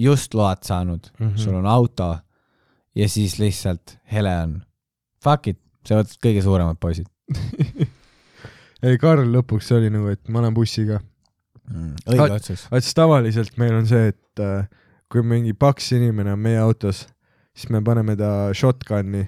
[0.00, 1.28] just load saanud mm.
[1.28, 1.38] -hmm.
[1.38, 2.18] sul on auto
[2.94, 4.60] ja siis lihtsalt hele on
[5.24, 7.06] fuck it, sa võtad kõige suuremad poisid
[8.82, 11.00] ei, Karl lõpuks oli nagu, et ma lähen bussiga.
[11.70, 11.94] mm..
[12.06, 12.66] õige otsus.
[12.70, 14.68] vaat siis tavaliselt meil on see, et äh,
[15.10, 17.06] kui mingi paks inimene on meie autos,
[17.54, 19.26] siis me paneme ta shotgun'i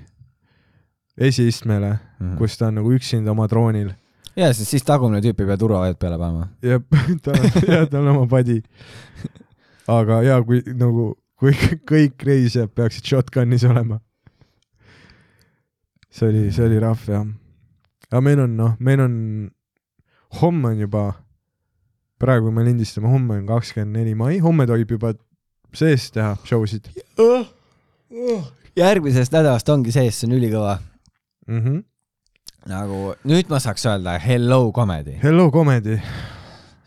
[1.19, 2.37] esiistmele, Mm.
[2.39, 3.89] kus ta on nagu üksinda oma troonil
[4.37, 6.49] ja siis, siis tagumine tüüp ei pea turvavööd peale panema.
[6.63, 6.79] ja
[7.25, 8.61] tal on, ja tal on oma padi.
[9.91, 11.55] aga ja kui nagu, kui
[11.91, 14.01] kõik reisijad peaksid shotgun'is olema.
[16.11, 17.27] see oli, see oli rahv jah.
[18.11, 19.15] aga meil on noh, meil on,
[20.43, 21.05] homme on juba,
[22.21, 25.15] praegu me lindistame, homme on kakskümmend neli mai, homme tohib juba
[25.73, 26.91] sees teha show sid
[28.77, 30.79] järgmisest nädalast ongi sees, see on ülikõva.
[31.47, 31.61] mm.
[31.61, 31.83] -hmm.
[32.71, 35.19] nagu nüüd ma saaks öelda hello comedy.
[35.23, 35.99] Hello Comedy,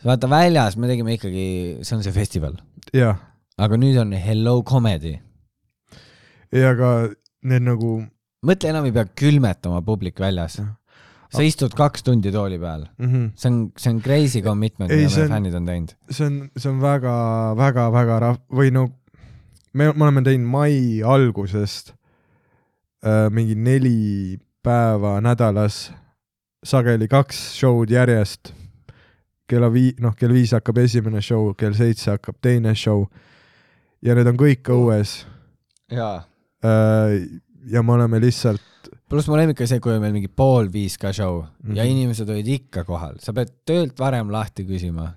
[0.04, 2.56] vaata väljas me tegime ikkagi, see on see festival,
[2.94, 3.18] jah,
[3.58, 5.16] aga nüüd on hello comedy.
[6.52, 6.90] ja aga
[7.42, 8.00] need nagu
[8.46, 10.60] mõtle, enam ei pea külmetama publik väljas.
[11.36, 13.30] sa istud kaks tundi tooli peal, mm, -hmm.
[13.34, 15.96] see on, see on crazy commitment, mida meie fännid on teinud.
[16.10, 18.88] see on, see on väga-väga-väga rahv- või no
[19.72, 21.92] me, me oleme teinud mai algusest
[23.04, 25.90] äh, mingi neli päeva nädalas,
[26.66, 28.52] sageli kaks show'd järjest.
[29.48, 33.04] Kella vii-, noh, kell viis hakkab esimene show, kell seitse hakkab teine show
[34.02, 35.18] ja need on kõik õues
[35.92, 36.24] jaa.
[36.64, 37.16] äh,.
[37.70, 38.62] ja me oleme lihtsalt,
[39.10, 41.76] pluss mu lemmik oli see, kui oli meil mingi pool viis ka show mm -hmm.
[41.76, 41.92] ja Mhm.
[41.92, 45.12] inimesed olid ikka kohal, sa pead töölt varem lahti küsima,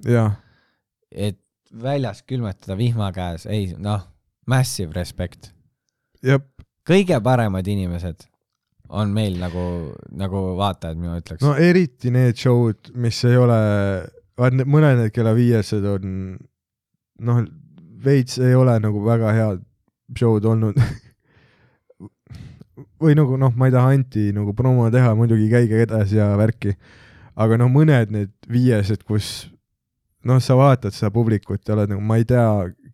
[1.11, 1.37] et
[1.83, 4.01] väljas külmetada vihma käes, ei noh,
[4.47, 5.51] massive respect.
[6.89, 8.25] kõige paremad inimesed
[8.89, 13.59] on meil nagu, nagu vaatajad, mina ütleks no eriti need show'd, mis ei ole,
[14.47, 16.15] need mõned kella viiesed on
[17.25, 17.43] noh,
[18.03, 19.63] veits ei ole nagu väga head
[20.17, 20.79] show'd olnud.
[23.03, 26.75] või nagu noh, ma ei taha anti nagu promo teha, muidugi käige edasi ja värki,
[27.39, 29.49] aga noh, mõned need viiesed, kus
[30.27, 32.45] noh, sa vaatad seda publikut ja oled nagu, ma ei tea,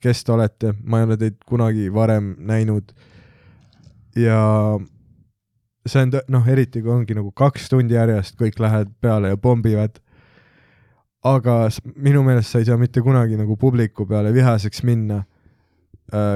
[0.01, 2.93] kes te olete, ma ei ole teid kunagi varem näinud
[4.17, 4.39] ja
[5.85, 9.99] see on noh, eriti kui ongi nagu kaks tundi järjest kõik lähevad peale ja pommivad.
[11.25, 11.55] Aga
[11.95, 15.23] minu meelest sa ei saa mitte kunagi nagu publiku peale vihaseks minna.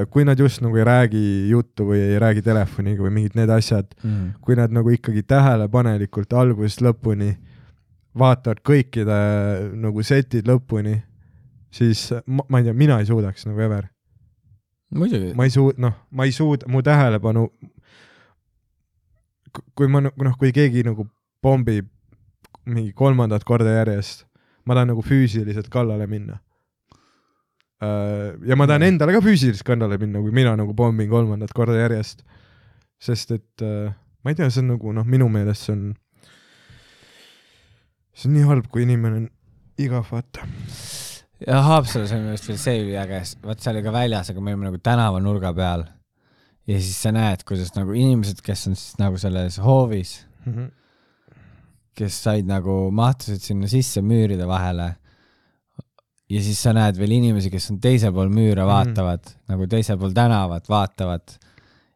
[0.09, 3.91] kui nad just nagu ei räägi juttu või ei räägi telefoniga või mingid need asjad,
[4.01, 4.41] mm..
[4.41, 7.35] kui nad nagu ikkagi tähelepanelikult algusest lõpuni
[8.17, 9.19] vaatavad kõikide
[9.77, 10.95] nagu setid lõpuni,
[11.69, 13.91] siis ma, ma ei tea, mina ei suudaks nagu ever
[15.37, 17.45] ma ei suud-, noh, ma ei suuda, mu tähelepanu,
[19.77, 21.05] kui ma noh, kui keegi nagu
[21.45, 21.89] pommib
[22.69, 24.25] mingi kolmandat korda järjest,
[24.65, 26.39] ma tahan nagu füüsiliselt kallale minna.
[27.79, 32.23] ja ma tahan endale ka füüsiliselt kallale minna, kui mina nagu pommin kolmandat korda järjest.
[32.99, 33.93] sest et äh,
[34.23, 35.83] ma ei tea, see on nagu noh, minu meelest see on,
[38.11, 39.29] see on nii halb, kui inimene on
[39.79, 40.43] igav, vaata.
[41.45, 44.53] ja Haapsalus on minu arust veel see üliäge, vaat see oli ka väljas, aga me
[44.53, 45.85] olime nagu tänavanurga peal.
[46.67, 50.19] ja siis sa näed, kuidas nagu inimesed, kes on siis nagu selles hoovis,
[51.95, 54.95] kes said nagu, mahtusid sinna sisse müüride vahele.
[56.29, 58.67] ja siis sa näed veel inimesi, kes on teisel pool müüre, Mhm.
[58.69, 59.49] vaatavad mm -hmm.
[59.49, 61.21] nagu teisel pool tänavat, vaatavad.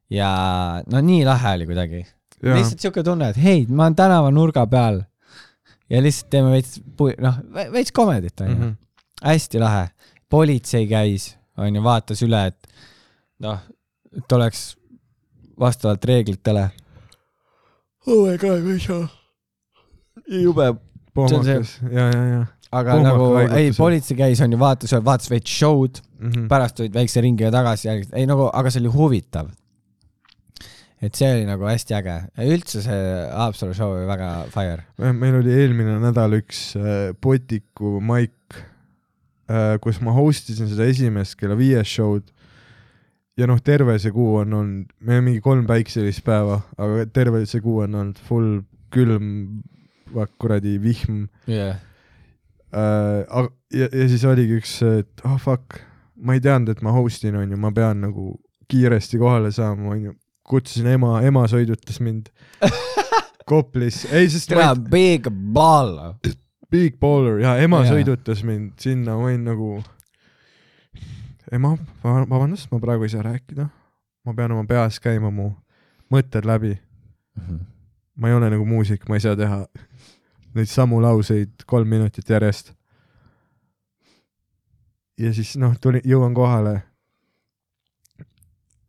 [0.09, 2.05] ja no nii lahe oli kuidagi.
[2.43, 5.01] lihtsalt siuke tunne, et hei, ma olen tänavanurga peal.
[5.89, 6.81] ja lihtsalt teeme veits,
[7.19, 7.35] noh,
[7.71, 8.61] veits komedit onju mm.
[8.61, 8.75] -hmm.
[9.23, 9.89] hästi lahe.
[10.29, 12.67] politsei käis, onju, vaatas üle, et
[13.39, 13.59] noh,
[14.17, 14.77] et oleks
[15.59, 16.71] vastavalt reeglitele.
[18.07, 19.09] oh my god, mis on.
[20.27, 20.81] jube, on
[21.13, 22.43] pohmakas, ja, ja, ja
[22.73, 23.75] aga Pohmaka nagu ei, on.
[23.77, 26.29] politsei käis, onju, vaatas, vaatas veits show'd, mm.
[26.29, 26.47] -hmm.
[26.49, 29.51] pärast tulid väikse ringiga tagasi, ei nagu, aga see oli huvitav.
[31.03, 32.13] et see oli nagu hästi äge,
[32.47, 32.99] üldse see
[33.35, 34.85] Haapsalu show oli väga fire.
[34.97, 38.55] meil oli eelmine nädal üks äh, Potiku maik
[39.51, 42.31] äh,, kus ma host isin seda esimest kella viies show'd
[43.37, 47.43] ja noh, terve see kuu on olnud, meil on mingi kolm päikselist päeva, aga terve
[47.49, 48.61] see kuu on olnud full
[48.93, 49.63] külm,
[50.39, 51.25] kuradi vihm.
[51.47, 51.77] Jah,
[52.73, 53.49] äh,.
[53.73, 55.79] ja, ja siis oligi üks, et ah oh, fuck,
[56.15, 58.33] ma ei teadnud, et ma host in onju, ma pean nagu
[58.71, 60.15] kiiresti kohale saama onju,
[60.47, 62.31] kutsusin ema, ema sõidutas mind.
[63.49, 65.97] Koplis, ei sest tere big ball.
[66.71, 67.41] Big baller.
[67.43, 67.91] Ja ema ja.
[67.91, 69.73] sõidutas mind sinna, ma olin nagu,
[71.53, 73.67] ema, vabandust, ma praegu ei saa rääkida,
[74.23, 75.51] ma pean oma peas käima mu
[76.13, 76.77] mõtted läbi,
[78.15, 79.63] ma ei ole nagu muusik, ma ei saa teha
[80.55, 82.73] neid samu lauseid kolm minutit järjest.
[85.19, 86.81] ja siis noh, tuli, jõuan kohale.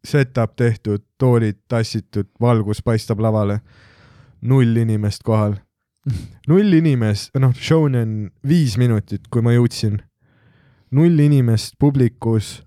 [0.04, 3.60] Setup tehtud, toolid tassitud, valgus paistab lavale.
[4.40, 5.56] null inimest kohal.
[6.48, 10.02] null inimest, noh, show'ni on viis minutit, kui ma jõudsin.
[10.90, 12.62] null inimest publikus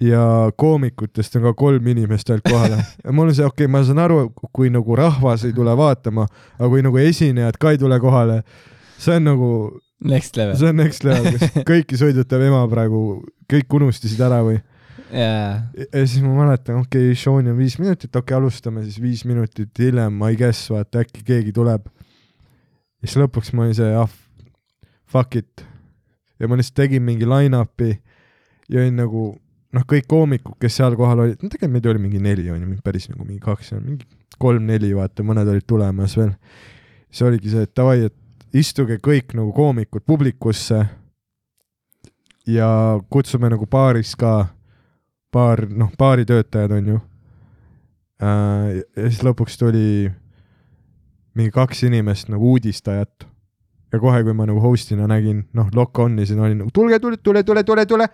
[0.00, 0.22] ja
[0.56, 2.78] koomikutest on ka kolm inimest ainult kohal.
[3.04, 4.22] ja mul on see, okei okay,, ma saan aru,
[4.52, 6.26] kui nagu rahvas ei tule vaatama,
[6.58, 8.40] aga kui nagu esinejad ka ei tule kohale,
[8.98, 9.52] see on nagu,
[10.00, 10.56] Next level.
[10.56, 13.20] see on next level, kas kõiki sõidutab ema praegu,
[13.50, 14.56] kõik unustasid ära või?
[15.12, 19.00] jaa, ja siis ma mäletan, okei okay,, show'ni on viis minutit, okei okay,, alustame siis
[19.02, 21.90] viis minutit hiljem, I guess, vaata äkki keegi tuleb.
[21.90, 24.08] ja siis lõpuks ma olin see, ah,
[25.10, 25.66] fuck it.
[26.40, 27.92] ja ma lihtsalt tegin mingi line-up'i
[28.70, 29.26] ja olin nagu,
[29.76, 32.78] noh, kõik koomikud, kes seal kohal olid, no tegelikult meid oli mingi neli, on ju,
[32.84, 34.06] päris nagu mingi kaks, mingi
[34.40, 36.32] kolm-neli, vaata, mõned olid tulemas veel.
[37.10, 40.80] siis oligi see, et davai, et istuge kõik nagu koomikud publikusse
[42.50, 42.70] ja
[43.10, 44.48] kutsume nagu baaris ka
[45.30, 47.00] paar, noh, baaritöötajad on ju.
[48.20, 50.10] ja siis lõpuks tuli
[51.38, 53.26] mingi kaks inimest nagu uudistajat
[53.92, 57.18] ja kohe, kui ma nagu host'ina nägin, noh, lock on isin, olin nagu tulge, tule,
[57.22, 58.08] tule, tule, tule, tule,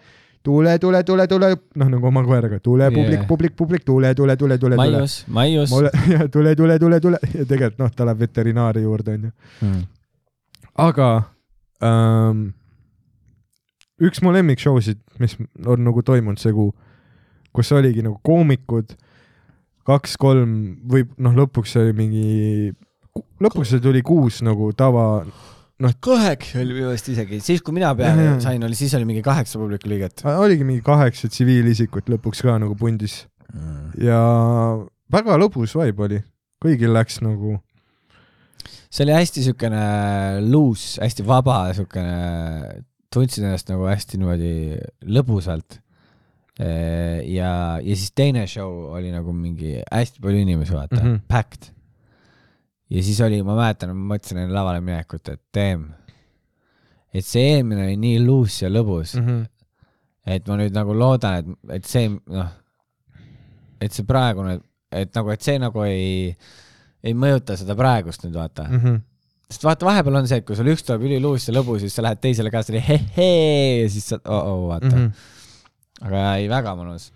[0.46, 1.48] tule, tule, tule, tule,
[1.80, 4.98] noh nagu oma koeraga, tule publik Yeah., publik, publik, tule, tule, tule, tule, tule.
[4.98, 5.72] Maius, Maius.
[6.34, 9.32] tule, tule, tule, tule ja tegelikult noh, ta läheb veterinaari juurde onju.
[9.64, 9.82] Mm.
[10.86, 11.08] aga
[11.82, 12.46] ähm,
[14.06, 15.34] üks mu lemmik-show sid, mis
[15.64, 16.70] on nagu toimunud see kuu,
[17.56, 18.94] kus oligi nagu koomikud,
[19.88, 20.56] kaks-kolm
[20.90, 22.70] või noh, lõpuks oli mingi,
[23.42, 25.24] lõpuks tuli kuus nagu tava,
[26.00, 29.60] kaheksa oli minu arust isegi, siis kui mina peale sain, oli, siis oli mingi kaheksa
[29.60, 30.24] publiku liiget.
[30.24, 33.26] oligi mingi kaheksa tsiviilisikut lõpuks ka nagu pundis
[34.00, 34.20] ja
[35.12, 36.20] väga lõbus vibe oli,
[36.64, 37.58] kõigil läks nagu
[38.96, 39.86] see oli hästi siukene
[40.46, 42.16] loose, hästi vaba, siukene,
[43.12, 44.52] tundsin ennast nagu hästi niimoodi
[45.12, 45.80] lõbusalt.
[46.56, 47.50] ja,
[47.84, 51.08] ja siis teine show oli nagu mingi hästi palju inimesi, vaata mm.
[51.08, 51.24] -hmm.
[51.28, 51.72] packed.
[52.90, 55.88] Ja siis oli, ma mäletan, ma mõtlesin enne lavale minekut, et damn,
[57.16, 59.26] et see eelmine oli nii loose ja lõbus mm.
[59.26, 59.42] -hmm.
[60.36, 62.52] et ma nüüd nagu loodan, et, et see noh,
[63.82, 64.58] et see praegune,
[64.92, 66.32] et nagu, et see nagu ei,
[67.04, 68.82] ei mõjuta seda praegust nüüd vaata mm.
[68.82, 69.00] -hmm.
[69.50, 72.06] sest vaata, vahepeal on see, et kui sul üks tuleb üliluus ja lõbus, siis sa
[72.06, 75.02] lähed teisele ka selle hehee ja siis sa oh -oh, vaata mm.
[75.02, 76.06] -hmm.
[76.06, 77.10] aga ei, väga mõnus.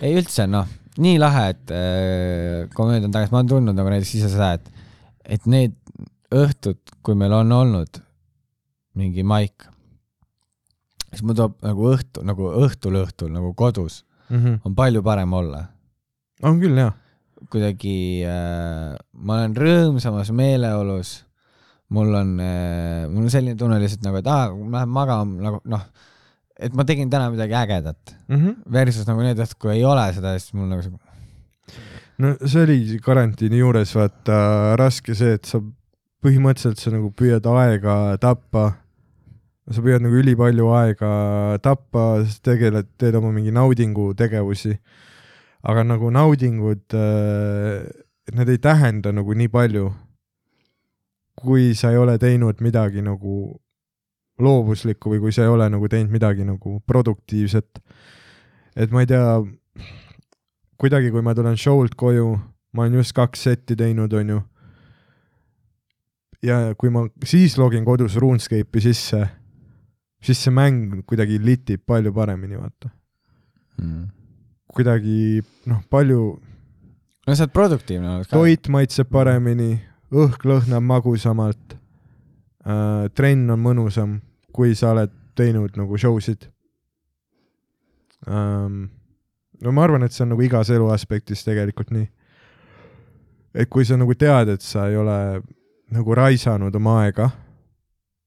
[0.00, 4.14] ei üldse noh, nii lahe, et äh, nüüd olen tagasi, ma olen tundnud nagu näiteks
[4.20, 4.73] ise seda, et,
[5.24, 5.74] et need
[6.34, 8.00] õhtud, kui meil on olnud
[8.98, 9.66] mingi maik,
[11.12, 14.62] siis mul tuleb nagu õhtu, nagu õhtul õhtul nagu kodus Mhm.
[14.64, 15.66] on palju parem olla.
[16.42, 16.94] on küll jah.
[17.50, 21.24] kuidagi äh,, ma olen rõõmsamas meeleolus,
[21.92, 25.60] mul on äh,, mul on selline tunne lihtsalt nagu, et aa, ma lähen magama nagu
[25.68, 25.82] noh,
[26.58, 28.62] et ma tegin täna midagi ägedat Mhm.
[28.72, 30.90] versus nagu need õhtud, kui ei ole seda, siis mul nagu see
[32.18, 35.60] no see oli karantiini juures vaata raske see, et sa
[36.24, 38.80] põhimõtteliselt sa nagu püüad aega tappa.
[39.70, 41.10] sa püüad nagu ülipalju aega
[41.64, 44.78] tappa, sa tegeled, teed oma mingi naudingutegevusi.
[45.64, 46.96] aga nagu naudingud,
[48.36, 49.92] need ei tähenda nagu nii palju,
[51.40, 53.60] kui sa ei ole teinud midagi nagu
[54.38, 57.80] loovuslikku või kui sa ei ole nagu teinud midagi nagu produktiivset.
[58.76, 59.40] et ma ei tea,
[60.84, 62.34] kuidagi, kui ma tulen show'lt koju,
[62.76, 64.42] ma olen just kaks setti teinud, onju.
[66.44, 69.22] ja kui ma siis login kodus RuneScape'i sisse,
[70.24, 72.90] siis see mäng kuidagi litib palju paremini, vaata.
[73.80, 74.02] mm..
[74.76, 76.20] kuidagi noh, palju,
[77.24, 78.36] no sa oled produktiivne olnud ka.
[78.36, 79.78] toit maitseb paremini,
[80.12, 81.78] õhk lõhnab magusamalt
[82.68, 84.18] äh,, trenn on mõnusam,
[84.52, 86.44] kui sa oled teinud nagu show sid
[88.28, 88.92] ähm,.
[89.64, 92.06] No ma arvan, et see on nagu igas elu aspektis tegelikult nii.
[93.54, 95.18] et kui sa nagu tead, et sa ei ole
[95.94, 97.28] nagu raisanud oma aega,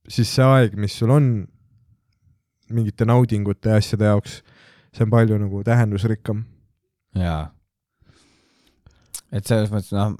[0.08, 1.28] siis see aeg, mis sul on
[2.74, 4.40] mingite naudingute ja asjade jaoks,
[4.96, 6.46] see on palju nagu tähendusrikkam.
[7.18, 7.52] jaa.
[9.32, 10.16] et selles mõttes noh,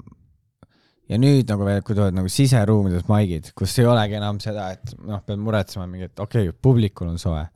[1.08, 4.92] ja nüüd nagu veel, kui tulevad nagu siseruumides maigid, kus ei olegi enam seda, et
[5.00, 7.46] noh, pead muretsema mingi, et okei okay,, publikul on soe,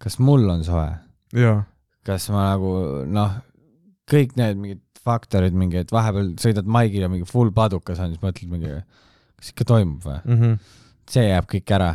[0.00, 0.88] kas mul on soe,
[1.36, 1.60] jaa,
[2.06, 2.70] kas ma nagu
[3.06, 3.34] noh,
[4.10, 8.20] kõik need mingid faktorid mingi, et vahepeal sõidad maigil ja mingi full padukas on, siis
[8.22, 8.72] mõtled mingi,
[9.40, 10.20] kas ikka toimub või?
[11.10, 11.90] see jääb kõik ära.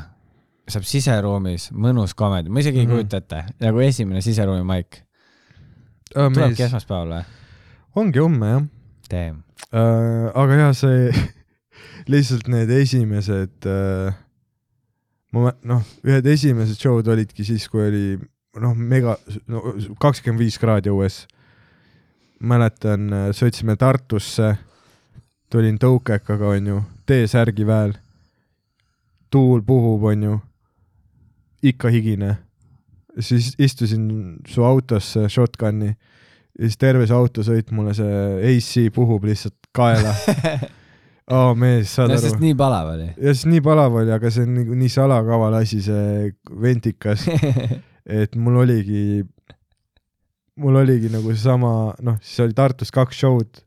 [0.67, 2.91] saab siseruumis mõnus komedi, ma isegi mm Mhm.
[2.91, 2.97] -hmm.
[2.97, 5.01] ei kujuta ette, nagu esimene siseruumi maik,
[6.33, 7.23] tulebki esmaspäeval või?
[7.95, 8.63] ongi homme jah
[9.11, 9.43] Damn.
[9.71, 10.31] äh,.
[10.33, 11.11] aga jaa, see
[12.11, 14.13] lihtsalt need esimesed äh,,
[15.31, 18.05] ma noh, ühed esimesed show'd olidki siis, kui oli
[18.61, 19.61] noh, mega, no
[20.01, 21.25] kakskümmend viis kraadi õues.
[22.39, 24.55] mäletan, sõitsime Tartusse,
[25.49, 27.93] tulin tõukekaga, onju, T-särgi väel.
[29.29, 30.39] tuul puhub, onju,
[31.63, 32.37] ikka higine.
[33.19, 35.95] siis istusin su autosse shotgun'i
[36.55, 38.19] siis terve see autosõit mulle see
[38.51, 40.13] AC puhub lihtsalt kaela.
[41.25, 42.41] aa oh, mees, saad no aru sest?
[42.41, 43.07] nii palav oli.
[43.09, 46.29] ja siis nii palav oli, aga see on nii, nii salakaval asi, see
[46.61, 47.25] ventikas,
[48.05, 49.23] et mul oligi,
[50.61, 53.61] mul oligi nagu seesama, noh, siis oli Tartus kaks show'd,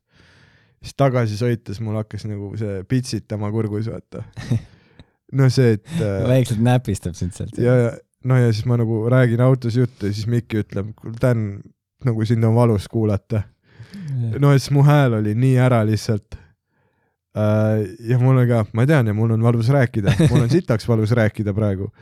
[0.83, 4.25] siis tagasi sõites mul hakkas nagu see pitsitama kurgus, vaata.
[5.39, 7.59] no see, et äh, väikselt näpistab sind sealt.
[7.61, 11.61] ja, ja no ja siis ma nagu räägin autos juttu ja siis Mikki ütleb, Dan,
[12.05, 13.43] nagu sind on valus kuulata.
[14.39, 16.39] no siis mu hääl oli nii ära lihtsalt.
[18.09, 21.11] ja mul on ka, ma tean ja mul on valus rääkida, mul on sitaks valus
[21.11, 21.93] rääkida praegu.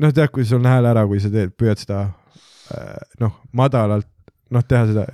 [0.00, 2.00] noh, tead, kui sul on hääl ära, kui sa teed, püüad seda
[2.74, 4.08] äh, noh, madalalt,
[4.54, 5.06] noh, teha seda.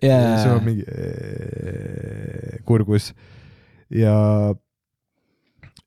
[0.00, 0.38] Jaa.
[0.40, 3.10] sul on mingi äh, kurgus
[3.92, 4.14] ja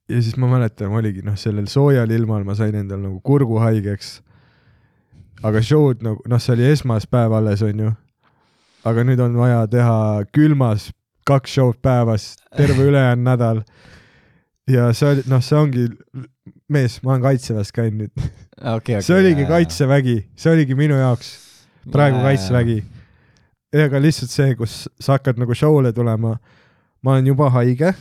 [0.10, 4.22] ja siis ma mäletan, oligi noh, sellel soojal ilmal ma sain endal nagu kurgu haigeks.
[5.44, 7.94] aga show'd nagu noh, see oli esmaspäev alles onju.
[8.86, 10.92] aga nüüd on vaja teha külmas
[11.28, 13.64] kaks show'd päevas terve ülejäänud nädal.
[14.68, 15.88] ja see oli noh, see ongi,
[16.74, 18.28] mees, ma olen kaitseväes käinud nüüd,
[18.76, 19.46] okay, see oligi.
[19.50, 21.34] kaitsevägi, see oligi minu jaoks
[21.92, 22.80] praegu kaitsevägi.
[23.74, 26.38] ega lihtsalt see, kus sa hakkad nagu show'le tulema,
[27.04, 27.94] ma olen juba haige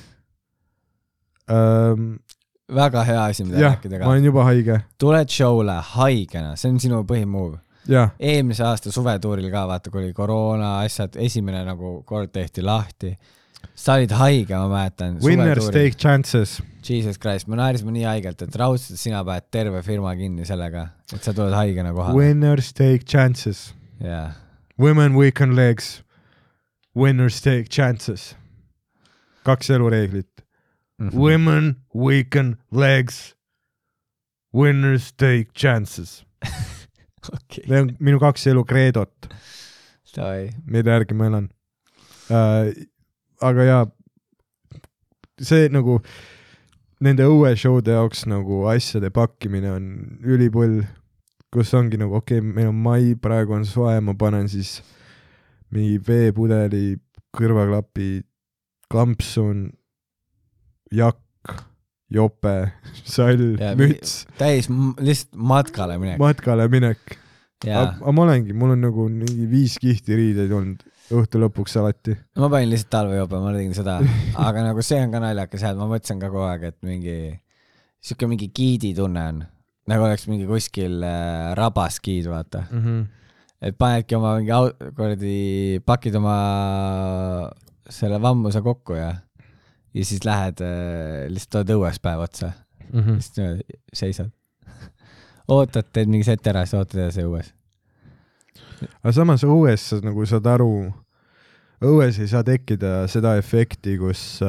[1.51, 2.15] ähm,.
[2.73, 4.15] väga hea asi, mida jah, rääkida ma ka.
[4.15, 7.57] olen juba haige, tuled show'le haigena, see on sinu põhimuv.
[7.89, 13.17] jah, eelmise aasta suvetuuril ka, vaata, kui oli koroona asjad, esimene nagu kord tehti lahti,
[13.75, 15.19] sa olid haige, ma mäletan.
[15.25, 16.61] Winners take chances.
[16.83, 21.23] Jesus Christ, me naersime nii haigelt, et raudselt sina paned terve firma kinni sellega, et
[21.23, 22.17] sa tuled haigena kohale.
[22.19, 23.73] Winners take chances.
[24.03, 24.33] jaa,
[24.79, 26.03] Women weaken legs.
[26.95, 28.35] Winners take chances.
[29.45, 30.43] kaks elureeglit.
[31.01, 31.15] Mhm.
[31.19, 33.35] Women weaken legs.
[34.53, 36.25] Winners take chances.
[37.33, 39.29] okei, Need on minu kaks elu kreedot,
[40.67, 41.47] mille järgi ma elan
[42.29, 42.73] äh,.
[43.41, 43.85] aga jaa,
[45.41, 46.01] see nagu
[47.03, 49.87] nende õueshowde jaoks nagu asjade pakkimine on
[50.27, 50.83] ülipull,
[51.53, 54.79] kus ongi nagu okei okay,, meil on mai, praegu on soe, ma panen siis
[55.73, 57.01] mingi veepudeli,
[57.37, 58.23] kõrvaklapi,
[58.93, 59.67] kampsun,
[60.93, 61.57] jakk,
[62.13, 62.57] jope,
[63.15, 66.21] sall müts, täis lihtsalt matkale minek.
[66.23, 67.19] matkale minek.
[67.67, 70.83] aga ma olengi, mul on nagu mingi viis kihti riideid olnud
[71.21, 72.17] õhtu lõpuks alati.
[72.39, 74.01] ma panin lihtsalt talvejope, ma tegin seda,
[74.49, 77.17] aga nagu see on ka naljakas jah, et ma mõtlesin ka kogu aeg, et mingi
[78.03, 79.43] siuke mingi giidi tunne on,
[79.91, 82.65] nagu oleks mingi kuskil äh, rabas giid, vaata.
[82.71, 82.85] mm.
[82.85, 83.05] -hmm.
[83.63, 86.37] et panedki oma mingi au-, kuradi, pakid oma
[87.91, 89.15] selle vammuse kokku ja,
[89.95, 92.53] ja siis lähed äh,, lihtsalt oled õues päev otsa,
[92.93, 93.15] Mm -hmm.
[93.15, 94.31] lihtsalt niimoodi seisad.
[95.49, 97.53] ootad, teed mingi seti ära, siis ootad edasi õues.
[99.03, 100.93] aga samas õues sa nagu saad aru,
[101.83, 104.41] õues ei saa tekkida seda efekti, kus,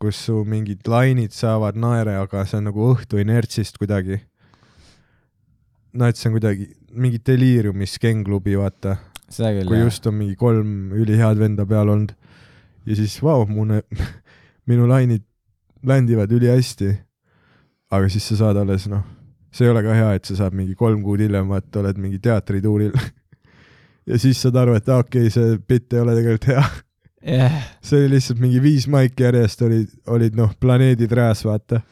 [0.00, 4.20] kus su mingid lainid saavad naere, aga see on nagu õhtu inertsist kuidagi.
[5.92, 8.96] no et see on kuidagi mingi deliiriumi skengklubi, vaata,
[9.66, 12.14] kui just on mingi kolm ülihead venda peal olnud
[12.86, 13.66] ja siis vau, mu,
[14.70, 15.24] minu lainid
[15.86, 16.94] ländivad ülihästi.
[17.90, 19.02] aga siis sa saad alles noh,
[19.50, 22.20] see ei ole ka hea, et sa saad mingi kolm kuud hiljem, vaata, oled mingi
[22.22, 22.94] teatrituuril
[24.10, 26.64] ja siis saad aru, et aa, okei okay,, see bitt ei ole tegelikult hea.
[27.36, 31.82] jah, see oli lihtsalt mingi viis maiki järjest olid, olid noh, planeedid reas, vaata.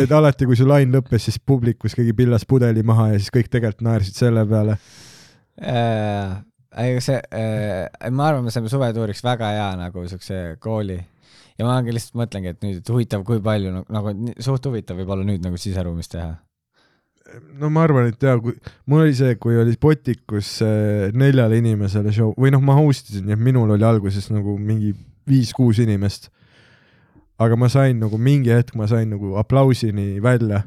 [0.00, 3.48] et alati, kui su lain lõppes, siis publikus keegi pillas pudeli maha ja siis kõik
[3.52, 4.76] tegelikult naersid selle peale.
[5.62, 6.36] äh,
[6.84, 10.98] ega see äh,, ma arvan, me saame suvetuuriks väga hea nagu siukse kooli
[11.58, 15.12] ja ma lihtsalt mõtlengi, et nüüd, et huvitav, kui palju nagu, nagu suht huvitav võib
[15.14, 16.32] olla nüüd nagu siseruumis teha.
[17.58, 18.54] No ma arvan, et jaa, kui
[18.90, 23.32] mul oli see, kui oli Botikus äh, neljale inimesele show või noh, ma host isin
[23.32, 24.92] ja minul oli alguses nagu mingi
[25.28, 26.30] viis-kuus inimest.
[27.40, 30.62] aga ma sain nagu mingi hetk ma sain nagu aplausini välja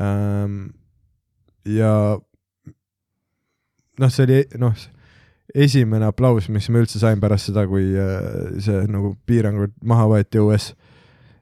[0.00, 0.70] ähm,.
[1.66, 2.18] ja
[3.98, 4.78] noh, see oli noh,
[5.52, 10.40] esimene aplaus, mis ma üldse sain pärast seda, kui äh, see nagu piirangud maha võeti
[10.40, 10.72] õues.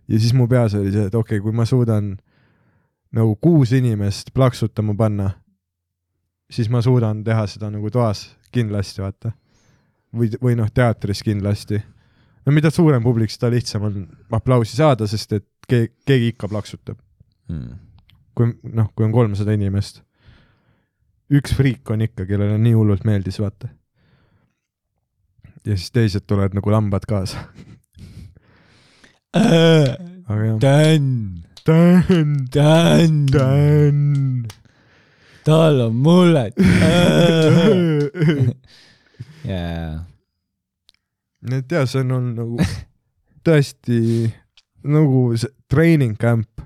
[0.09, 2.17] ja siis mu peas oli see, et okei okay,, kui ma suudan
[3.17, 5.31] nagu kuus inimest plaksutama panna,
[6.51, 9.33] siis ma suudan teha seda nagu toas kindlasti, vaata.
[10.15, 11.81] või, või noh, teatris kindlasti.
[12.47, 16.99] no mida suurem publik, seda lihtsam on aplausi saada, sest et keegi, keegi ikka plaksutab.
[17.51, 17.79] Hmm.
[18.39, 20.03] kui noh, kui on kolmsada inimest.
[21.31, 23.69] üks friik on ikka, kellele nii hullult meeldis, vaata.
[25.67, 27.43] ja siis teised tulevad nagu lambad kaasa.
[29.35, 30.59] jah.
[30.63, 31.07] Dan,
[31.67, 34.47] Dan, Dan, Dan.
[35.45, 36.55] tal on mullet.
[39.51, 40.05] jaa,
[41.41, 42.57] nii et jaa, see on olnud nagu
[43.47, 44.01] tõesti
[44.85, 46.65] nagu see training camp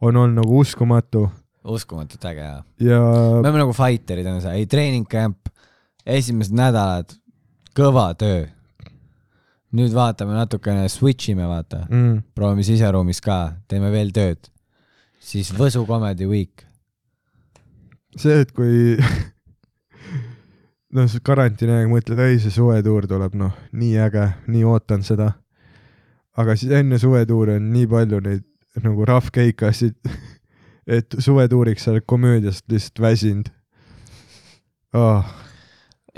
[0.00, 1.26] on olnud nagu uskumatu
[1.68, 2.62] uskumatult äge jaa.
[2.80, 5.50] ja me oleme nagu fighterid on see, ei treening camp,
[6.06, 7.12] esimesed nädalad,
[7.76, 8.46] kõva töö.
[9.76, 13.38] Nüüd vaatame natukene, switch ime vaata, mm, proovime siseruumis ka,
[13.68, 14.50] teeme veel tööd.
[15.20, 16.64] siis Võsu Comedy Week.
[18.16, 18.96] see, et kui
[20.94, 25.32] noh, see karantiini aeg mõtled, ei see suvetuur tuleb, noh, nii äge, nii ootan seda.
[26.38, 28.46] aga siis enne suvetuuri on nii palju neid
[28.84, 29.98] nagu rough keikasid,
[30.98, 33.52] et suvetuuriks sa oled komöödiast lihtsalt väsinud
[34.94, 35.24] oh,.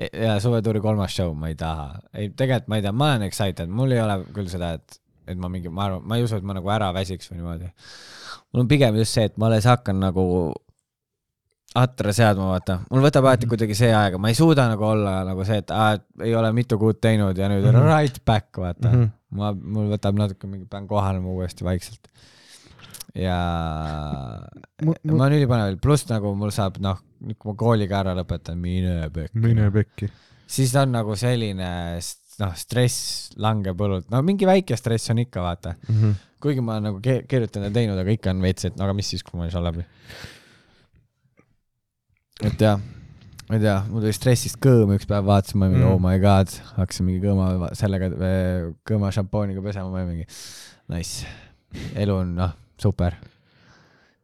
[0.00, 3.68] Ja suvetuuri kolmas show, ma ei taha, ei tegelikult ma ei tea, ma olen excited,
[3.68, 6.46] mul ei ole küll seda, et, et ma mingi, ma arvan, ma ei usu, et
[6.46, 7.70] ma nagu ära väsiks või niimoodi.
[8.52, 10.24] mul on pigem just see, et ma alles hakkan nagu
[11.78, 15.44] atra seadma, vaata, mul võtab alati kuidagi see aega, ma ei suuda nagu olla nagu
[15.46, 17.84] see, et aa, et ei ole mitu kuud teinud ja nüüd mm Mhm.
[17.84, 17.92] -hmm.
[18.00, 18.94] right back, vaata mm.
[18.96, 19.04] Mhm.
[19.04, 19.38] -hmm.
[19.38, 22.08] ma, mul võtab natuke mingi, pean kohanema uuesti vaikselt.
[23.14, 23.36] Ja
[24.84, 28.00] Mu- mu- ma olen ülipõnev, pluss nagu mul saab noh, nüüd kui ma kooli ka
[28.04, 29.38] ära lõpetan, mine pekki.
[29.42, 30.08] mine pekki.
[30.46, 31.70] siis on nagu selline
[32.40, 35.74] noh, stress langeb õlult, no mingi väike stress on ikka, vaata.
[35.88, 36.14] Mm -hmm.
[36.40, 38.94] kuigi ma olen nagu ke- kirjutanud ja teinud, aga ikka on veits, et no aga
[38.94, 39.84] mis siis, kui ma ei saa läbi.
[42.42, 42.80] et jah,
[43.50, 45.92] ma ei tea, mul tuli stressist kõõm üks päev, vaatasin, ma mingi Mm.
[45.92, 46.48] oh my god,
[46.78, 48.08] hakkasin mingi kõõma sellega,
[48.88, 50.26] kõõma šampooniga pesema, ma olin mingi
[50.88, 51.26] nice,
[51.94, 53.16] elu on noh, super.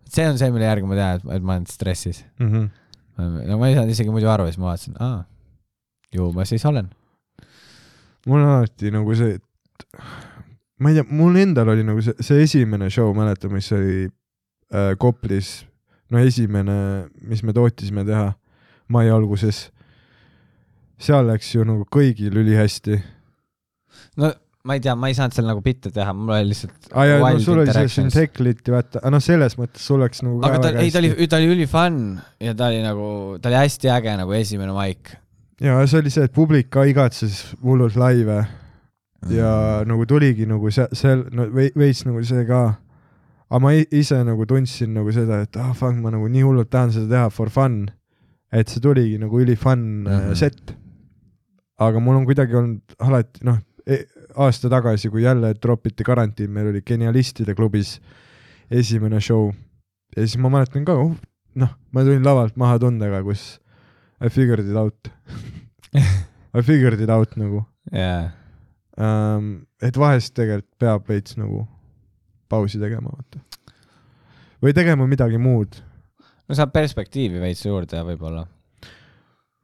[0.09, 2.25] see on see, mille järgi ma tean, et, ma olen stressis.
[2.39, 2.53] mm.
[2.53, 3.41] -hmm.
[3.49, 5.25] no ma ei saanud isegi muidu aru ja siis ma vaatasin, aa,
[6.15, 6.91] ju ma siis olen.
[8.27, 9.45] mul on alati nagu see, et
[10.81, 14.93] ma ei tea, mul endal oli nagu see, see esimene show, mäletan, mis oli äh,
[14.99, 15.65] Koplis,
[16.11, 18.33] no esimene, mis me tootisime teha
[18.89, 19.71] mai alguses.
[20.99, 23.03] seal läks ju nagu kõigil ülihästi.
[24.17, 24.33] no
[24.67, 27.19] ma ei tea, ma ei saanud seal nagu bitte teha, mul oli lihtsalt aa ja
[27.23, 27.93] no sul oli see.
[27.97, 31.39] Synteklit, vaata, aga noh, selles mõttes sul läks nagu aga ta, ei ta oli ta
[31.41, 32.01] oli ülifun
[32.43, 33.09] ja ta oli nagu,
[33.43, 35.13] ta oli hästi äge nagu esimene maik.
[35.63, 38.41] ja see oli see, et publik ka igatses hullult laive
[39.33, 39.53] ja
[39.89, 42.65] nagu tuligi nagu see, see, no vei- veits nagu see ka.
[43.47, 46.93] aga ma ise nagu tundsin nagu seda, et ah fuck, ma nagu nii hullult tahan
[46.95, 47.87] seda teha for fun.
[48.53, 50.11] et see tuligi nagu ülifun mm.
[50.11, 50.35] -hmm.
[50.35, 50.77] set.
[51.79, 53.63] aga mul on kuidagi olnud alati noh,
[54.37, 57.97] aasta tagasi, kui jälle tropiti karantiin, meil oli Genialistide klubis
[58.71, 59.51] esimene show
[60.17, 61.15] ja siis ma mäletan ka oh,,
[61.55, 63.57] noh, ma tulin lavalt maha tundega, kus
[64.21, 65.09] I figured it out
[66.57, 68.31] I figured it out nagu jaa,
[69.01, 69.67] ähm,.
[69.83, 71.65] et vahest tegelikult peab veits nagu
[72.49, 73.41] pausi tegema, vaata.
[74.63, 75.81] või tegema midagi muud.
[76.49, 78.47] no saab perspektiivi veits juurde võib-olla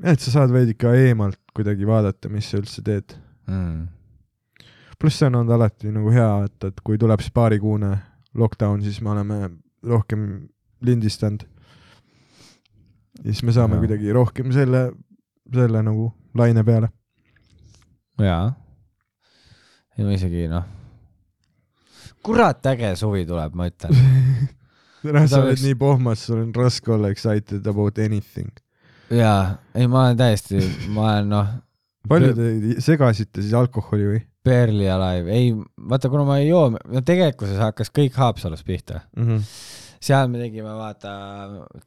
[0.02, 3.16] et sa saad veidike eemalt kuidagi vaadata, mis sa üldse teed.
[3.46, 4.01] mm..
[5.02, 7.90] Pluss see on olnud alati nagu hea, et, et kui tuleb see paarikuune
[8.38, 9.38] lockdown, siis me oleme
[9.82, 10.26] rohkem
[10.86, 11.42] lindistanud.
[13.22, 13.82] ja siis me saame Jaa.
[13.84, 14.84] kuidagi rohkem selle,
[15.54, 16.06] selle nagu
[16.38, 16.92] laine peale.
[18.22, 18.54] jaa.
[19.98, 20.64] ei ma isegi noh,
[22.22, 23.98] kurat äge suvi tuleb, ma ütlen.
[25.02, 28.50] noh, sa oled oleks- nii pohmas, sul on raske olla excited about anything.
[29.10, 30.62] jaa, ei ma olen täiesti,
[30.94, 31.56] ma olen noh,
[32.08, 35.52] palju te segasite siis alkoholi või Perli Alive, ei
[35.88, 39.00] vaata, kuna ma ei joo, no tegelikkuses hakkas kõik Haapsalus pihta.
[39.16, 39.26] mm?
[39.28, 39.44] -hmm.
[40.02, 41.12] seal me tegime, vaata,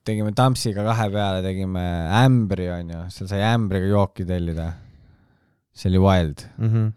[0.08, 1.86] tegime Tampsiga kahe peale, tegime
[2.24, 4.74] ämbri, onju, seal sai ämbriga jooki tellida.
[5.76, 6.46] see oli wild.
[6.58, 6.94] Mm -hmm.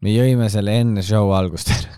[0.00, 1.96] me jõime selle enne show algust ära.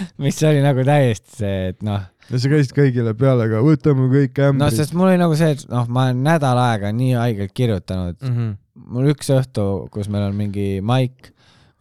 [0.22, 4.40] mis oli nagu täiesti see, et noh, ja sa käisid kõigile peale ka, võtame kõik
[4.40, 7.54] ämbrid no sest mul oli nagu see, et noh, ma olen nädal aega nii haigelt
[7.56, 8.36] kirjutanud mm.
[8.36, 8.54] -hmm.
[8.94, 11.31] mul üks õhtu, kus meil on mingi maik,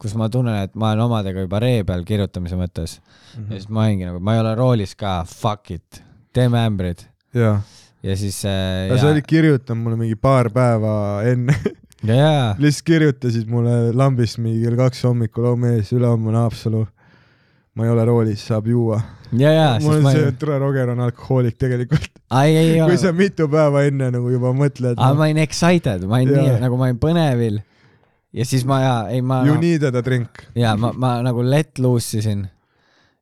[0.01, 2.97] kus ma tunnen, et ma olen omadega juba ree peal kirjutamise mõttes
[3.37, 3.51] Mhm.
[3.53, 6.01] ja siis ma olingi nagu, ma ei ole roolis ka, fuck it,
[6.33, 7.05] teeme ämbrid
[8.03, 11.53] ja siis äh, aga sa olid kirjutanud mulle mingi paar päeva enne
[12.03, 16.85] ja, ja, lihtsalt kirjutasid mulle lambist mingi kell kaks hommikul, oo mees, ülehomme on Haapsalu.
[17.77, 18.97] ma ei ole roolis, saab juua.
[19.37, 22.09] ja, ja, mul on see, et Tule Roger on alkohoolik tegelikult.
[22.89, 25.13] kui sa, mitu päeva enne nagu juba mõtled aga.
[25.15, 26.41] ma olin excited, ma olin Jaa.
[26.57, 27.61] nii nagu ma olin põnevil
[28.35, 30.43] ja siis ma ja, ei ma You needed a drink.
[30.57, 32.45] ja ma, ma nagu let loose isin,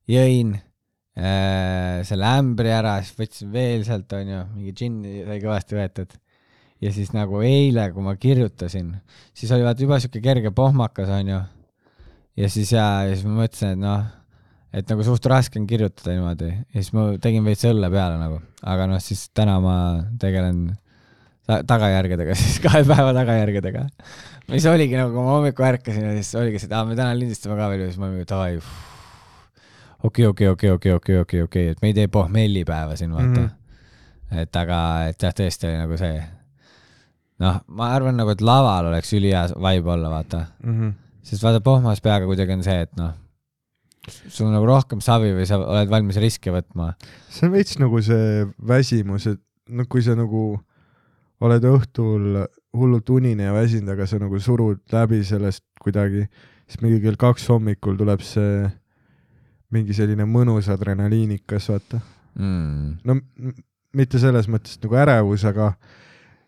[0.10, 6.18] jõin äh, selle ämbri ära, siis võtsin veel sealt onju, mingi džinni sai kõvasti võetud.
[6.80, 8.93] ja siis nagu eile, kui ma kirjutasin,
[9.34, 11.41] siis oli vaata juba siuke kerge pohmakas onju.
[12.39, 14.05] ja siis ja, ja siis ma mõtlesin, et noh,
[14.70, 18.38] et nagu suht raske on kirjutada niimoodi ja siis ma tegin veits õlle peale nagu,
[18.62, 19.76] aga noh, siis täna ma
[20.22, 20.68] tegelen
[21.68, 23.86] tagajärgedega, siis kahe päeva tagajärgedega.
[24.50, 27.14] mis oligi nagu, kui ma hommikul ärkasin ja siis oligi see, et aa, me täna
[27.18, 28.58] lindistame ka veel ja siis ma olin davai.
[30.04, 33.47] okei, okei, okei, okei, okei, okei, okei, et me ei tee pohmellipäeva siin vaata mm.
[33.47, 34.43] -hmm.
[34.43, 36.22] et aga, et jah, tõesti oli nagu see.
[37.39, 40.46] noh, ma arvan nagu, et laval oleks ülihea vibe olla, vaata.
[40.63, 40.93] Mhm.
[41.24, 43.13] sest vaata pohmas peaga kuidagi on see, et noh,
[44.08, 46.93] sul on nagu rohkem savi või sa oled valmis riske võtma.
[47.30, 50.59] see on veits nagu see väsimus, et noh, kui sa nagu
[51.45, 52.43] oled õhtul
[52.75, 56.25] hullult unine ja väsinud, aga sa nagu surud läbi sellest kuidagi,
[56.67, 58.67] siis mingi kell kaks hommikul tuleb see
[59.74, 62.01] mingi selline mõnus adrenaliinikas, vaata.
[62.39, 62.99] Mm.
[63.03, 63.17] no
[63.97, 65.74] mitte selles mõttes nagu ärevus, aga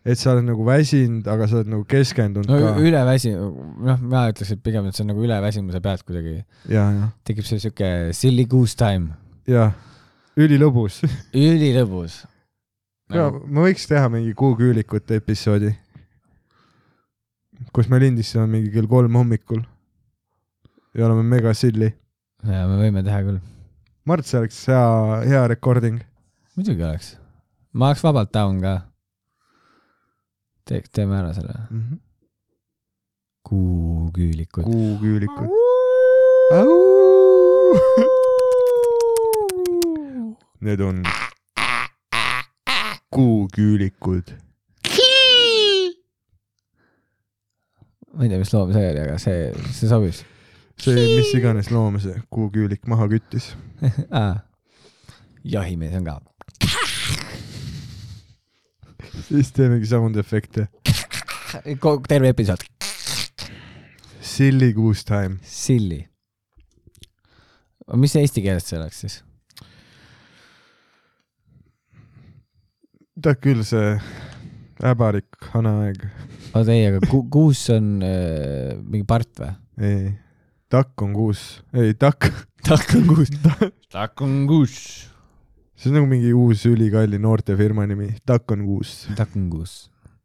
[0.02, 2.72] et sa oled nagu väsinud, aga sa oled nagu keskendunud no ka.
[2.82, 6.40] üleväsi-, noh, ma ütleks, et pigem, et see on nagu üleväsimuse pealt kuidagi,
[7.26, 9.14] tekib see siuke silly goose time,
[9.50, 9.70] ja
[10.38, 11.02] ülilõbus.
[11.34, 12.22] ülilõbus.
[13.12, 15.72] Ja Nagu, me võiks teha mingi kuuküülikute episoodi,
[17.76, 19.62] kus me lindistame mingi kell kolm hommikul
[20.96, 21.88] ja oleme mega silli.
[22.44, 23.40] ja me võime teha küll,
[24.08, 24.86] Mart, see oleks hea,
[25.30, 26.00] hea recording.
[26.56, 27.16] muidugi oleks.
[27.72, 28.74] ma oleks vabalt down ka.
[30.64, 31.54] Te-, teeme ära selle.
[33.48, 34.64] kuuküülikud.
[34.64, 35.48] kuuküülikud.
[40.62, 41.02] Need on
[43.12, 44.34] kuuküülikud.
[48.12, 50.24] ma ei tea, mis loom see oli, aga see, see sobis
[50.82, 53.52] see, mis iganes loom see kuuküülik maha küttis.
[54.10, 54.42] ah..
[55.44, 56.20] jahimees on ka.
[59.28, 60.68] siis teemegi sound efekte.
[62.08, 62.64] terve episood,
[64.20, 65.38] Silly goose time.
[65.42, 66.06] silli.
[67.94, 69.22] mis eesti keeles see oleks siis?
[73.24, 73.94] Tead küll, see
[74.82, 76.02] äbarik haneaeg.
[76.52, 79.52] oota ei, aga ku- kuus on äh, mingi part või?
[79.88, 80.10] ei,
[80.72, 81.44] takk on kuus,
[81.76, 82.28] ei takk,
[82.66, 83.30] takk on kuus.
[83.92, 84.76] takk on kuus.
[85.76, 89.02] see on nagu mingi uus ülikalli noortefirma nimi, takk on kuus.
[89.18, 89.78] takk on kuus.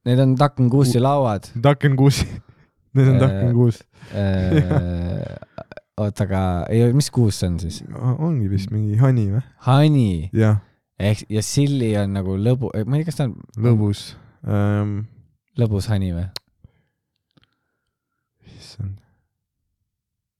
[0.07, 1.49] Need on takk on kuusi lauad.
[1.61, 2.23] takk on kuus,
[2.97, 3.81] need on takk on kuus.
[5.97, 6.41] oota, aga
[6.71, 7.81] ei, mis kuus see on siis?
[8.17, 9.43] ongi vist mingi hani või?
[9.67, 10.07] Hani
[10.37, 10.59] jah,
[10.99, 14.03] ehk ja silli on nagu lõbu, ma ei tea, kas ta on lõbus
[14.47, 14.99] ähm,.
[15.59, 16.25] lõbus hani või?
[18.57, 18.97] issand.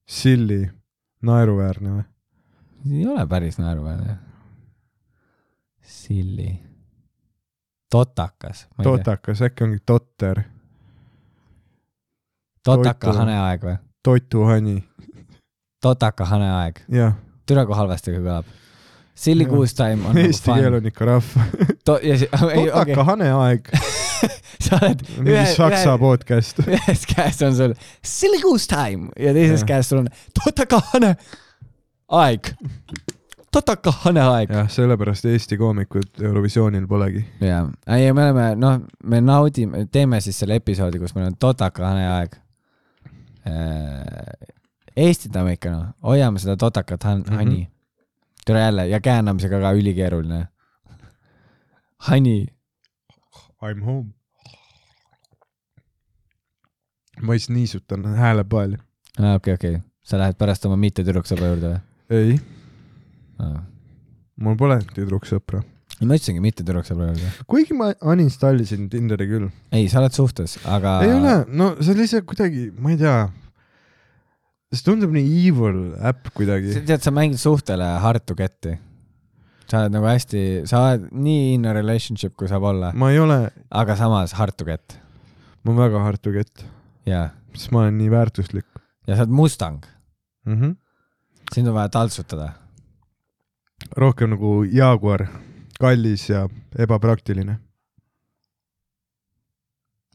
[0.07, 0.63] Silli,
[1.21, 2.05] naeruväärne või?
[2.89, 4.17] ei ole päris naeruväärne.
[5.81, 6.51] silli.
[7.91, 8.67] totakas.
[8.84, 10.41] totakas, äkki ongi totter,
[12.65, 13.77] totaka haneaeg või?
[14.03, 14.79] totuhani,
[15.81, 16.85] totaka haneaeg.
[17.45, 18.49] türa kui halvasti kõlab.
[19.18, 19.45] Silly.
[19.49, 20.76] Goose Time on nagu Eesti keel fun.
[20.77, 21.06] on ikka
[22.06, 22.18] ja
[22.53, 23.03] ei, totaka okei.
[23.07, 23.69] haneaeg,
[24.68, 26.60] sa oled mingi saksa podcast.
[26.77, 27.73] ühes käes on sul
[28.06, 29.68] Silly Goose Time ja teises Jah.
[29.73, 31.15] käes sul on totaka hane
[32.22, 32.52] aeg.
[33.52, 34.52] totaka hane aeg.
[34.53, 37.23] jah, sellepärast Eesti koomikud Eurovisioonil polegi.
[37.41, 37.64] jaa,
[37.98, 42.06] ei me oleme, noh, me naudime, teeme siis selle episoodi, kus meil on totaka hane
[42.19, 42.38] aeg.
[44.98, 47.35] Eestitame ikka noh, hoiame seda totakat han-, Mhm.
[47.41, 47.68] hani.
[48.47, 50.47] Tule jälle ja käändamisega ka ülikeeruline.
[52.09, 52.37] hani,
[53.61, 54.09] I m home.
[57.21, 58.77] ma siis niisutan häälepaeli.
[59.35, 61.79] okei, okei, sa lähed pärast oma mittetüdruksõbra juurde või?
[62.19, 62.37] ei,
[63.39, 63.61] Ah.
[64.41, 65.63] mul pole tüdruksõpra.
[66.05, 67.31] ma ütlesingi mittetüdruksõbra juurde.
[67.47, 69.49] kuigi ma uninstallisin Tinderi küll.
[69.71, 70.99] ei, sa oled suhtes, aga.
[71.05, 73.17] ei ole, no see lihtsalt kuidagi, ma ei tea.
[74.73, 75.80] See tundub nii evil
[76.10, 76.76] äpp kuidagi.
[76.88, 78.76] tead, sa mängid suhtele hard to get'i.
[79.68, 83.19] sa oled nagu hästi, sa oled nii in a relationship, kui saab olla, ma ei
[83.23, 83.39] ole,
[83.72, 84.98] aga samas hard to get.
[85.64, 86.65] ma olen väga hard to get,
[87.07, 88.68] sest ma olen nii väärtuslik
[89.07, 89.84] ja sa oled Mustang,
[90.45, 90.56] mm.
[90.60, 90.76] -hmm.
[91.53, 92.49] sind on vaja taltsutada.
[93.95, 95.27] rohkem nagu Jaguar,
[95.80, 97.60] kallis ja ebapraktiline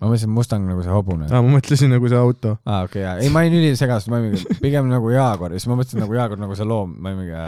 [0.02, 1.28] ma mõtlesin Mustang nagu see hobune.
[1.30, 1.38] ah,.
[1.44, 2.56] ma mõtlesin nagu see auto.
[2.66, 5.70] aa, okei, jaa, ei, ma olin ülisegadus, ma olin mingi, pigem nagu Jaguar ja siis
[5.70, 7.44] ma mõtlesin nagu Jaguar nagu see loom, ma olin mingi,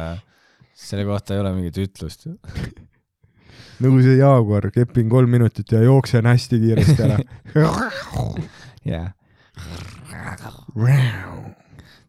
[0.85, 2.29] selle kohta ei ole mingit ütlust.
[3.83, 7.19] nagu see Jaguar, kepin kolm minutit ja jooksen hästi kiiresti ära.
[8.93, 9.09] jaa.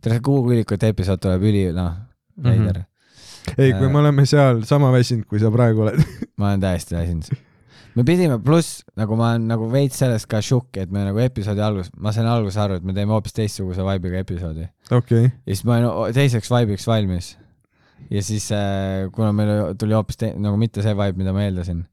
[0.06, 1.98] tere, Kuukuulikute episood tuleb üli, noh,
[2.46, 2.84] veider.
[3.58, 6.06] ei, kui me oleme seal sama väsinud, kui sa praegu oled.
[6.38, 7.34] ma olen täiesti väsinud.
[7.96, 11.62] me pidime, pluss nagu ma olen nagu veits sellest ka šokk, et me nagu episoodi
[11.64, 14.68] algus, ma sain alguses aru, et me teeme hoopis teistsuguse vibe'iga episoodi.
[14.92, 17.38] okei, ja siis ma olin teiseks vibe'iks valmis.
[18.12, 21.86] ja siis äh,, kuna meil tuli hoopis te- nagu mitte see vibe, mida ma eeldasin,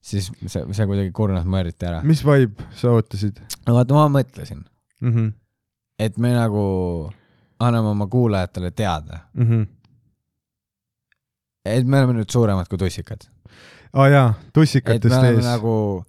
[0.00, 2.02] siis see, see kuidagi kurnas mu eriti ära.
[2.06, 4.62] mis vibe sa ootasid no vaata, ma mõtlesin,
[5.00, 5.12] mm?
[5.14, 5.32] -hmm.
[5.98, 7.10] et me nagu
[7.58, 9.66] anname oma kuulajatele teada, Mm -hmm.
[11.64, 13.26] et me oleme nüüd suuremad kui tussikad.
[13.92, 15.44] Aa ah, jaa, tussikatest ees.
[15.44, 16.04] nagu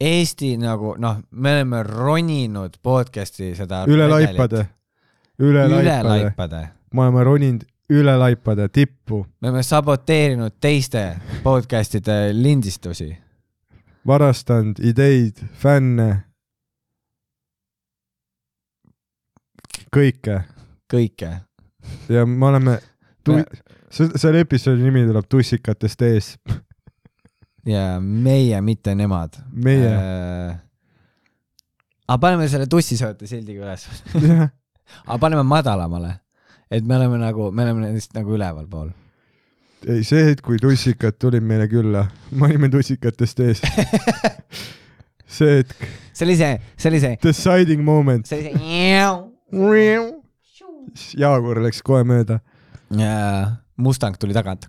[0.00, 4.66] Eesti nagu noh, me oleme roninud podcast'i seda üle laipade,
[5.40, 5.68] üle
[6.04, 6.66] laipade.
[6.92, 13.16] me oleme roninud üle laipade tippu, me oleme saboteerinud teiste podcast'ide lindistusi.
[14.06, 16.10] varastanud ideid, fänne,
[19.96, 20.42] kõike
[20.92, 21.40] kõike.
[22.08, 22.78] ja me oleme
[23.24, 23.44] tu- Me-,
[23.90, 26.38] selle episoodi nimi tuleb Tussikatest ees,
[27.66, 29.40] ja meie, mitte nemad.
[29.52, 30.58] meie äh,.
[32.06, 33.86] aga paneme selle tussisööte sildiga üles.
[35.08, 36.14] aga paneme madalamale.
[36.70, 38.90] et me oleme nagu, me oleme nendest nagu ülevalpool.
[39.86, 43.64] ei see hetk, kui tussikad tulid meile külla, me olime tussikatest ees.
[45.38, 50.12] see hetk, see oli see, see oli see, deciding moment, see oli see.
[51.20, 52.40] Jaagur läks kohe mööda.
[53.76, 54.68] Mustang tuli tagant.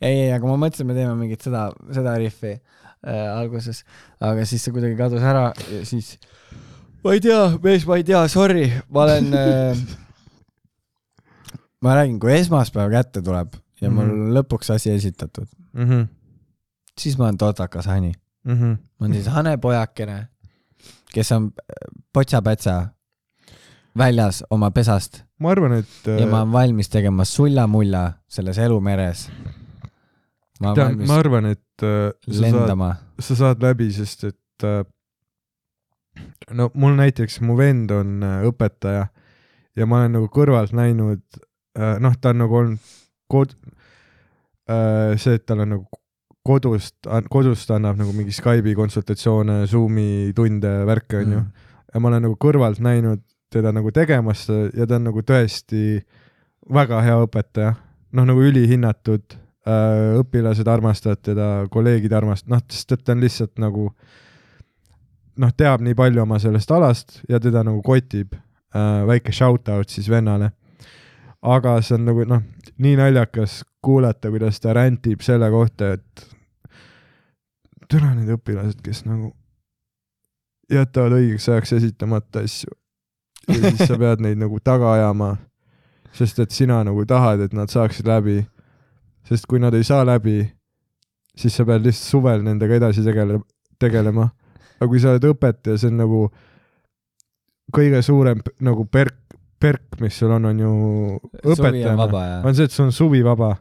[0.00, 3.82] ei, ei, aga ma mõtlesin, me teeme mingit seda, seda riffi äh, alguses,
[4.20, 6.16] aga siis see kuidagi kadus ära ja siis
[7.04, 9.84] ma ei tea, mees, ma ei tea, sorry, ma olen äh,,
[11.84, 14.22] ma räägin, kui esmaspäev kätte tuleb ja mul Mhm.
[14.28, 15.84] on lõpuks asi esitatud, mm.
[15.84, 16.06] -hmm.
[16.98, 18.12] siis ma olen totakas hani.
[18.44, 18.54] mm.
[18.54, 18.76] -hmm.
[19.00, 20.28] on siis hanepojakene,
[21.12, 21.52] kes on
[22.12, 22.88] potsa-pätsa
[23.96, 29.30] väljas oma pesast ma arvan, et ja ma olen valmis tegema sulla-mulla selles elumeres.
[30.60, 32.90] Ma valmis ma arvan, et äh, sa saad, lendama.
[33.18, 34.82] sa saad läbi, sest et äh,
[36.56, 39.06] no mul näiteks, mu vend on äh, õpetaja
[39.76, 41.22] ja ma olen nagu kõrvalt näinud
[41.76, 42.90] äh,, noh, ta on nagu olnud
[43.32, 43.56] kod-
[44.70, 46.02] äh,, see, et tal on nagu
[46.46, 51.64] kodust, kodust annab nagu mingi Skype'i konsultatsioone, Zoom'i tunde, värke onju mm..
[51.90, 55.98] ja ma olen nagu kõrvalt näinud teda nagu tegemas ja ta on nagu tõesti
[56.72, 57.74] väga hea õpetaja,
[58.18, 63.88] noh nagu ülihinnatud õpilased armastavad teda, kolleegid armastavad, noh, sest et ta on lihtsalt nagu
[65.42, 69.90] noh, teab nii palju oma sellest alast ja teda nagu kotib äh,, väike shout out
[69.92, 70.52] siis vennale.
[71.42, 72.42] aga see on nagu noh,
[72.78, 76.26] nii naljakas kuulata, kuidas ta rändib selle kohta, et
[77.90, 79.30] türa need õpilased, kes nagu
[80.72, 82.74] jätavad õigeks ajaks esitamata asju
[83.48, 85.36] ja siis sa pead neid nagu taga ajama,
[86.16, 88.40] sest et sina nagu tahad, et nad saaksid läbi.
[89.26, 90.40] Sest kui nad ei saa läbi,
[91.36, 93.42] siis sa pead lihtsalt suvel nendega edasi tegele-,
[93.80, 94.28] tegelema.
[94.76, 96.22] aga kui sa oled õpetaja, see on nagu
[97.74, 99.18] kõige suurem nagu perk,
[99.60, 100.72] perk, mis sul on, on ju
[101.42, 102.42] õpetajana.
[102.44, 103.54] on see, et sul on suvi vaba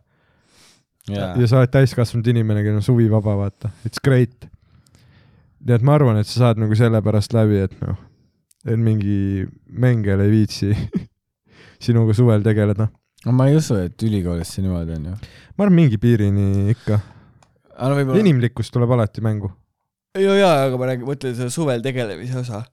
[1.09, 1.31] ja.
[1.37, 4.49] ja sa oled täiskasvanud inimene, kellel on suvi vaba, vaata, it's great.
[5.65, 7.97] nii et ma arvan, et sa saad nagu sellepärast läbi, et noh,
[8.65, 10.73] et mingi mängijal ei viitsi
[11.85, 12.89] sinuga suvel tegeleda.
[13.25, 15.17] No ma ei usu, et ülikoolis see niimoodi on ju.
[15.57, 16.99] ma arvan, mingi piirini ikka.
[17.73, 18.21] võib-olla.
[18.21, 19.51] inimlikkus tuleb alati mängu.
[20.17, 22.63] ja, ja, aga ma räägin, mõtlen seda suvel tegelemise osa.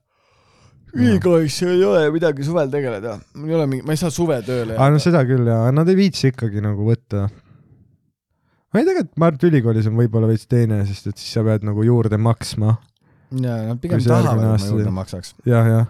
[0.93, 4.91] ülikoolis ei ole midagi suvel tegeleda, mul ei ole mingi, ma ei saa suvetööle aa,
[4.93, 7.27] no seda küll ja nad ei viitsi ikkagi nagu võtta.
[7.27, 11.33] ma ei tea, tegelikult ma arvan, et ülikoolis on võib-olla veits teine, sest et siis
[11.39, 12.77] sa pead nagu juurde maksma.
[13.41, 15.33] ja nad pigem tahavad, et ma juurde maksaks.
[15.49, 15.89] jah, jah,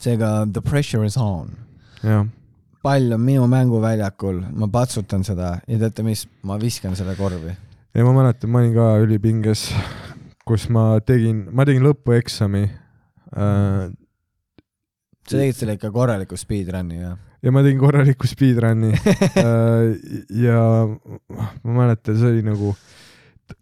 [0.00, 1.52] seega the pressure is on.
[2.00, 2.24] jah.
[2.84, 7.54] Pall on minu mänguväljakul, ma patsutan seda ja teate mis, ma viskan selle korvi.
[7.94, 9.68] ja ma mäletan, ma olin ka ülipinges,
[10.44, 13.86] kus ma tegin, ma tegin lõpueksami äh,
[15.24, 17.16] sa tegid selle ikka korraliku speedrun'i jah?
[17.44, 19.94] ja ma tegin korraliku speedrun'i äh,
[20.44, 20.60] ja
[21.64, 22.74] ma mäletan, see oli nagu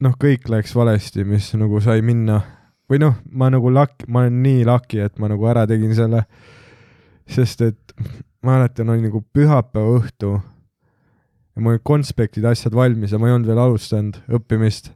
[0.03, 2.41] noh, kõik läks valesti, mis nagu sai minna
[2.91, 6.27] või noh, ma nagu lak-, ma olen nii lucky, et ma nagu ära tegin selle,
[7.31, 7.97] sest et
[8.43, 10.33] ma mäletan, oli nagu pühapäeva õhtu
[11.53, 14.93] ja mul olid konspektid, asjad valmis ja ma ei olnud veel alustanud õppimist.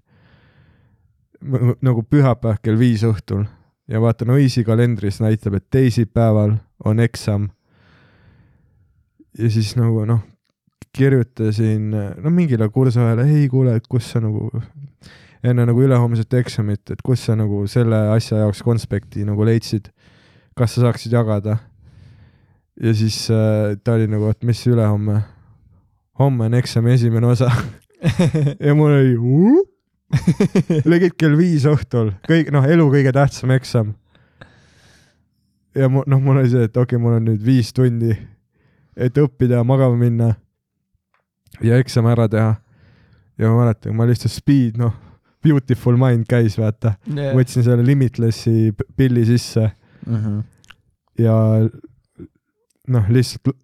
[1.83, 3.45] nagu pühapäev kell viis õhtul
[3.89, 7.51] ja vaatan Õisi kalendris näitab, et teisipäeval on eksam
[9.39, 10.23] ja siis nagu noh,
[10.97, 14.49] kirjutasin no mingile kursusajale, ei kuule, et kus sa nagu
[15.45, 19.91] enne nagu ülehomset eksamit, et kus sa nagu selle asja jaoks konspekti nagu leidsid,
[20.57, 21.59] kas sa saaksid jagada?
[22.83, 25.21] Ja siis äh, ta oli nagu, et mis ülehomme,
[26.19, 27.51] homme on eksami esimene osa
[28.67, 29.63] ja mul oli uh?
[30.87, 33.95] legid kell viis õhtul, kõik noh, elu kõige tähtsam eksam.
[35.75, 38.15] ja mu noh, mul oli see, et okei okay,, mul on nüüd viis tundi,
[38.97, 40.35] et õppida ja magama minna
[41.65, 42.55] ja eksam ära teha.
[43.39, 44.95] ja ma mäletan, ma lihtsalt speed, noh,
[45.43, 49.73] beautiful mind käis, vaata, võtsin selle Limitlessi pilli sisse
[50.07, 50.41] Mhm.
[51.19, 51.35] ja
[52.93, 53.55] noh, lihtsalt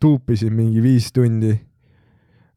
[0.00, 1.52] tuupisin mingi viis tundi.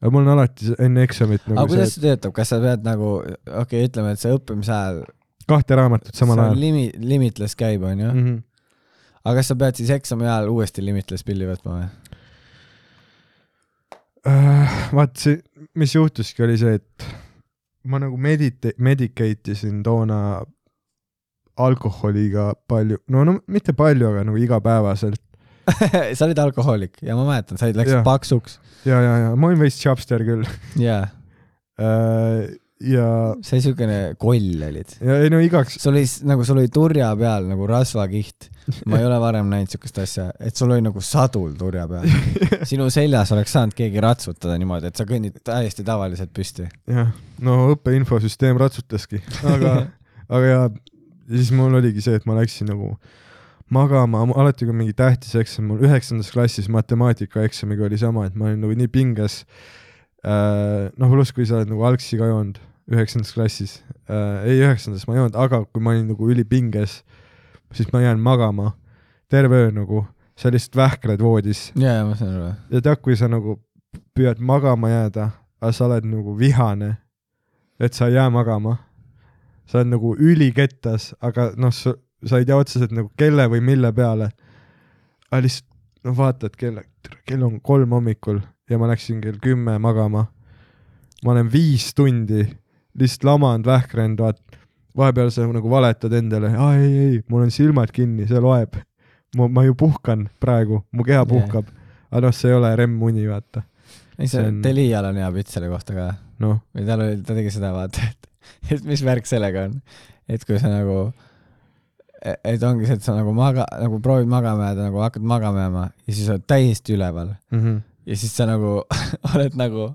[0.02, 2.60] aga mul on alati see- enne eksamit aga nagu kuidas see, see töötab, kas sa
[2.64, 5.04] pead nagu, okei okay,, ütleme, et see õppimise ajal
[5.50, 6.60] kahte raamatut samal see ajal.
[6.62, 8.10] limi-, limitless käib, onju.
[8.12, 8.42] Mm -hmm.
[9.24, 11.88] aga kas sa pead siis eksami ajal uuesti limitless pilli võtma või?
[14.26, 15.38] Äh, vaat see,
[15.78, 17.08] mis juhtuski, oli see, et
[17.84, 20.42] ma nagu medita-, medicate isin toona
[21.58, 25.22] alkoholiga palju, no no mitte palju, aga nagu igapäevaselt.
[26.18, 28.60] sa olid alkohoolik ja ma mäletan, sa läksid paksuks.
[28.88, 30.46] ja, ja, ja ma olin veits chapster küll.
[30.82, 31.08] jaa,
[32.84, 33.08] ja,
[33.46, 34.98] sa siukene koll olid.
[35.04, 38.50] ja ei no igaks, sul oli nagu, sul oli turja peal nagu rasvakiht.
[38.90, 42.08] ma ei ole varem näinud siukest asja, et sul oli nagu sadul turja peal.
[42.72, 46.68] sinu seljas oleks saanud keegi ratsutada niimoodi, et sa kõnnid täiesti tavaliselt püsti.
[46.92, 47.14] jah,
[47.46, 49.22] no õppeinfosüsteem ratsutaski,
[49.54, 49.78] aga,
[50.36, 50.66] aga ja
[51.30, 52.96] siis mul oligi see, et ma läksin nagu
[53.72, 58.62] magama, alati kui mingi tähtis eksam, mul üheksandas klassis matemaatikaeksamiga oli sama, et ma olin
[58.62, 59.44] nagu nii pinges.
[60.26, 62.58] noh, pluss kui sa oled nagu algsi ka joonud
[62.92, 63.80] üheksandas klassis,
[64.46, 67.00] ei üheksandas ma ei joonud, aga kui ma olin nagu ülipinges,
[67.74, 68.74] siis ma jään magama
[69.30, 70.06] terve öö nagu,
[70.38, 72.54] sa lihtsalt vähkled voodis jaa, ma saan aru.
[72.70, 73.58] ja tead, kui sa nagu
[74.18, 75.30] püüad magama jääda,
[75.62, 76.96] aga sa oled nagu vihane,
[77.80, 78.78] et sa ei jää magama,
[79.66, 81.74] sa oled nagu ülikettas, aga noh,
[82.26, 84.30] sa ei tea otseselt nagu kelle või mille peale.
[85.32, 85.70] aga lihtsalt
[86.06, 86.84] noh, vaatad kella,
[87.26, 88.40] kell on kolm hommikul
[88.70, 90.28] ja ma läksin kell kümme magama.
[91.24, 92.44] ma olen viis tundi
[93.00, 94.42] lihtsalt lamanud, vähkrenud, vaat
[94.96, 98.78] vahepeal sa nagu valetad endale, aa ei, ei, mul on silmad kinni, see loeb.
[99.38, 101.68] ma, ma ju puhkan praegu, mu keha puhkab.
[102.12, 103.66] aga noh, see ei ole REM-uni, vaata.
[104.20, 106.08] ei, see on- Delial on hea pilt selle kohta ka.
[106.40, 108.30] noh, või tal oli, ta tegi seda, vaata, et,
[108.78, 109.82] et mis värk sellega on.
[110.30, 111.10] et kui sa nagu,
[112.26, 115.84] et ongi see, et sa nagu maga-, nagu proovid magama jääda, nagu hakkad magama jääma
[116.08, 117.82] ja siis oled täiesti üleval mm -hmm.
[118.06, 118.82] ja siis sa nagu
[119.34, 119.92] oled nagu,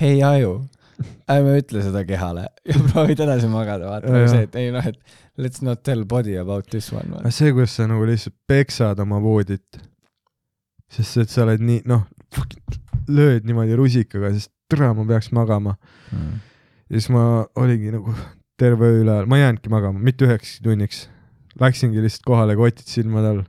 [0.00, 0.54] hei aju,
[1.30, 4.98] ärme ütle seda kehale ja proovid edasi magada, vaata nagu see, et ei noh, et
[5.38, 7.30] let's not tell body about this one.
[7.30, 9.82] see, kuidas sa nagu lihtsalt peksad oma voodit,
[10.90, 12.06] sest et sa oled nii, noh,
[13.08, 15.76] lööd niimoodi rusikaga, sest tere, ma peaks magama.
[16.12, 16.38] Mm.
[16.90, 18.14] ja siis ma oligi nagu
[18.60, 21.06] terve öö üle, ma ei jäänudki magama, mitte üheks tunniks.
[21.62, 23.42] Läksingi lihtsalt kohale, kotid silmade all,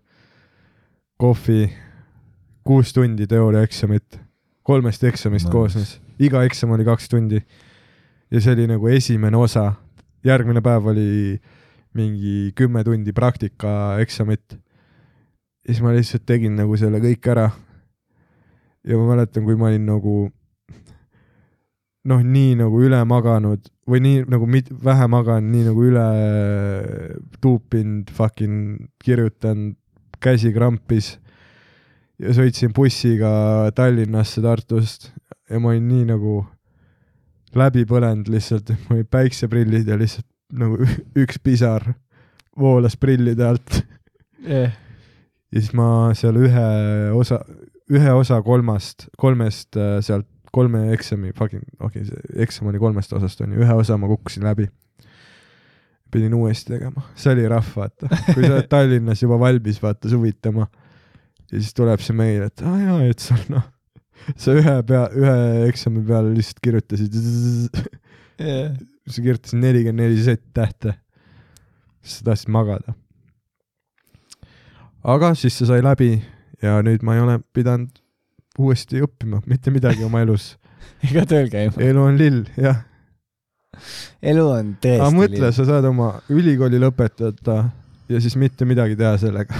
[1.17, 1.65] kohvi,
[2.67, 4.19] kuus tundi teooriaeksamit,
[4.63, 5.53] kolmest eksamist Nice.
[5.53, 7.41] koosnes, iga eksam oli kaks tundi.
[8.31, 9.73] ja see oli nagu esimene osa,
[10.25, 11.41] järgmine päev oli
[11.93, 14.45] mingi kümme tundi praktikaeksamit.
[14.53, 17.49] ja siis ma lihtsalt tegin nagu selle kõik ära.
[18.83, 20.17] ja ma mäletan, kui ma olin nagu
[22.05, 26.05] noh, nii nagu üle maganud või nii nagu mit-, vähe maganud, nii nagu üle
[27.43, 29.75] tuupinud, fucking kirjutanud,
[30.23, 31.17] käsi krampis
[32.21, 33.31] ja sõitsin bussiga
[33.75, 35.09] Tallinnasse Tartust
[35.49, 36.37] ja ma olin nii nagu
[37.57, 40.79] läbi põlenud lihtsalt, mul olid päikseprillid ja lihtsalt nagu
[41.23, 41.93] üks pisar
[42.59, 43.83] voolas prillide alt
[44.43, 44.73] Yeah.
[45.47, 46.63] ja siis ma seal ühe
[47.15, 47.37] osa,
[47.87, 53.13] ühe osa kolmast, kolmest äh, sealt kolme eksami, fucking, okei okay,, see eksam oli kolmest
[53.17, 54.69] osast onju, ühe osa ma kukkusin läbi.
[56.13, 60.67] pidin uuesti tegema, see oli rahv, vaata, kui sa oled Tallinnas juba valmis, vaata, suvitama.
[61.49, 63.65] ja siis tuleb see meil, et aa jaa, et sul noh,
[64.37, 65.37] sa ühe pea, ühe
[65.71, 67.17] eksami peale lihtsalt kirjutasid,
[68.41, 68.73] Yeah.
[69.05, 70.95] sa kirjutasid nelikümmend neli Z-tähte,
[72.01, 72.95] sest sa tahtsid magada.
[75.03, 76.15] aga siis see sai läbi
[76.63, 78.02] ja nüüd ma ei ole pidanud
[78.59, 80.53] uuesti õppima mitte midagi oma elus.
[81.07, 81.75] ega tööl käima.
[81.81, 82.83] elu on lill, jah.
[84.21, 87.57] elu on tõesti aga mõtle, sa saad oma ülikooli lõpetada
[88.11, 89.57] ja siis mitte midagi teha sellega.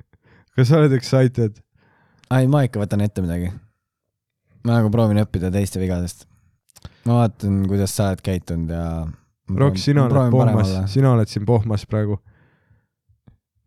[0.54, 1.58] kas sa oled excited?
[2.30, 3.52] ai, ma ikka võtan ette midagi.
[4.66, 6.28] ma nagu proovin õppida teiste vigadest.
[7.08, 8.84] ma vaatan, kuidas sa oled käitunud ja.
[9.48, 12.18] Roks, sina oled pohmas, sina oled siin pohmas praegu.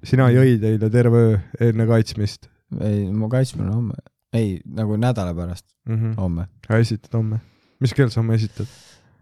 [0.05, 3.97] sina jõid eile terve öö enne kaitsmist ei, mu kaitsmine homme.
[4.33, 5.95] ei, nagu nädala pärast, mm.
[5.95, 6.15] -hmm.
[6.17, 6.47] homme.
[6.69, 7.41] esitad homme.
[7.79, 8.67] mis kell sa homme esitad?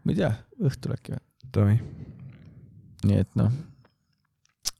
[0.03, 1.23] ma ei tea, õhtul äkki või?
[1.53, 1.80] Davai.
[3.06, 3.52] nii et noh,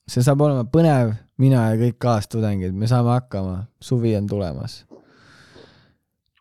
[0.08, 4.86] see saab olema põnev, mina ja kõik kaastudengid, me saame hakkama, suvi on tulemas.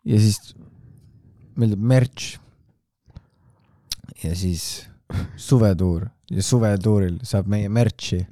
[0.05, 0.55] ja siis
[1.55, 2.37] meil tuleb merch.
[4.23, 4.89] ja siis
[5.35, 8.25] suvetuur ja suvetuuril saab meie merch'i,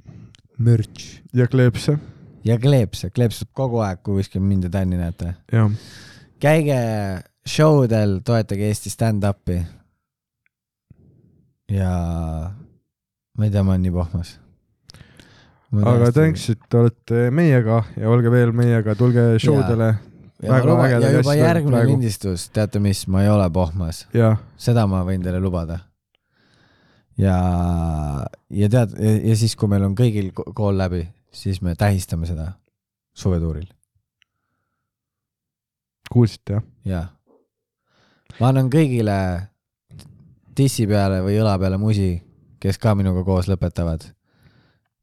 [0.58, 1.98] merch ja kleepse,
[2.44, 5.34] ja kleeps saab kogu aeg, kui kuskil mind ja Tänni näete.
[6.40, 6.78] käige
[7.48, 9.62] show del, toetage Eesti stand-up'i.
[11.70, 11.90] ja
[13.38, 14.36] ma ei tea, ma olen nii pohmas.
[15.84, 19.92] aga thanks, et olete meiega ja olge veel meiega, tulge show dele
[20.42, 21.90] väga ägedaid ja juba järgmine praegu.
[21.92, 24.06] lindistus, teate mis, ma ei ole pohmas,
[24.56, 25.80] seda ma võin teile lubada.
[27.18, 27.36] ja,
[28.50, 31.02] ja tead, ja siis, kui meil on kõigil ko- kool läbi,
[31.32, 32.52] siis me tähistame seda
[33.14, 33.68] suvetuuril,
[36.12, 36.64] kuulsite jah?
[36.84, 37.06] jaa.
[38.40, 39.18] ma annan kõigile
[40.58, 42.16] tissi peale või õla peale musi,
[42.58, 44.08] kes ka minuga koos lõpetavad.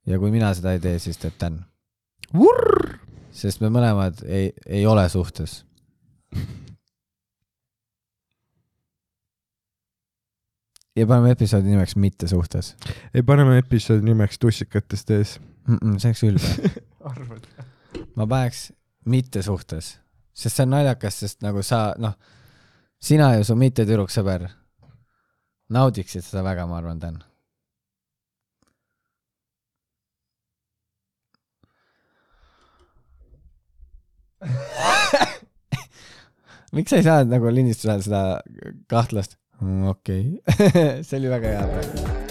[0.06, 1.64] ja kui mina seda ei tee, siis teeb Dan.
[3.32, 5.64] sest me mõlemad ei, ei ole suhtes.
[10.96, 12.76] ja paneme episoodi nimeks Mitte suhtes
[13.14, 15.40] ei, paneme episoodi nimeks Tussikatest ees.
[15.68, 15.78] mm.
[15.78, 16.50] -mm, see oleks ülbe.
[17.12, 17.48] arvad?
[18.16, 18.72] ma paneks
[19.06, 20.00] Mitte suhtes,
[20.34, 22.16] sest see on naljakas, sest nagu sa, noh,
[22.98, 24.48] sina ja su mitte tüdruksõber
[25.70, 27.24] naudiksid seda väga, ma arvan, Dan.
[36.76, 38.22] miks sa ei saanud nagu lindistuse ajal seda
[38.92, 39.32] kahtlast?
[39.94, 40.24] okei,
[41.06, 42.25] see oli väga hea praegu.